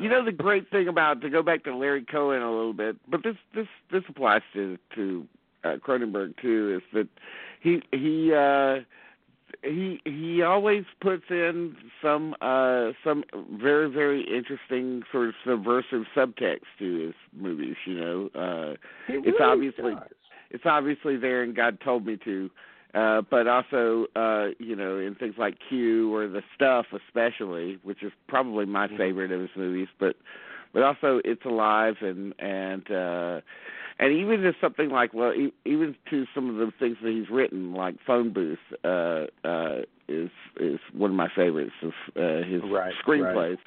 [0.00, 2.96] You know the great thing about to go back to Larry Cohen a little bit,
[3.10, 5.26] but this this this applies to to
[5.62, 6.80] uh, Cronenberg too.
[6.80, 7.08] Is that
[7.60, 8.82] he he uh,
[9.62, 13.24] he he always puts in some uh, some
[13.60, 17.76] very very interesting sort of subversive subtext to his movies.
[17.86, 20.08] You know, uh, He it's obviously- does.
[20.50, 22.50] it's obviously there and God told me to.
[22.92, 28.02] Uh, but also, uh, you know, in things like Q or The Stuff, especially, which
[28.02, 30.16] is probably my favorite of his movies, but
[30.72, 33.40] but also It's Alive and and uh,
[34.00, 35.32] and even to something like well,
[35.64, 40.30] even to some of the things that he's written, like Phone Booth, uh, uh, is
[40.58, 43.58] is one of my favorites of uh, his Right, screenplays.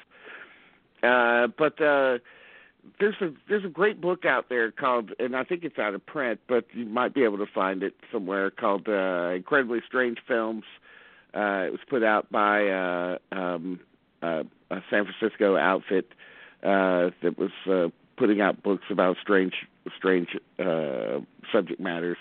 [1.02, 2.18] Uh, but uh,
[3.00, 6.04] there's a there's a great book out there called and I think it's out of
[6.04, 10.64] print, but you might be able to find it somewhere called uh Incredibly Strange Films.
[11.34, 13.80] Uh it was put out by uh um
[14.22, 16.08] uh, a San Francisco outfit
[16.62, 19.54] uh that was uh putting out books about strange
[19.96, 21.20] strange uh
[21.52, 22.18] subject matters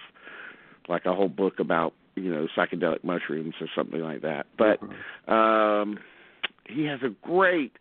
[0.89, 4.47] like a whole book about, you know, psychedelic mushrooms or something like that.
[4.57, 5.31] But Mhm.
[5.31, 5.99] um
[6.65, 7.73] he has a great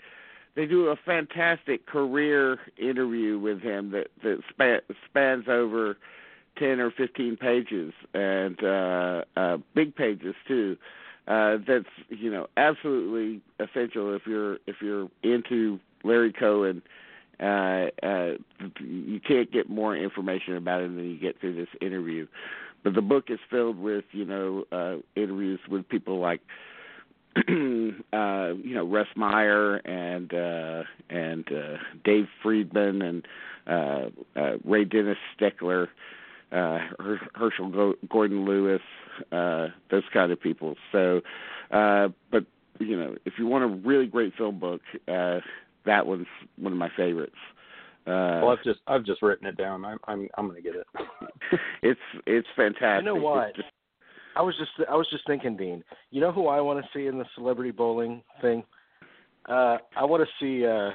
[0.54, 5.96] they do a fantastic career interview with him that that span, spans over
[6.58, 10.76] 10 or 15 pages and uh uh big pages too.
[11.26, 16.82] Uh that's you know absolutely essential if you're if you're into Larry Cohen
[17.40, 18.32] uh uh
[18.80, 22.26] you can't get more information about him than you get through this interview.
[22.84, 26.42] But the book is filled with you know uh interviews with people like
[27.48, 33.26] you know Russ Meyer and uh and uh Dave Friedman and
[33.66, 35.84] uh uh Ray Dennis Steckler
[36.52, 38.82] uh Her- Herschell Go- Gordon Lewis
[39.30, 41.20] uh those kind of people so
[41.70, 42.44] uh but
[42.78, 45.40] you know if you want a really great film book uh
[45.86, 46.26] that one's
[46.58, 47.36] one of my favorites
[48.06, 49.84] uh Well, I've just I've just written it down.
[49.84, 50.86] I'm I'm I'm gonna get it.
[51.82, 53.48] it's it's fantastic You know what?
[53.48, 53.68] It's just-
[54.36, 55.84] I was just I was just thinking, Dean.
[56.10, 58.62] You know who I want to see in the celebrity bowling thing?
[59.48, 60.90] Uh, I want to see uh,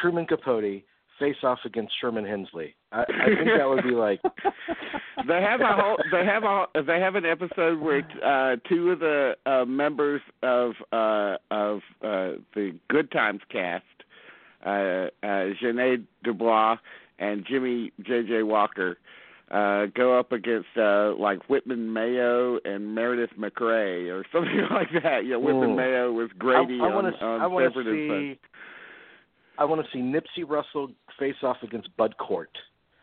[0.00, 0.82] Truman Capote
[1.18, 2.74] face off against Sherman Hemsley.
[2.92, 4.20] I, I think that would be like
[5.26, 9.00] they have a whole they have a they have an episode where uh two of
[9.00, 13.84] the uh members of uh of uh the Good Times cast
[14.64, 14.68] uh
[15.22, 16.76] uh Ja'Net DuBois
[17.18, 18.98] and Jimmy JJ Walker
[19.50, 25.26] uh go up against uh like Whitman Mayo and Meredith MacRae or something like that.
[25.26, 25.76] Yeah, Whitman Ooh.
[25.76, 28.38] Mayo was Grady I, I on, want to on I Sanford see
[29.58, 32.50] I want to see Nipsey Russell face off against Bud Cort.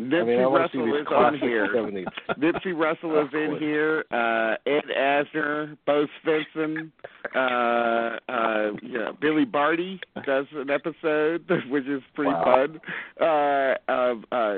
[0.02, 1.68] Nipsey I mean, I want to see Russell is on here.
[1.74, 2.38] 70s.
[2.38, 4.04] Nipsey Russell is in here.
[4.12, 6.92] Uh, Ed Asner, Bo Svenson,
[7.34, 12.68] uh, uh, yeah, Billy Barty does an episode, which is pretty Wow.
[12.68, 12.82] fun.
[13.22, 14.58] Uh, uh, uh,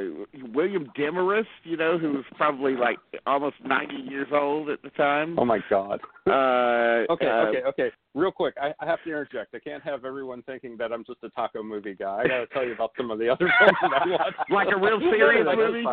[0.56, 2.98] William Demarest, you know, who was probably like
[3.28, 5.38] almost 90 years old at the time.
[5.38, 6.00] Oh my god.
[6.26, 7.92] Uh, Okay, uh, okay, okay.
[8.18, 9.54] Real quick, I, I have to interject.
[9.54, 12.22] I can't have everyone thinking that I'm just a taco movie guy.
[12.24, 14.34] I got to tell you about some of the other films that I watch.
[14.50, 15.86] Like a real serious movie.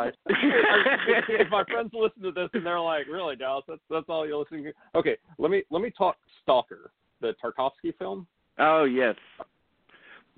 [1.28, 3.66] if my friends listen to this and they're like, "Really, Dallas?
[3.68, 7.94] That's that's all you're listening to?" Okay, let me let me talk Stalker, the Tarkovsky
[7.98, 8.26] film.
[8.59, 9.16] Oh yes.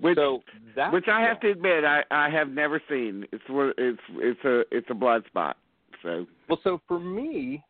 [0.00, 0.42] Which, so
[0.74, 3.24] that which I have to admit I I have never seen.
[3.30, 5.56] It's it's it's a it's a blood spot.
[6.02, 7.62] So well, so for me,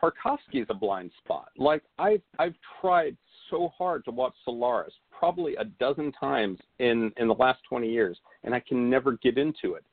[0.00, 1.50] Tarkovsky is a blind spot.
[1.58, 3.16] Like I've I've tried
[3.50, 8.18] so hard to watch Solaris probably a dozen times in in the last 20 years,
[8.44, 9.84] and I can never get into it.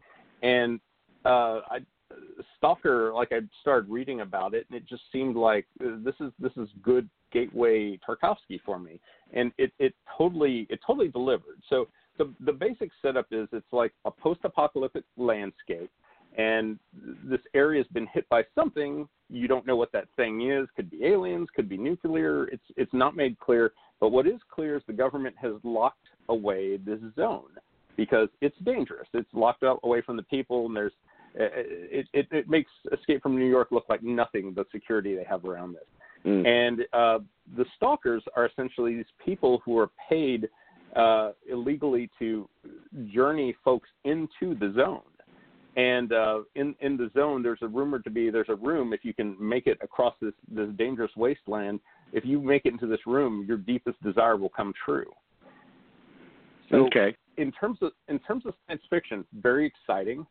[0.43, 0.79] And
[1.25, 1.79] uh, I
[2.57, 6.31] Stalker, like I started reading about it, and it just seemed like uh, this is
[6.39, 8.99] this is good gateway Tarkovsky for me,
[9.33, 11.61] and it it totally it totally delivered.
[11.69, 11.87] So
[12.17, 15.91] the the basic setup is it's like a post-apocalyptic landscape,
[16.37, 16.79] and
[17.23, 20.67] this area has been hit by something you don't know what that thing is.
[20.75, 22.45] Could be aliens, could be nuclear.
[22.45, 23.73] It's it's not made clear.
[23.99, 27.49] But what is clear is the government has locked away this zone
[27.95, 29.07] because it's dangerous.
[29.13, 30.93] It's locked up away from the people, and there's
[31.35, 35.43] it, it, it makes Escape from New York look like nothing the security they have
[35.45, 35.83] around this.
[36.25, 36.47] Mm.
[36.47, 37.19] And uh,
[37.57, 40.49] the stalkers are essentially these people who are paid
[40.95, 42.47] uh, illegally to
[43.13, 45.01] journey folks into the zone.
[45.75, 49.03] And uh, in in the zone, there's a rumored to be there's a room if
[49.03, 51.81] you can make it across this this dangerous wasteland.
[52.13, 55.11] If you make it into this room, your deepest desire will come true.
[56.69, 57.15] So okay.
[57.37, 60.25] In terms of in terms of science fiction, very exciting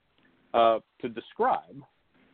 [0.54, 1.82] uh, to describe.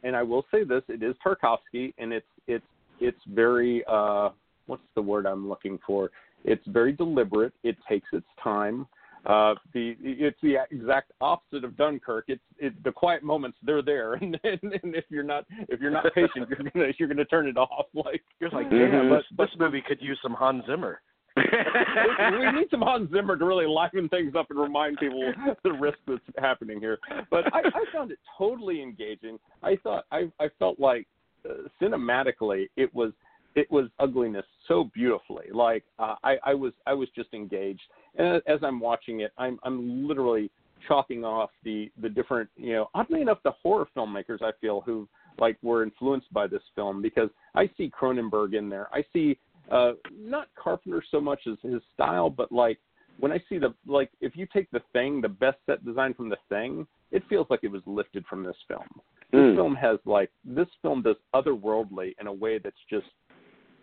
[0.04, 2.64] And I will say this: it is Tarkovsky, and it's it's
[3.00, 4.30] it's very uh,
[4.66, 6.10] what's the word I'm looking for?
[6.44, 7.52] It's very deliberate.
[7.64, 8.86] It takes its time.
[9.26, 12.24] Uh, the it's the exact opposite of Dunkirk.
[12.28, 15.90] It's it, the quiet moments they're there, and, and, and if you're not if you're
[15.90, 17.86] not patient, you're gonna you're gonna turn it off.
[17.94, 19.14] Like you're like, damn, mm-hmm.
[19.14, 21.00] this, this movie could use some Hans Zimmer
[21.36, 25.32] we need some Hans Zimmer to really liven things up and remind people
[25.62, 26.98] the risk that's happening here.
[27.30, 29.38] But I, I found it totally engaging.
[29.62, 31.06] I thought I, I felt like
[31.48, 33.12] uh, cinematically it was
[33.54, 35.46] it was ugliness so beautifully.
[35.52, 37.82] Like uh, I, I was I was just engaged,
[38.16, 40.50] and as I'm watching it, I'm I'm literally
[40.88, 45.08] chalking off the the different you know oddly enough the horror filmmakers I feel who
[45.38, 48.88] like were influenced by this film because I see Cronenberg in there.
[48.92, 49.38] I see
[49.70, 52.78] uh, not Carpenter so much as his style, but like
[53.18, 56.28] when I see the like if you take the thing, the best set design from
[56.28, 58.86] the thing, it feels like it was lifted from this film.
[59.32, 59.56] This mm.
[59.56, 63.06] film has like this film does otherworldly in a way that's just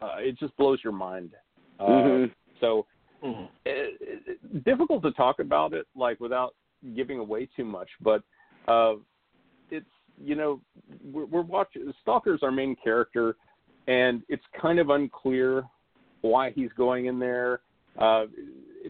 [0.02, 1.32] uh, it just blows your mind.
[1.80, 2.32] Uh, mm-hmm.
[2.60, 2.86] So
[3.24, 3.45] mm-hmm.
[3.65, 6.56] It, it, difficult to talk about it like without
[6.95, 8.24] giving away too much, but
[8.68, 8.95] uh,
[9.72, 9.86] it's
[10.24, 10.61] you know
[11.03, 13.36] we're, we're watching Stalker's our main character,
[13.88, 15.64] and it's kind of unclear
[16.22, 17.61] why he's going in there.
[17.98, 18.26] Uh,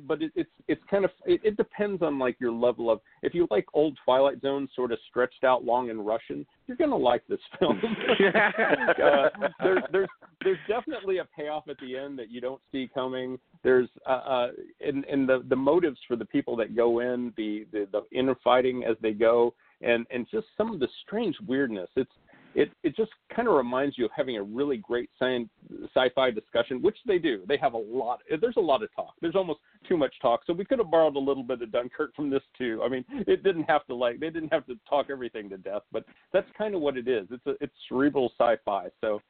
[0.05, 3.33] but it, it's it's kind of it, it depends on like your level of if
[3.33, 7.25] you like old Twilight Zone sort of stretched out long and Russian, you're gonna like
[7.27, 7.81] this film.
[8.35, 9.29] uh,
[9.61, 10.09] there's there's
[10.43, 13.39] there's definitely a payoff at the end that you don't see coming.
[13.63, 14.47] There's uh, uh
[14.85, 18.35] and and the the motives for the people that go in, the the, the inner
[18.43, 21.89] fighting as they go, and and just some of the strange weirdness.
[21.95, 22.11] It's
[22.55, 25.49] it it just kind of reminds you of having a really great science
[25.95, 27.43] sci-fi discussion, which they do.
[27.47, 28.19] They have a lot.
[28.41, 29.13] There's a lot of talk.
[29.21, 30.41] There's almost too much talk.
[30.45, 32.81] So we could have borrowed a little bit of Dunkirk from this too.
[32.83, 35.83] I mean, it didn't have to like they didn't have to talk everything to death,
[35.91, 36.03] but
[36.33, 37.27] that's kind of what it is.
[37.31, 38.87] It's a it's cerebral sci-fi.
[39.01, 39.21] So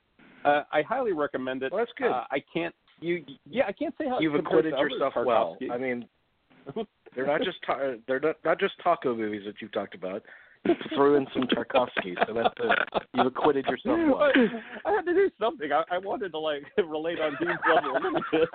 [0.46, 1.72] uh, I highly recommend it.
[1.72, 2.12] Well, that's good.
[2.12, 5.58] Uh, I can't you yeah I can't say how you've acquitted yourself well.
[5.72, 6.06] I mean,
[7.16, 10.24] they're not just ta- they're not, not just taco movies that you've talked about
[10.96, 12.54] threw in some Tarkovsky, so that's
[13.14, 14.32] you've acquitted yourself well.
[14.86, 15.72] I had to do something.
[15.72, 18.50] I, I wanted to like relate on Dean's level a little bit.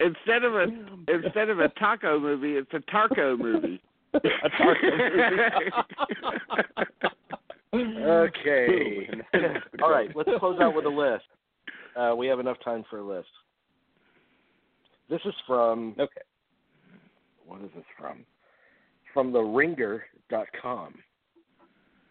[0.00, 0.66] instead of a
[1.08, 3.80] instead of a taco movie, it's a Tarko movie.
[4.14, 4.20] a
[4.50, 4.90] Tarko
[7.72, 8.00] movie.
[8.02, 9.08] okay.
[9.82, 11.24] All right, let's close out with a list.
[11.96, 13.28] Uh, we have enough time for a list.
[15.10, 15.94] This is from.
[15.98, 16.22] Okay.
[17.46, 18.24] What is this from?
[19.14, 20.04] From the Ringer
[20.60, 20.94] com.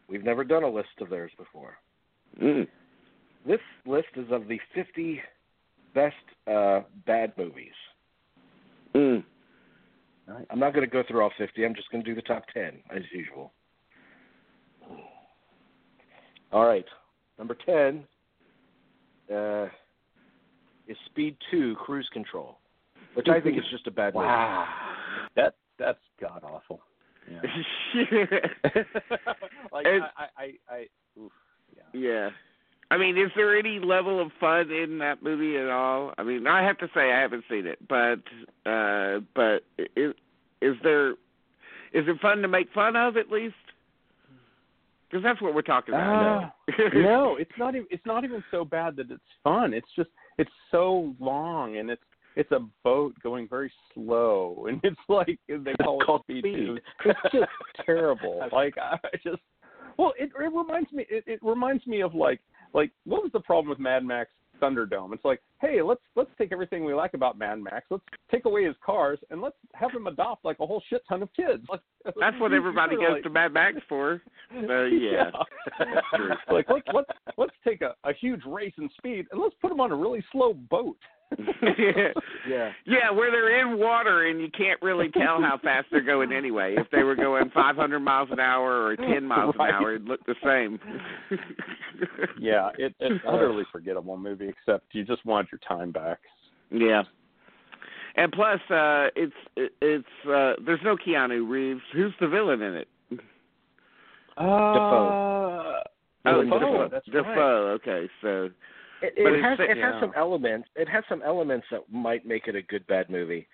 [0.07, 1.77] We've never done a list of theirs before.
[2.41, 2.67] Mm.
[3.45, 5.21] This list is of the 50
[5.93, 6.15] best
[6.47, 7.73] uh, bad movies.
[8.95, 9.23] Mm.
[10.49, 11.65] I'm not going to go through all 50.
[11.65, 13.53] I'm just going to do the top 10 as usual.
[16.51, 16.85] All right.
[17.37, 18.03] Number 10
[19.33, 19.65] uh,
[20.87, 22.57] is Speed 2 Cruise Control,
[23.13, 24.25] which I think is just a bad movie.
[24.25, 24.67] Wow.
[25.35, 26.81] That that's god awful.
[27.29, 27.41] Yeah.
[29.71, 30.87] like I, I, I, I
[31.19, 31.31] oof,
[31.75, 31.99] yeah.
[31.99, 32.29] yeah.
[32.89, 36.13] I mean, is there any level of fun in that movie at all?
[36.17, 38.19] I mean, I have to say I haven't seen it, but
[38.69, 39.63] uh but
[39.95, 40.13] is
[40.61, 41.11] is there
[41.93, 43.55] is it fun to make fun of at least?
[45.09, 46.53] Because that's what we're talking about.
[46.67, 49.73] Uh, no, it's not even it's not even so bad that it's fun.
[49.73, 52.01] It's just it's so long and it's
[52.37, 56.81] it's a boat going very slow and it's like they call it speed, speed.
[57.05, 58.47] It's just terrible.
[58.51, 59.41] Like I just
[59.97, 62.39] well, it it reminds me it, it reminds me of like
[62.73, 64.29] like what was the problem with Mad Max
[64.61, 65.13] Thunderdome.
[65.13, 68.65] It's like, hey, let's let's take everything we like about Mad Max, let's take away
[68.65, 71.63] his cars, and let's have him adopt like a whole shit ton of kids.
[71.69, 71.81] Like,
[72.19, 74.21] That's what everybody goes like, to Mad Max for.
[74.55, 75.31] Uh, yeah.
[75.79, 76.35] yeah.
[76.51, 79.79] like let's let's let's take a, a huge race in speed and let's put him
[79.79, 80.97] on a really slow boat.
[81.37, 82.09] Yeah.
[82.49, 82.71] yeah.
[82.85, 86.75] Yeah, where they're in water and you can't really tell how fast they're going anyway.
[86.77, 89.69] If they were going 500 miles an hour or 10 miles right.
[89.69, 90.79] an hour, it'd look the same.
[92.39, 94.49] yeah, it, it's utterly forgettable movie.
[94.49, 96.19] Except you just want your time back.
[96.71, 97.03] Yeah.
[98.15, 101.81] And plus, uh it's it's uh there's no Keanu Reeves.
[101.93, 102.87] Who's the villain in it?
[104.37, 104.43] Uh,
[104.73, 105.83] Dafoe.
[106.25, 106.59] Oh, Dafoe.
[106.59, 106.89] Dafoe.
[106.91, 107.23] That's Dafoe.
[107.23, 107.73] right.
[107.73, 108.49] Okay, so
[109.01, 109.99] It, it has it has yeah.
[109.99, 110.67] some elements.
[110.75, 113.47] It has some elements that might make it a good bad movie,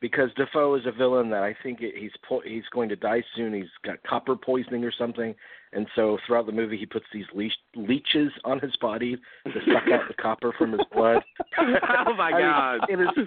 [0.00, 3.22] because Dafoe is a villain that I think it, he's po- he's going to die
[3.34, 3.54] soon.
[3.54, 5.34] He's got copper poisoning or something,
[5.72, 9.84] and so throughout the movie he puts these leech, leeches on his body to suck
[9.92, 11.22] out the copper from his blood.
[11.58, 12.80] oh my I mean, god.
[12.90, 13.26] it is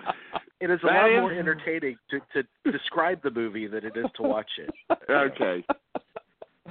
[0.62, 3.98] it is a That lot is- more entertaining to to describe the movie than it
[3.98, 4.70] is to watch it.
[5.10, 5.64] Okay.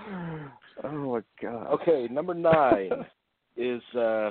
[0.84, 1.66] oh my god.
[1.74, 2.90] Okay, number nine
[3.56, 4.30] is uh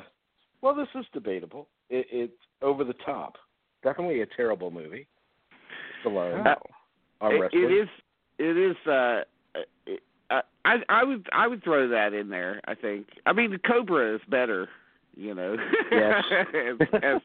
[0.61, 1.67] well, this is debatable.
[1.89, 3.35] It, it's over the top.
[3.83, 5.07] Definitely a terrible movie.
[6.03, 6.61] Stallone, Wow.
[7.21, 7.63] arm It, wrestling.
[7.63, 7.89] it is
[8.39, 9.21] it is uh
[9.85, 13.07] it, uh, I I would I would throw that in there, I think.
[13.25, 14.67] I mean the Cobra is better,
[15.15, 15.55] you know.
[15.91, 16.23] Yes.
[16.31, 17.21] As- as-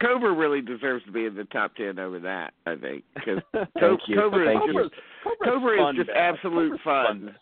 [0.00, 3.40] Cobra really deserves to be in the top 10 over that, I think, cuz
[3.80, 4.16] Thank you.
[4.16, 4.94] Cobra is just
[5.44, 7.34] Cobra is just absolute Cobra's fun.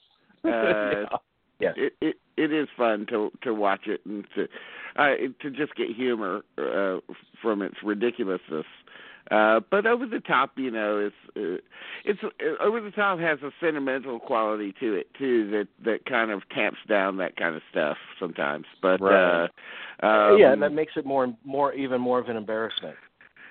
[0.43, 0.52] fun.
[0.52, 1.16] Uh,
[1.61, 1.74] Yes.
[1.77, 4.47] it it it is fun to to watch it and to
[4.97, 6.99] uh to just get humor uh
[7.41, 8.66] from its ridiculousness
[9.31, 11.62] uh but over the top you know it's uh,
[12.05, 16.31] it's uh, over the top has a sentimental quality to it too that that kind
[16.31, 19.45] of tamps down that kind of stuff sometimes but Right.
[19.45, 19.49] uh
[20.03, 22.97] um, yeah, and that makes it more more even more of an embarrassment.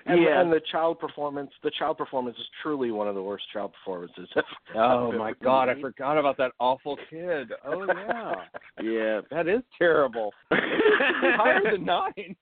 [0.08, 0.40] And, Yeah.
[0.40, 4.28] and the child performance, the child performance is truly one of the worst child performances.
[4.74, 7.50] Oh my god, I forgot about that awful kid.
[7.64, 8.34] Oh yeah.
[8.82, 10.32] yeah that is terrible.
[10.52, 12.36] Higher than nine.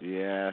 [0.00, 0.50] yeah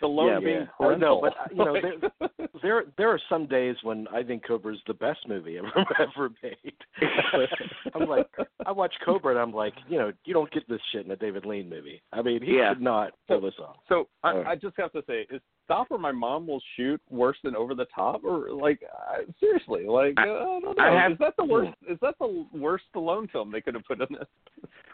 [0.00, 0.66] Stallone Yeah, being yeah.
[0.78, 1.22] Parental.
[1.22, 2.28] know, but, you know,
[2.64, 6.30] There there are some days when I think Cobra is the best movie ever ever
[6.42, 6.72] made.
[7.94, 8.26] I'm like,
[8.64, 11.16] I watch Cobra and I'm like, you know, you don't get this shit in a
[11.16, 12.00] David Lean movie.
[12.10, 12.70] I mean, he Yeah.
[12.72, 13.76] could not pull this off.
[13.86, 14.44] So I, Oh.
[14.46, 17.74] I just have to say, is Stop or My Mom Will Shoot worse than Over
[17.74, 18.24] the Top?
[18.24, 20.26] Or like, uh, seriously, like, uh, I
[20.60, 20.82] don't know.
[20.82, 21.72] I have- is that the worst?
[21.86, 24.28] Is that the worst Stallone film they could have put in this?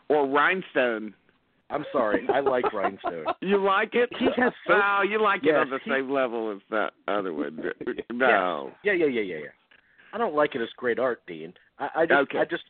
[0.09, 1.15] or Rhinestone
[1.71, 3.27] I'm sorry, I like Rhinestone.
[3.41, 4.09] You like it?
[4.19, 6.93] He has so- no, you like it Yes, on the he- same level as that
[7.09, 7.59] other one.
[8.13, 8.73] No.
[8.85, 9.47] Yeah, yeah, yeah, yeah, yeah.
[10.13, 11.53] I don't like it as great art, Dean.
[11.79, 12.39] I, I just, Okay.
[12.39, 12.65] I just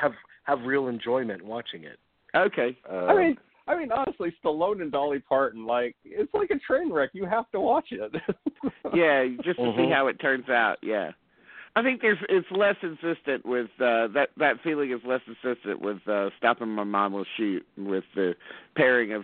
[0.00, 0.12] have
[0.44, 1.98] have real enjoyment watching it.
[2.34, 2.76] Okay.
[2.90, 6.90] Uh, I mean, I mean, honestly, Stallone and Dolly Parton, like, it's like a train
[6.90, 7.10] wreck.
[7.12, 8.12] You have to watch it.
[8.94, 9.92] Yeah, just to see Mhm.
[9.94, 10.78] how it turns out.
[10.82, 11.10] Yeah.
[11.78, 15.98] I think there's it's less consistent with uh that that feeling is less consistent with
[16.08, 18.34] uh Stop or My Mom Will Shoot with the
[18.76, 19.22] pairing of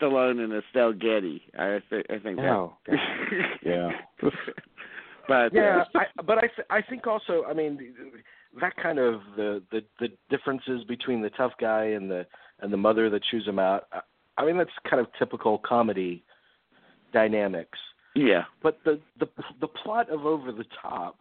[0.00, 1.42] Stallone and Estelle Getty.
[1.56, 2.40] I think I think.
[2.40, 2.96] Oh, God.
[3.64, 3.90] Yeah.
[5.28, 7.78] but yeah, uh, I, but I th- I think also, I mean,
[8.60, 12.26] that kind of the, the the differences between the tough guy and the
[12.60, 13.84] and the mother that chews him out.
[13.92, 14.00] I,
[14.38, 16.24] I mean, that's kind of typical comedy
[17.12, 17.78] dynamics.
[18.14, 18.44] yeah.
[18.62, 19.26] But the the
[19.60, 21.18] the plot of Over the Top,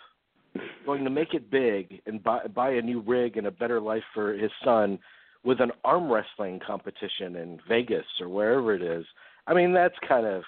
[0.86, 4.04] going to make it big and buy buy a new rig and a better life
[4.14, 5.00] for his son,
[5.44, 9.06] with an arm wrestling competition in Vegas or wherever it is.
[9.48, 10.44] I mean, that's kind of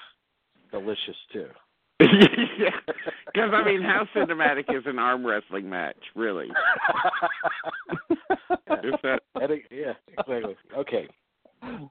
[0.71, 1.47] delicious too.
[2.01, 2.69] yeah.
[3.25, 6.47] Because I mean, how cinematic is an arm wrestling match, really?
[8.83, 9.21] Is that
[9.71, 10.55] yeah, exactly.
[10.77, 11.07] Okay.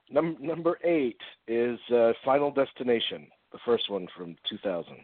[0.09, 4.95] Num- number eight is uh, Final Destination, the first one from 2000.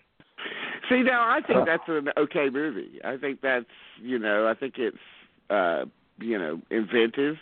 [0.90, 2.99] See now, I think that's an okay movie.
[3.03, 3.66] I think that's
[4.02, 4.98] you know, I think it's
[5.49, 5.86] uh,
[6.20, 7.38] you know inventive.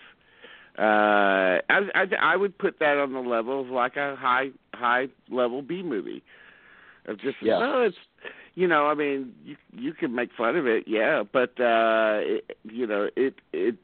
[0.77, 5.07] Uh, I, I I would put that on the level of like a high high
[5.29, 6.23] level B movie.
[7.05, 7.59] Of just Yeah.
[7.59, 7.97] well, it's
[8.55, 12.57] you know, I mean, you you can make fun of it, yeah, but uh, it,
[12.63, 13.75] you know, it it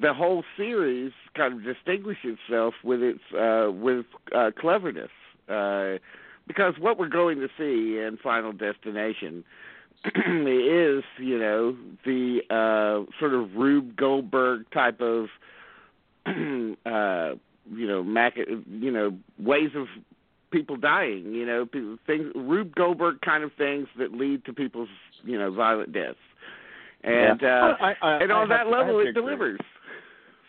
[0.00, 5.10] the whole series kind of distinguishes itself with its uh, with uh, cleverness.
[5.48, 5.98] Uh,
[6.46, 9.44] because what we're going to see in Final Destination
[10.04, 15.26] is, you know, the uh, sort of Rube Goldberg type of
[16.26, 17.34] uh,
[17.70, 19.86] you know, mac, you know, ways of
[20.52, 21.34] people dying.
[21.34, 24.88] You know, people, things Rube Goldberg kind of things that lead to people's
[25.24, 26.18] you know violent deaths,
[27.02, 27.74] and yeah.
[27.80, 29.12] uh, I, I, and on I that have, level it agree.
[29.12, 29.60] delivers.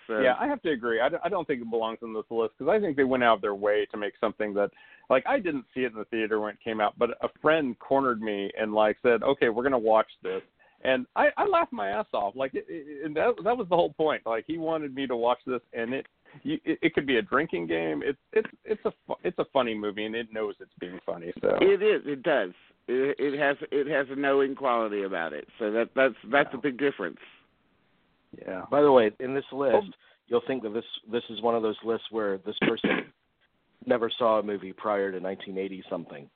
[0.08, 0.20] So.
[0.20, 1.00] Yeah, I have to agree.
[1.00, 3.36] I, I don't think it belongs on this list because I think they went out
[3.36, 4.72] of their way to make something that,
[5.10, 7.78] like, I didn't see it in the theater when it came out, but a friend
[7.80, 10.42] cornered me and like said, "Okay, we're gonna watch this,"
[10.84, 12.36] and I, I laughed my ass off.
[12.36, 14.24] Like, it, it, and that that was the whole point.
[14.26, 16.06] Like, he wanted me to watch this, and it
[16.42, 18.02] you, it, it could be a drinking game.
[18.04, 21.32] It's it's it's a fu- it's a funny movie, and it knows it's being funny.
[21.42, 22.02] So it is.
[22.06, 22.52] It does.
[22.88, 25.48] It, it has it has a knowing quality about it.
[25.60, 26.60] So that that's that's Yeah.
[26.60, 27.20] a big difference.
[28.40, 28.64] Yeah.
[28.70, 29.88] By the way, in this list,
[30.28, 33.06] you'll think that this this is one of those lists where this person
[33.86, 36.30] never saw a movie prior to 1980 something.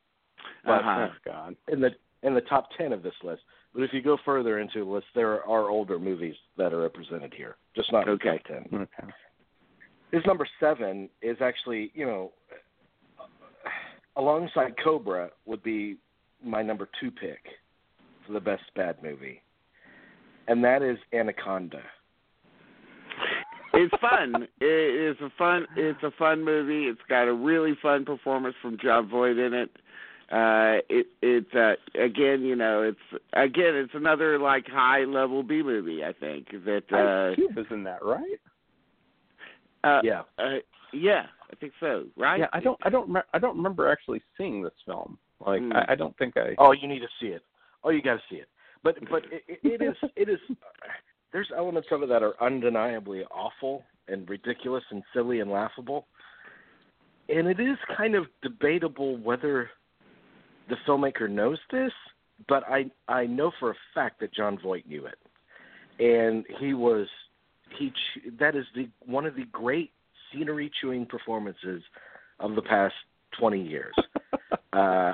[0.65, 1.07] But Uh-huh.
[1.10, 1.56] Oh God.
[1.68, 1.91] in the
[2.24, 3.41] in the top 10 of this list.
[3.74, 7.32] But if you go further into the list, there are older movies that are represented
[7.34, 8.30] here, just not Okay.
[8.30, 8.82] in the top 10.
[9.03, 9.14] Okay.
[10.11, 12.32] His number seven is actually, you know,
[14.15, 15.98] alongside Cobra would be
[16.44, 17.40] my number two pick
[18.26, 19.41] for the best bad movie,
[20.48, 21.82] and that is Anaconda.
[23.74, 24.48] It's fun.
[24.60, 24.65] it
[25.11, 25.68] is a fun.
[25.76, 26.86] It's a fun movie.
[26.86, 29.69] It's got a really fun performance from Jon Voight in it.
[30.30, 35.61] Uh, it it's uh, again, you know, it's again, it's another like high level B
[35.64, 36.03] movie.
[36.03, 36.84] I think that.
[36.91, 38.40] Ice Uh, Cube is in that, right?
[39.84, 40.56] uh, Yeah, uh,
[40.91, 42.06] yeah, I think so.
[42.18, 42.40] Right?
[42.40, 45.18] Yeah, I don't, I don't, re- I don't remember actually seeing this film.
[45.45, 45.74] Like, Hmm.
[45.74, 46.56] I, I don't think I.
[46.57, 47.44] Oh, you need to see it.
[47.84, 48.48] Oh, you got to see it.
[48.88, 50.40] But but it, it- is it is.
[51.34, 56.08] There's elements of it that are undeniably awful and ridiculous and silly and laughable,
[57.28, 59.70] and it is kind of debatable whether
[60.70, 61.92] the filmmaker knows this.
[62.48, 65.20] But I I know for a fact that Jon Voight knew it,
[66.02, 67.08] and he was
[67.78, 67.92] he
[68.40, 69.92] that is the one of the great
[70.32, 71.84] scenery chewing performances
[72.40, 72.96] of the past
[73.38, 73.96] 20 years.
[74.74, 75.14] Uh,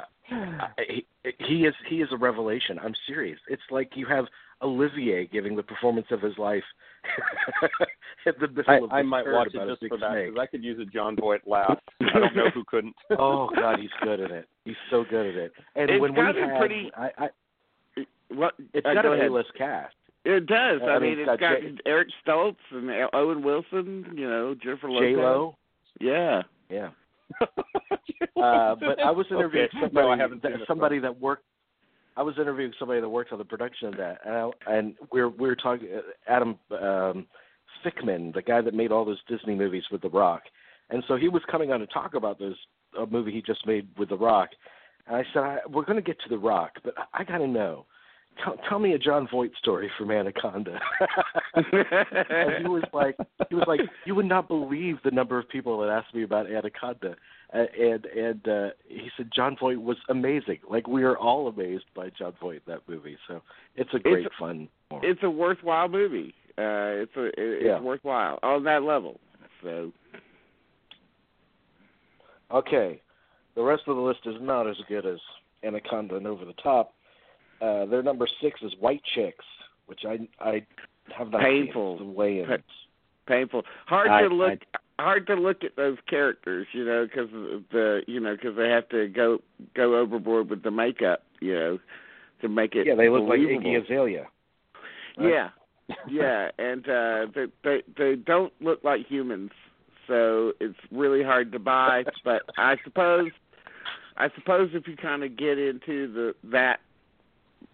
[0.88, 1.06] he,
[1.40, 2.80] he is he is a revelation.
[2.84, 3.40] I'm serious.
[3.48, 4.26] It's like you have
[4.62, 6.64] Olivier giving the performance of his life.
[8.26, 10.40] in the I, of I might watch about it a just big for that because
[10.40, 11.78] I could use a Jon Voight laugh.
[12.02, 12.96] I don't know who couldn't.
[13.20, 14.48] oh God, he's good at it.
[14.66, 15.52] He's so good at it.
[15.76, 17.30] And It's when got we a had, pretty- I, I,
[18.30, 18.54] What?
[18.74, 19.32] it's uh, got go an ahead.
[19.32, 19.96] A-list cast.
[20.26, 20.80] It does.
[20.82, 24.06] I I, mean, mean, it's it's got got J- Eric Stoltz and Owen Wilson.
[24.16, 25.10] You know, Jennifer Lopez.
[25.10, 25.58] J Lo.
[26.00, 26.42] Yeah.
[26.70, 26.90] Yeah.
[28.36, 29.78] Uh, but I was interviewing okay.
[29.82, 31.46] somebody, No, I haven't that, somebody that worked.
[32.18, 35.30] I was interviewing somebody that worked on the production of that, and, I, and we're
[35.30, 35.88] we're talking
[36.28, 37.26] Andy um,
[37.84, 40.42] Fickman, the guy that made all those Disney movies with The Rock,
[40.90, 42.56] and so he was coming on to talk about this
[43.00, 44.50] a movie he just made with The Rock,
[45.08, 47.38] and I said I, we're going to get to The Rock, but I, I got
[47.40, 47.86] to know.
[48.44, 50.80] Tell, tell me a Jon Voight story from Anaconda.
[51.56, 53.16] and he was like,
[53.50, 56.50] he was like, you would not believe the number of people that asked me about
[56.50, 57.16] Anaconda,
[57.54, 60.60] uh, and and uh, he said Jon Voight was amazing.
[60.70, 63.18] Like we are all amazed by Jon Voight in that movie.
[63.28, 63.42] So
[63.76, 64.68] it's a great It's- fun.
[65.04, 66.34] it's a worthwhile movie.
[66.58, 67.76] Uh, it's a it, Yeah.
[67.76, 69.20] it's worthwhile on that level.
[69.62, 69.92] So
[72.52, 73.02] Okay,
[73.56, 75.18] the rest of the list is not as good as
[75.64, 76.94] Anaconda and Over the Top.
[77.64, 79.46] Uh, their number six is White Chicks,
[79.86, 80.66] which I I
[81.18, 82.00] have not Painful.
[82.00, 82.14] seen.
[82.14, 82.48] Way in.
[82.48, 82.58] Pa-
[83.28, 83.64] painful.
[83.86, 84.60] Hard I- to look.
[85.00, 87.30] hard to look at those characters, you know, because
[87.72, 89.40] the you know because they have to go
[89.76, 91.80] go overboard with the makeup, you know,
[92.42, 92.86] to make it.
[92.86, 93.40] yeah, they look like.
[93.40, 94.28] Iggy Azalea.
[95.18, 95.30] right?
[95.30, 95.50] Yeah,
[96.10, 99.52] yeah, and uh, they they they don't look like humans,
[100.08, 102.04] so it's really hard to buy.
[102.26, 103.32] But I suppose,
[104.18, 106.80] I suppose if you kind of get into the that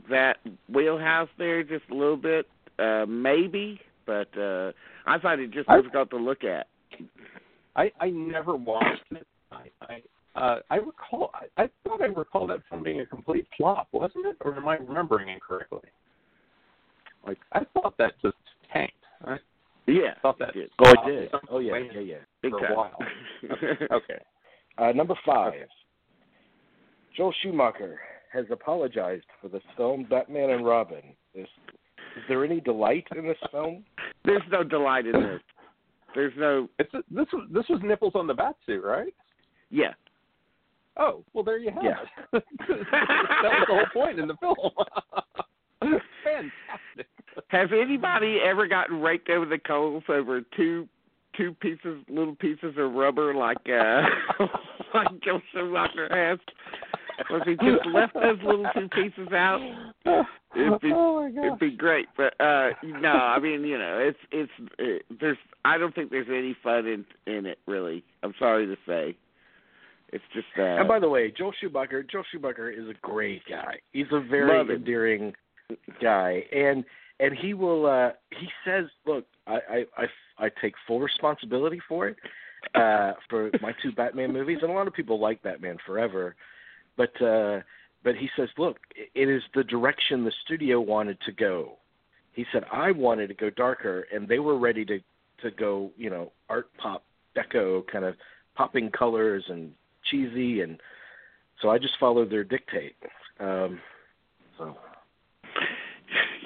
[0.09, 0.37] that
[0.73, 2.47] wheelhouse there just a little bit,
[2.79, 3.79] uh, maybe.
[4.05, 4.71] But uh,
[5.05, 6.67] I find it just I- difficult to look at.
[7.75, 9.27] I I never watched it.
[9.51, 10.01] I I
[10.39, 11.31] uh, I recall.
[11.33, 14.37] I, I thought I recall that film being a complete flop, wasn't it?
[14.41, 15.79] Or am I remembering incorrectly?
[17.25, 18.35] Like I thought that just
[18.73, 18.93] tanked.
[19.25, 19.37] I
[19.85, 20.55] Yeah, thought that.
[20.55, 21.29] it Oh, it did.
[21.49, 22.15] Oh yeah, yeah, yeah.
[22.41, 22.71] big for time.
[22.71, 22.97] a while.
[23.91, 24.19] Okay.
[24.77, 25.53] Uh, number five.
[27.17, 27.99] Joel Schumacher
[28.31, 31.01] has apologized for this film, Batman and Robin.
[31.33, 31.47] Is,
[32.17, 33.83] is there any delight in this film?
[34.25, 35.41] There's no delight in this.
[36.15, 39.13] There's no It's a, this was this was nipples on the bat suit, right?
[39.69, 39.93] yeah.
[40.97, 41.95] Oh, well, there you have Yeah.
[42.33, 42.43] it.
[42.67, 44.57] that was the whole point in the film.
[46.23, 47.07] Fantastic.
[47.47, 50.87] Has anybody ever gotten raked over the coals over two
[51.37, 54.01] two pieces little pieces of rubber like uh
[54.93, 56.39] like Joe Walker has?
[57.29, 59.59] If he just left those little two pieces out,
[60.55, 62.07] it'd be oh my it'd be great.
[62.17, 66.27] But uh no, I mean you know it's it's it, there's I don't think there's
[66.29, 68.03] any fun in in it really.
[68.23, 69.15] I'm sorry to say.
[70.11, 73.75] It's just uh And by the way, Joel Schumacher, Joel Schumacher is a great guy.
[73.93, 75.33] He's a very endearing
[76.01, 76.83] guy, and
[77.19, 77.85] and he will.
[77.85, 82.17] uh He says, "Look, I I I, I take full responsibility for it,
[82.73, 86.35] uh for my two Batman movies, and a lot of people like Batman Forever,
[86.99, 87.61] but uh
[88.03, 88.77] but he says, look,
[89.13, 91.73] it is the direction the studio wanted to go.
[92.33, 94.99] He said, I wanted to go darker, and they were ready to
[95.41, 97.03] to go, you know, art pop,
[97.35, 98.15] deco kind of
[98.55, 99.71] popping colors and
[100.09, 100.79] cheesy, and
[101.61, 102.95] so I just followed their dictate.
[103.39, 103.79] Um,
[104.57, 104.75] so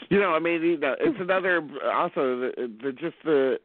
[0.10, 1.58] You know, I mean, you know, it's another
[1.92, 3.58] also the, the just the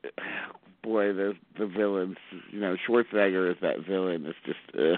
[0.83, 2.17] boy the the villains.
[2.51, 4.25] You know, Schwarzenegger is that villain.
[4.27, 4.97] It's just uh,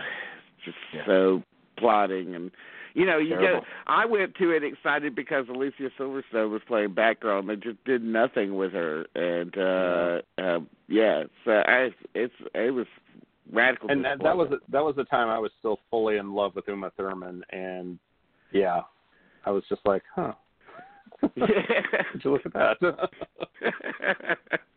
[0.64, 1.06] just Yeah.
[1.06, 1.42] so
[1.80, 2.50] plotting and.
[2.92, 3.60] You know, you Terrible.
[3.60, 3.68] get.
[3.86, 8.02] I went to it excited because Alicia Silverstone was playing Batgirl, and they just did
[8.02, 9.06] nothing with her.
[9.14, 10.58] And uh, uh
[10.88, 12.86] yeah, so I, it's it was
[13.52, 13.90] radical.
[13.90, 16.64] and that, that was that was the time I was still fully in love with
[16.66, 17.98] Uma Thurman, and
[18.52, 18.80] yeah,
[19.46, 20.32] I was just like, huh.
[21.22, 23.08] Would you look at that?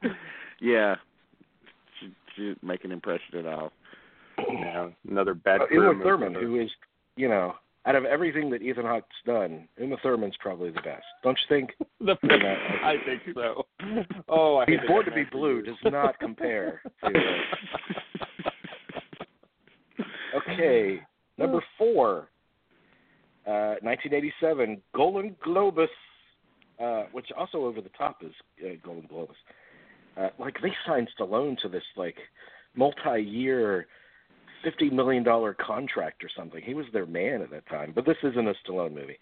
[0.62, 0.96] yeah,
[2.00, 3.72] she, she didn't make an impression at all.
[4.38, 5.62] yeah, another bad.
[5.62, 6.70] uh, Uma Thurman, who is,
[7.16, 7.54] you know,
[7.86, 11.04] out of everything that Ethan Hawke's done, Uma Thurman's probably the best.
[11.24, 11.72] Don't you think?
[12.00, 12.16] the,
[12.84, 13.66] I think so.
[14.30, 17.12] Oh, I He's Born to Be Blue does not compare to.
[20.36, 21.00] Okay,
[21.38, 22.30] number four,
[23.46, 25.88] uh, 1987, Golden Globus,
[26.82, 28.32] uh, which also over the top is
[28.64, 29.30] uh, Golan-Globus.
[30.18, 32.18] Uh, like they signed Stallone to this like
[32.76, 33.88] multi-year,
[34.64, 36.62] fifty million dollar contract or something.
[36.64, 37.92] He was their man at that time.
[37.94, 39.18] But this isn't a Stallone movie.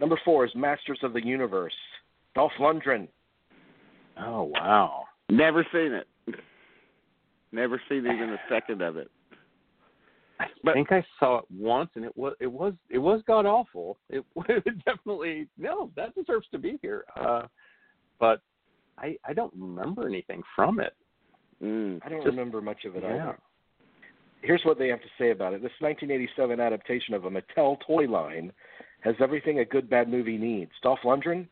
[0.00, 1.74] Number four is Masters of the Universe,
[2.34, 3.08] Dolph Lundgren.
[4.20, 5.04] Oh wow.
[5.30, 6.06] Never seen it.
[7.52, 9.10] Never seen even a second of it.
[10.40, 13.46] I But- think I saw it once, and it was it was it was god
[13.46, 13.98] awful.
[14.10, 17.04] It, it definitely no, that deserves to be here.
[17.16, 17.42] Uh,
[18.18, 18.40] but
[18.98, 20.94] I I don't remember anything from it.
[21.62, 22.00] Mm.
[22.04, 23.14] I don't Just- remember much of it yeah.
[23.14, 23.38] either.
[24.44, 25.62] Here's what they have to say about it.
[25.62, 28.52] This 1987 adaptation of a Mattel toy line
[29.00, 30.70] has everything a good bad movie needs.
[30.82, 31.46] Dolph Lundgren,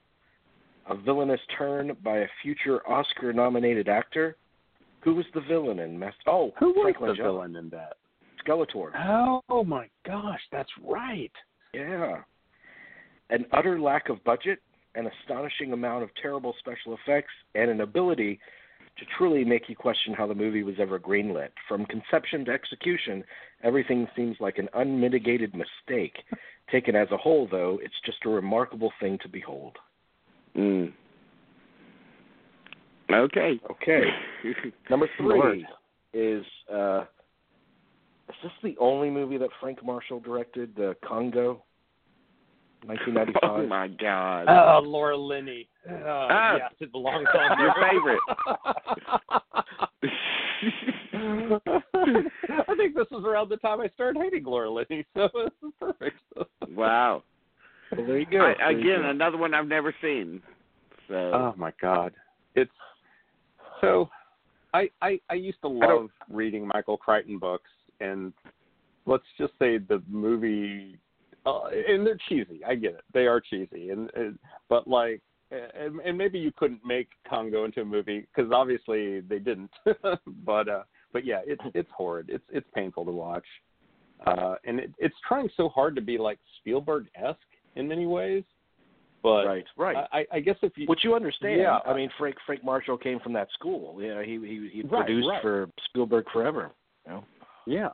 [0.88, 4.36] a villainous turn by a future Oscar-nominated actor.
[5.00, 7.16] Who was the villain in Mas- Oh, Who was Frank the Langella.
[7.24, 7.94] villain in that?
[8.44, 8.90] Skeletor.
[9.48, 11.32] Oh my gosh, that's right.
[11.72, 12.22] Yeah.
[13.30, 14.60] An utter lack of budget,
[14.94, 18.38] an astonishing amount of terrible special effects, and an ability
[18.98, 21.48] to truly make you question how the movie was ever greenlit.
[21.66, 23.24] From conception to execution,
[23.62, 26.16] everything seems like an unmitigated mistake.
[26.70, 29.76] Taken as a whole, though, it's just a remarkable thing to behold.
[30.56, 30.92] Mm.
[33.12, 33.60] Okay.
[33.70, 34.02] Okay.
[34.90, 35.66] Number three
[36.14, 37.04] is uh,
[38.28, 40.74] is this the only movie that Frank Marshall directed?
[40.76, 41.62] The Congo,
[42.84, 43.50] 1995.
[43.50, 44.46] Oh my God.
[44.48, 45.68] Oh, Laura Linney.
[45.88, 48.20] Uh, Ah, yes, it belongs on your favorite.
[52.68, 55.72] I think this was around the time I started hating Laura Linney, so this is
[55.80, 56.16] perfect.
[56.70, 57.22] wow.
[57.96, 58.40] Well, there you go.
[58.40, 59.10] I, There you again, go.
[59.10, 60.40] another one I've never seen.
[61.08, 62.12] So Oh my God,
[62.54, 62.70] it's
[63.80, 64.08] so.
[64.72, 68.32] I I, I used to love reading Michael Crichton books, and
[69.04, 70.96] let's just say the movie,
[71.46, 72.60] uh, and they're cheesy.
[72.66, 74.38] I get it, they are cheesy, and, and
[74.68, 75.20] but like.
[75.78, 79.70] And, and maybe you couldn't make Congo into a movie because obviously they didn't.
[80.46, 82.30] but uh, but yeah, it's it's horrid.
[82.30, 83.44] It's it's painful to watch,
[84.26, 87.36] uh, and it, it's trying so hard to be like Spielberg esque
[87.76, 88.44] in many ways.
[89.22, 89.96] But right, right.
[90.10, 91.60] I, I- guess if you Which you understand.
[91.60, 91.80] Yeah.
[91.86, 94.00] I mean, Frank Frank Marshall came from that school.
[94.02, 95.42] You know, he he he Right, produced right.
[95.42, 96.70] for Spielberg forever.
[97.04, 97.24] You know?
[97.66, 97.88] Yeah.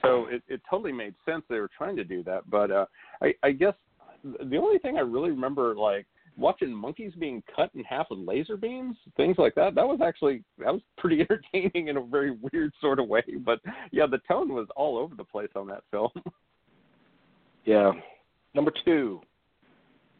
[0.00, 2.86] So it, it totally made sense they were trying to do that, but uh,
[3.20, 3.74] I, I guess
[4.24, 6.06] the only thing I really remember like
[6.36, 9.74] watching monkeys being cut in half with laser beams, things like that.
[9.74, 13.22] That was actually that was pretty entertaining in a very weird sort of way.
[13.44, 13.60] But
[13.90, 16.10] yeah, the tone was all over the place on that film.
[17.64, 17.92] Yeah.
[18.54, 19.20] Number two.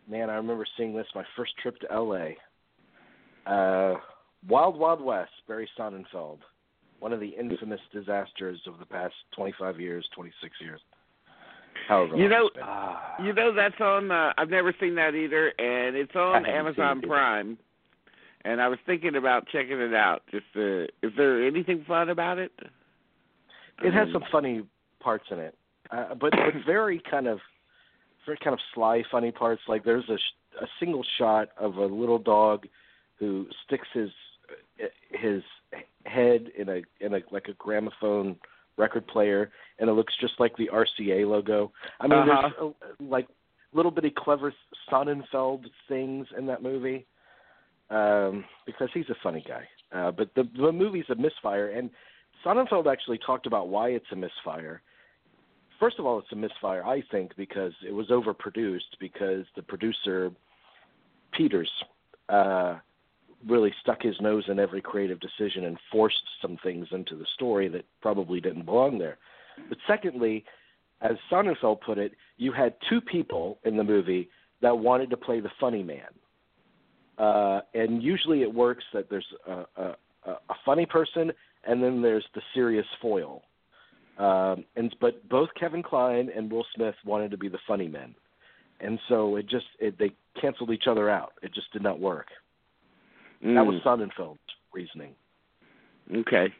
[0.08, 2.36] Man, I remember seeing this my first trip to L.A.
[3.50, 3.96] Uh,
[4.48, 6.38] Wild Wild West, Barry Sonnenfeld.
[7.02, 10.80] One of the infamous disasters of the past 25 years, 26 years.
[11.88, 12.48] However, You know-.
[12.62, 13.16] Ah.
[13.20, 14.12] you know that's on.
[14.12, 17.08] Uh, I've never seen that either, and it's on Amazon it.
[17.08, 17.58] Prime.
[18.44, 20.22] And I was thinking about checking it out.
[20.30, 22.52] Just uh, is there anything fun about it?
[23.82, 24.62] it has Um, some funny
[25.00, 25.56] parts in it.
[25.90, 27.40] uh, but but very kind of
[28.26, 29.62] very kind of sly, funny parts.
[29.66, 30.18] Like there's a
[30.62, 32.66] a single shot of a little dog
[33.18, 34.10] who sticks his
[35.10, 35.42] his
[36.06, 38.36] head in a in a like a gramophone
[38.76, 41.72] record player, and it looks just like the RCA logo.
[42.00, 42.50] I mean, Uh-huh.
[42.58, 43.28] there's a, like
[43.72, 44.52] little bitty clever
[44.90, 47.06] Sonnenfeld things in that movie
[47.90, 49.68] um, because he's a funny guy.
[49.92, 51.90] Uh, but the the movie's a misfire, and
[52.44, 54.82] Sonnenfeld actually talked about why it's a misfire.
[55.78, 60.30] First of all, it's a misfire, I think, because it was overproduced because the producer
[61.32, 61.70] Peters
[62.28, 62.76] uh,
[63.46, 67.68] really stuck his nose in every creative decision and forced some things into the story
[67.68, 69.18] that probably didn't belong there.
[69.68, 70.44] But secondly,
[71.00, 74.28] as Sonnenfeld put it, you had two people in the movie
[74.60, 76.08] that wanted to play the funny man.
[77.18, 79.96] Uh, and usually it works that there's a, a,
[80.30, 81.32] a funny person
[81.66, 83.42] and then there's the serious foil.
[84.18, 88.14] Um, and but both Kevin Kline and Will Smith wanted to be the funny men,
[88.80, 91.32] and so it just it, they canceled each other out.
[91.42, 92.26] It just did not work.
[93.44, 93.54] Mm.
[93.54, 94.38] That was Sonnenfeld's
[94.72, 95.14] reasoning.
[96.14, 96.52] Okay.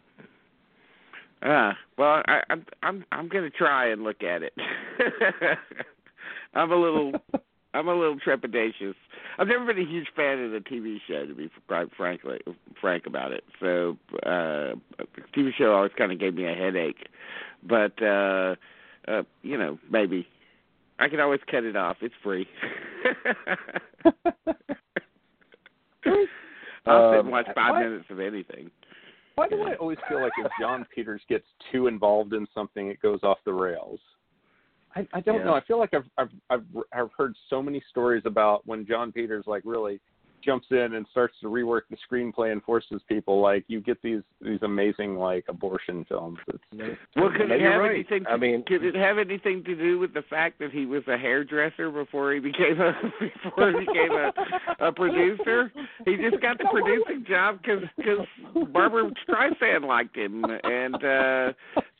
[1.44, 4.52] Ah, well, I, I'm I'm I'm gonna try and look at it.
[6.54, 7.12] I'm a little
[7.74, 8.94] I'm a little trepidatious.
[9.38, 12.38] I've never been a huge fan of the TV show, to be quite frankly
[12.80, 13.44] frank about it.
[13.60, 17.08] So uh, the TV show always kind of gave me a headache.
[17.66, 18.56] But uh,
[19.08, 20.28] uh, you know, maybe
[20.98, 21.96] I can always cut it off.
[22.02, 22.46] It's free.
[26.86, 28.70] I'll sit and Um, watch five why- minutes of anything.
[29.34, 33.00] Why do I always feel like if Jon Peters gets too involved in something, it
[33.00, 33.98] goes off the rails?
[34.94, 35.44] I, I don't Yeah.
[35.44, 35.54] know.
[35.54, 39.44] I feel like I've, I've I've I've heard so many stories about when Jon Peters
[39.46, 40.00] like really
[40.42, 44.22] jumps in and starts to rework the screenplay and forces people like you get these
[44.40, 46.38] these amazing like abortion films.
[46.48, 47.90] It's, Well, could it you're have right.
[47.94, 48.24] anything?
[48.24, 51.02] To, I mean- could it have anything to do with the fact that he was
[51.08, 52.92] a hairdresser before he became a
[53.44, 54.32] before he became a
[54.88, 55.72] a producer?
[56.04, 58.26] He just got the producing job because because
[58.72, 61.52] Barbra Streisand liked him, and uh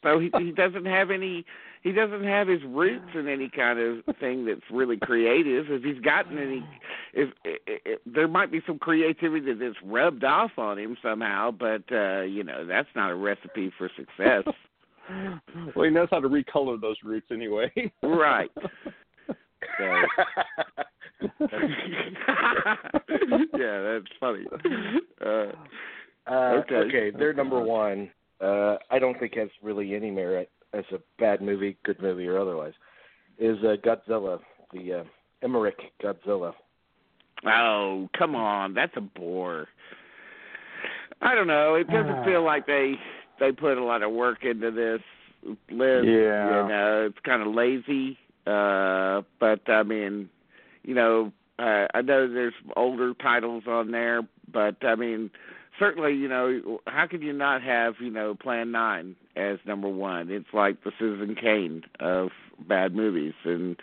[0.03, 1.45] so he he doesn't have any.
[1.83, 5.67] He doesn't have his roots in any kind of thing that's really creative.
[5.69, 6.65] If he's gotten any,
[7.13, 11.83] if, if, if there might be some creativity that's rubbed off on him somehow, but
[11.91, 14.45] uh, you know that's not a recipe for success.
[15.75, 17.71] well, he knows how to recolor those roots anyway.
[18.03, 18.51] Right.
[19.79, 19.85] So.
[23.57, 24.45] yeah, that's funny.
[25.25, 25.53] Uh,
[26.27, 26.75] Uh, Okay.
[26.75, 27.11] okay.
[27.17, 28.11] they're number one.
[28.41, 32.39] Uh, I don't think has really any merit as a bad movie, good movie or
[32.39, 32.73] otherwise.
[33.39, 34.39] Is uh, Godzilla,
[34.73, 35.05] the uh,
[35.43, 36.53] Emmerich Godzilla.
[37.47, 39.69] oh, come on, that's a bore.
[41.21, 41.75] I don't know.
[41.77, 42.95] It doesn't feel like they
[43.41, 45.01] they put a lot of work into this.
[45.71, 46.63] Liz, Yeah.
[46.63, 48.19] you know, it's kind of lazy.
[48.47, 50.29] Uh, but I mean,
[50.83, 54.23] you know, uh, I know there's older titles on there,
[54.53, 55.31] but I mean,
[55.79, 60.31] certainly, you know, how could you not have, you know, Plan Nine as number one?
[60.31, 62.29] It's like the Citizen Kane of
[62.69, 63.77] bad movies, and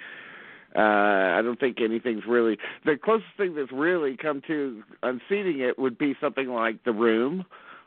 [0.75, 5.79] uh, I don't think anything's really the closest thing that's really come to unseating it
[5.79, 7.45] would be something like The Room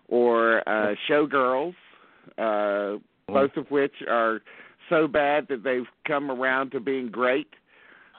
[0.08, 1.74] or uh, Showgirls,
[2.38, 2.98] uh,
[3.28, 4.40] both of which are
[4.90, 7.48] so bad that they've come around to being great.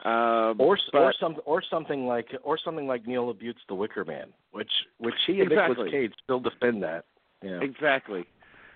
[0.06, 4.04] Um, or but- or some or something like or something like Neil LaBute's The Wicker
[4.04, 5.70] Man, which which he and Exactly.
[5.76, 7.06] Nicolas Cage still defend that.
[7.44, 7.60] Yeah.
[7.62, 8.26] exactly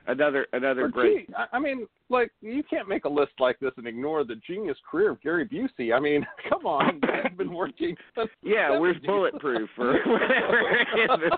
[0.07, 3.59] another another Or, great gee, I- I mean, like you can't make a list like
[3.59, 5.93] this and ignore the genius career of Gary Busey.
[5.95, 7.95] I mean, come on, he's been working.
[8.17, 9.05] since the Yeah, where's 70s.
[9.05, 11.37] bulletproof or whatever?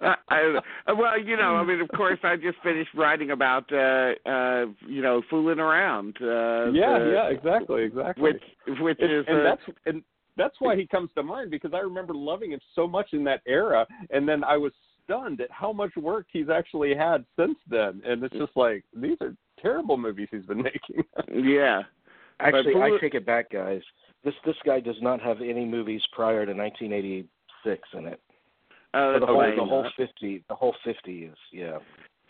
[0.00, 0.60] I, I don't know.
[0.86, 4.66] Uh, Well, you know, I mean, of course, I just finished writing about, uh, uh,
[4.86, 6.16] you know, fooling around.
[6.20, 8.22] Uh, yeah, the- yeah, exactly, exactly.
[8.22, 8.42] Which,
[8.80, 10.02] which and, is, and uh, that's and
[10.38, 13.42] that's why he comes to mind because I remember loving him so much in that
[13.46, 14.72] era, and then I was
[15.04, 18.00] stunned at how much work he's actually had since then.
[18.06, 21.04] And it's just like these are terrible movies he's been making.
[21.34, 21.82] yeah.
[22.40, 23.82] Actually, But I take it back, guys.
[24.24, 28.20] This this guy does not have any movies prior to 1986 in it.
[28.94, 31.78] Uh, So the whole the whole 50 the whole 50 is yeah.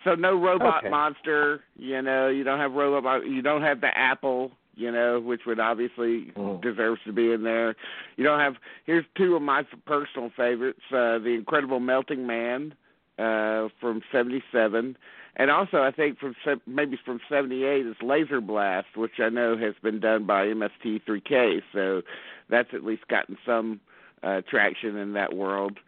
[0.05, 0.89] So no robot Okay.
[0.91, 1.65] monster.
[1.77, 3.27] You know, you don't have robot.
[3.27, 4.53] You don't have the apple.
[4.79, 6.61] You know, which would obviously Mhm.
[6.63, 7.75] deserves to be in there.
[8.17, 8.57] You don't have.
[8.87, 12.75] Here's two of my personal favorites: uh, the Incredible Melting Man
[13.19, 14.97] uh, from '77,
[15.37, 19.57] and also I think from se- maybe from '78 is Laser Blast, which I know
[19.57, 21.63] has been done by MST3K.
[21.73, 22.03] So
[22.49, 23.81] that's at least gotten some
[24.23, 25.79] uh, traction in that world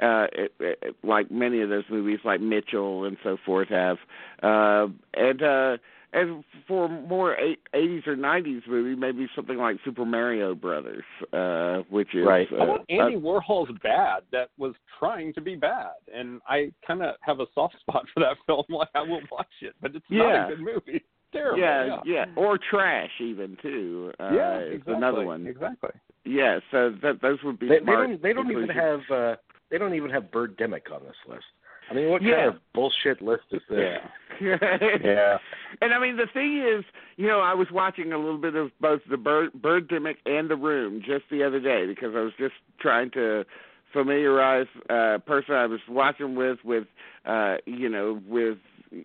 [0.00, 3.98] uh, it, it, like many of those movies, like Mitchell and so forth, have.
[4.42, 5.76] Uh, and uh,
[6.16, 7.36] and for more
[7.74, 12.48] eighties or nineties movie, maybe something like Super Mario Brothers, uh, which is right.
[12.52, 16.72] Uh, How about Andy uh, Warhol's Bad that was trying to be bad, and I
[16.86, 18.64] kind of have a soft spot for that film.
[18.70, 20.22] Like I will watch it, but it's Yeah.
[20.22, 21.04] not a good movie.
[21.32, 21.58] Terrible.
[21.60, 24.12] yeah, yeah, or Trash even too.
[24.18, 25.46] Uh, Yeah, exactly, another one.
[25.46, 25.90] Exactly.
[26.24, 28.22] Yeah, so that those would be They, they don't.
[28.22, 29.00] They don't even have.
[29.12, 29.34] Uh,
[29.70, 31.44] they don't even have Birdemic on this list.
[31.90, 32.34] I mean, what Yeah.
[32.36, 33.78] kind of bullshit list is this?
[33.78, 34.08] Yeah.
[34.40, 35.38] Yeah.
[35.80, 36.84] And I mean, the thing is,
[37.16, 40.56] you know, I was watching a little bit of both the Bird Birdemic and The
[40.56, 43.44] Room just the other day because I was just trying to
[43.92, 46.84] familiarize uh person I was watching with with
[47.24, 48.58] uh you know with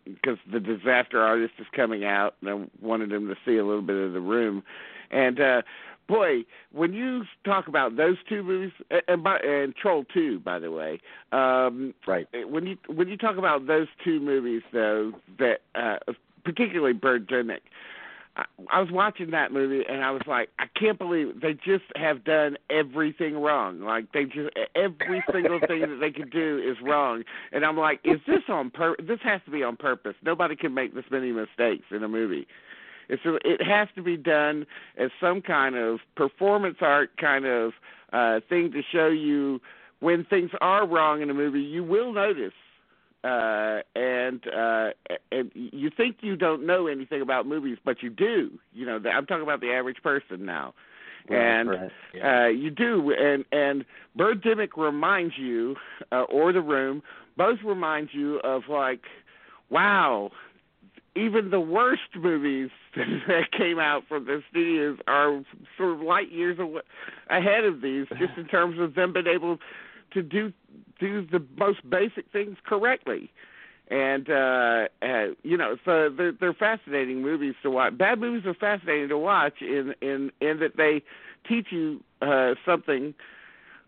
[0.03, 3.81] because the disaster artist is coming out and I wanted him to see a little
[3.83, 4.63] bit of The Room
[5.11, 5.61] and uh
[6.11, 6.43] boy
[6.73, 10.71] when you talk about those two movies and and, by, and Troll 2 by the
[10.71, 10.99] way
[11.31, 12.27] um Right.
[12.49, 15.97] when you when you talk about those two movies though that uh
[16.43, 17.61] particularly Birdemic
[18.35, 21.85] I, I was watching that movie and I was like I can't believe they just
[21.95, 23.81] have done everything wrong.
[23.81, 27.23] Like they just every single thing that they could do is wrong.
[27.51, 30.15] And I'm like is this on pur this has to be on purpose.
[30.23, 32.47] Nobody can make this many mistakes in a movie
[33.11, 34.65] it's a, it has to be done
[34.97, 37.73] as some kind of performance art kind of
[38.13, 39.59] uh thing to show you
[39.99, 42.53] when things are wrong in a movie you will notice
[43.23, 44.89] uh and uh
[45.31, 49.25] and you think you don't know anything about movies but you do you know i'm
[49.25, 50.73] talking about the average person now
[51.29, 51.91] and right.
[52.13, 52.45] Yeah.
[52.45, 53.85] uh you do and and
[54.17, 55.75] birdemic reminds you
[56.11, 57.03] uh, or the room
[57.37, 59.01] both remind you of like
[59.69, 60.31] wow
[61.15, 65.41] even the worst movies that came out from the studios are
[65.77, 66.81] sort of light years awa-
[67.29, 69.57] ahead of these just in terms of them being able
[70.13, 70.51] to do
[70.99, 73.31] do the most basic things correctly.
[73.89, 77.97] And uh, uh you know so they're they're fascinating movies to watch.
[77.97, 81.01] Bad movies are fascinating to watch in in in that they
[81.47, 83.13] teach you uh something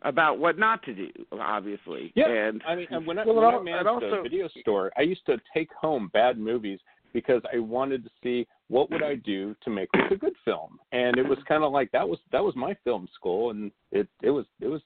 [0.02, 1.10] about what not to do
[1.40, 2.12] obviously.
[2.16, 4.50] Yeah, and I mean, and when I, Well, when and I managed also- a video
[4.60, 6.80] store, I used to take home bad movies
[7.14, 10.80] because I wanted to see what would I do to make this a good film,
[10.92, 14.08] and it was kind of like that was that was my film school, and it
[14.22, 14.82] it was it was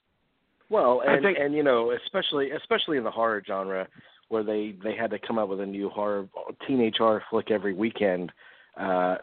[0.70, 3.88] Well, and think- and you know, especially especially in the horror genre,
[4.28, 6.28] where they they had to come up with a new horror
[6.66, 8.30] teenage horror flick every weekend.
[8.76, 9.16] Uh,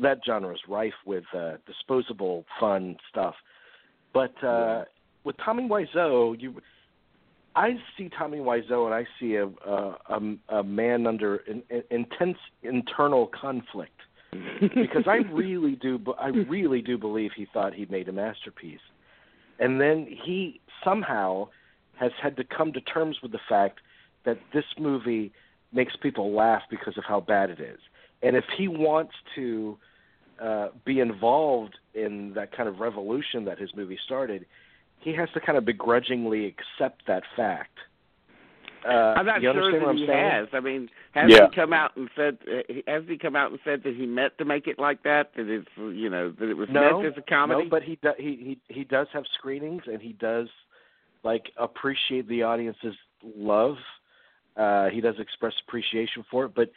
[0.00, 3.34] that genre is rife with uh, disposable fun stuff.
[4.14, 4.84] But uh,
[5.24, 6.54] with Tommy Wiseau, you,
[7.54, 11.82] I see Tommy Wiseau and I see a a, a, a man under in, in,
[11.90, 14.00] intense internal conflict
[14.60, 18.80] because I really do I really do believe he thought he made a masterpiece.
[19.58, 21.48] And then he somehow
[21.96, 23.80] has had to come to terms with the fact
[24.24, 25.32] that this movie
[25.72, 27.78] makes people laugh because of how bad it is.
[28.22, 29.76] And if he wants to
[30.42, 34.46] uh, be involved in that kind of revolution that his movie started,
[35.02, 37.78] he has to kind of begrudgingly accept that fact.
[38.84, 40.30] Uh, I'm not you sure that what I'm he saying?
[40.30, 40.48] has.
[40.52, 41.48] I mean, has Yeah.
[41.48, 42.38] he come out and said?
[42.48, 45.32] Uh, has he come out and said that he meant to make it like that?
[45.36, 47.64] That it's you know that it was No, meant as a comedy?
[47.64, 50.48] No, but he do, he he he does have screenings, and he does
[51.22, 53.76] like appreciate the audience's love.
[54.56, 56.70] Uh, he does express appreciation for it, but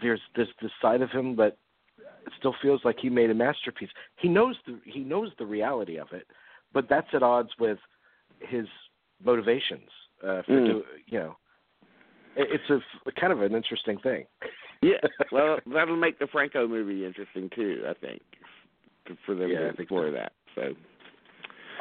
[0.00, 1.56] there's this this side of him that
[2.38, 3.90] still feels like he made a masterpiece.
[4.16, 6.28] He knows the he knows the reality of it,
[6.72, 7.78] but that's at odds with
[8.40, 8.66] his
[9.24, 9.88] motivations
[10.22, 10.66] uh, for Mm.
[10.66, 11.36] do, you know.
[12.36, 14.24] It, it's a kind of an interesting thing.
[14.82, 14.98] yeah.
[15.32, 17.84] Well, that'll make the Franco movie interesting too.
[17.88, 18.22] I think
[19.26, 20.12] for them Yeah, to think explore so.
[20.12, 20.32] that.
[20.54, 20.62] So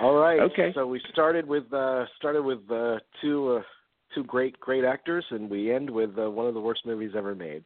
[0.01, 0.39] All right.
[0.39, 0.71] Okay.
[0.73, 3.61] So we started with uh, started with uh, two uh,
[4.15, 7.35] two great great actors, and we end with uh, one of the worst movies ever
[7.35, 7.63] made.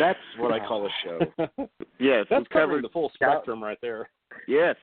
[0.00, 1.18] That's what I call a show.
[2.00, 2.84] yes, that's covering covered.
[2.84, 4.08] the full spectrum right there.
[4.48, 4.76] Yes.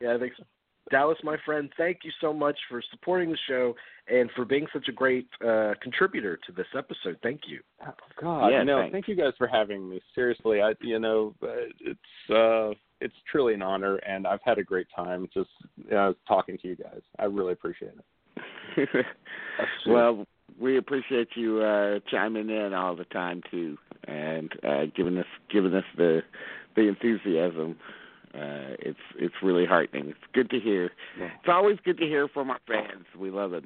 [0.00, 0.44] Yeah, I think so.
[0.90, 3.74] Dallas, my friend, thank you so much for supporting the show
[4.06, 7.18] and for being such a great uh, contributor to this episode.
[7.22, 7.60] Thank you.
[7.86, 8.92] Oh, God, Yeah, you know, thanks.
[8.92, 10.00] thank you guys for having me.
[10.14, 11.46] Seriously, I, you know, uh,
[11.80, 15.50] it's uh, it's truly an honor, and I've had a great time just
[15.94, 17.00] uh, talking to you guys.
[17.18, 17.92] I really appreciate
[18.76, 19.06] it.
[19.86, 20.26] well,
[20.60, 25.74] we appreciate you uh chiming in all the time too, and uh giving us giving
[25.74, 26.22] us the
[26.76, 27.76] the enthusiasm.
[28.34, 30.08] Uh, it's it's really heartening.
[30.08, 30.90] It's good to hear.
[31.18, 31.26] Yeah.
[31.26, 33.04] It's always good to hear from our fans.
[33.16, 33.64] We love it.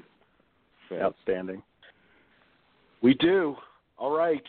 [0.89, 1.63] So, Outstanding.
[3.01, 3.57] We do.
[3.97, 4.43] All right.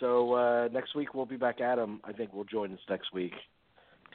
[0.00, 1.60] So uh, next week we'll be back.
[1.60, 3.32] Adam, I think we'll join us next week.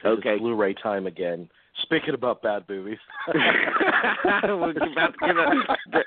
[0.04, 0.30] Okay.
[0.30, 1.48] It's Blu-ray time again.
[1.82, 2.98] Speaking about bad movies.
[3.34, 6.02] We're about to get a,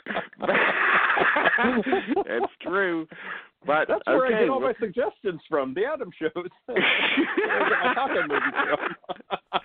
[2.26, 3.07] That's true.
[3.65, 5.73] But that's where okay, I get all my suggestions from.
[5.73, 6.49] The Adam shows.
[8.06, 8.80] Where I get
[9.53, 9.65] my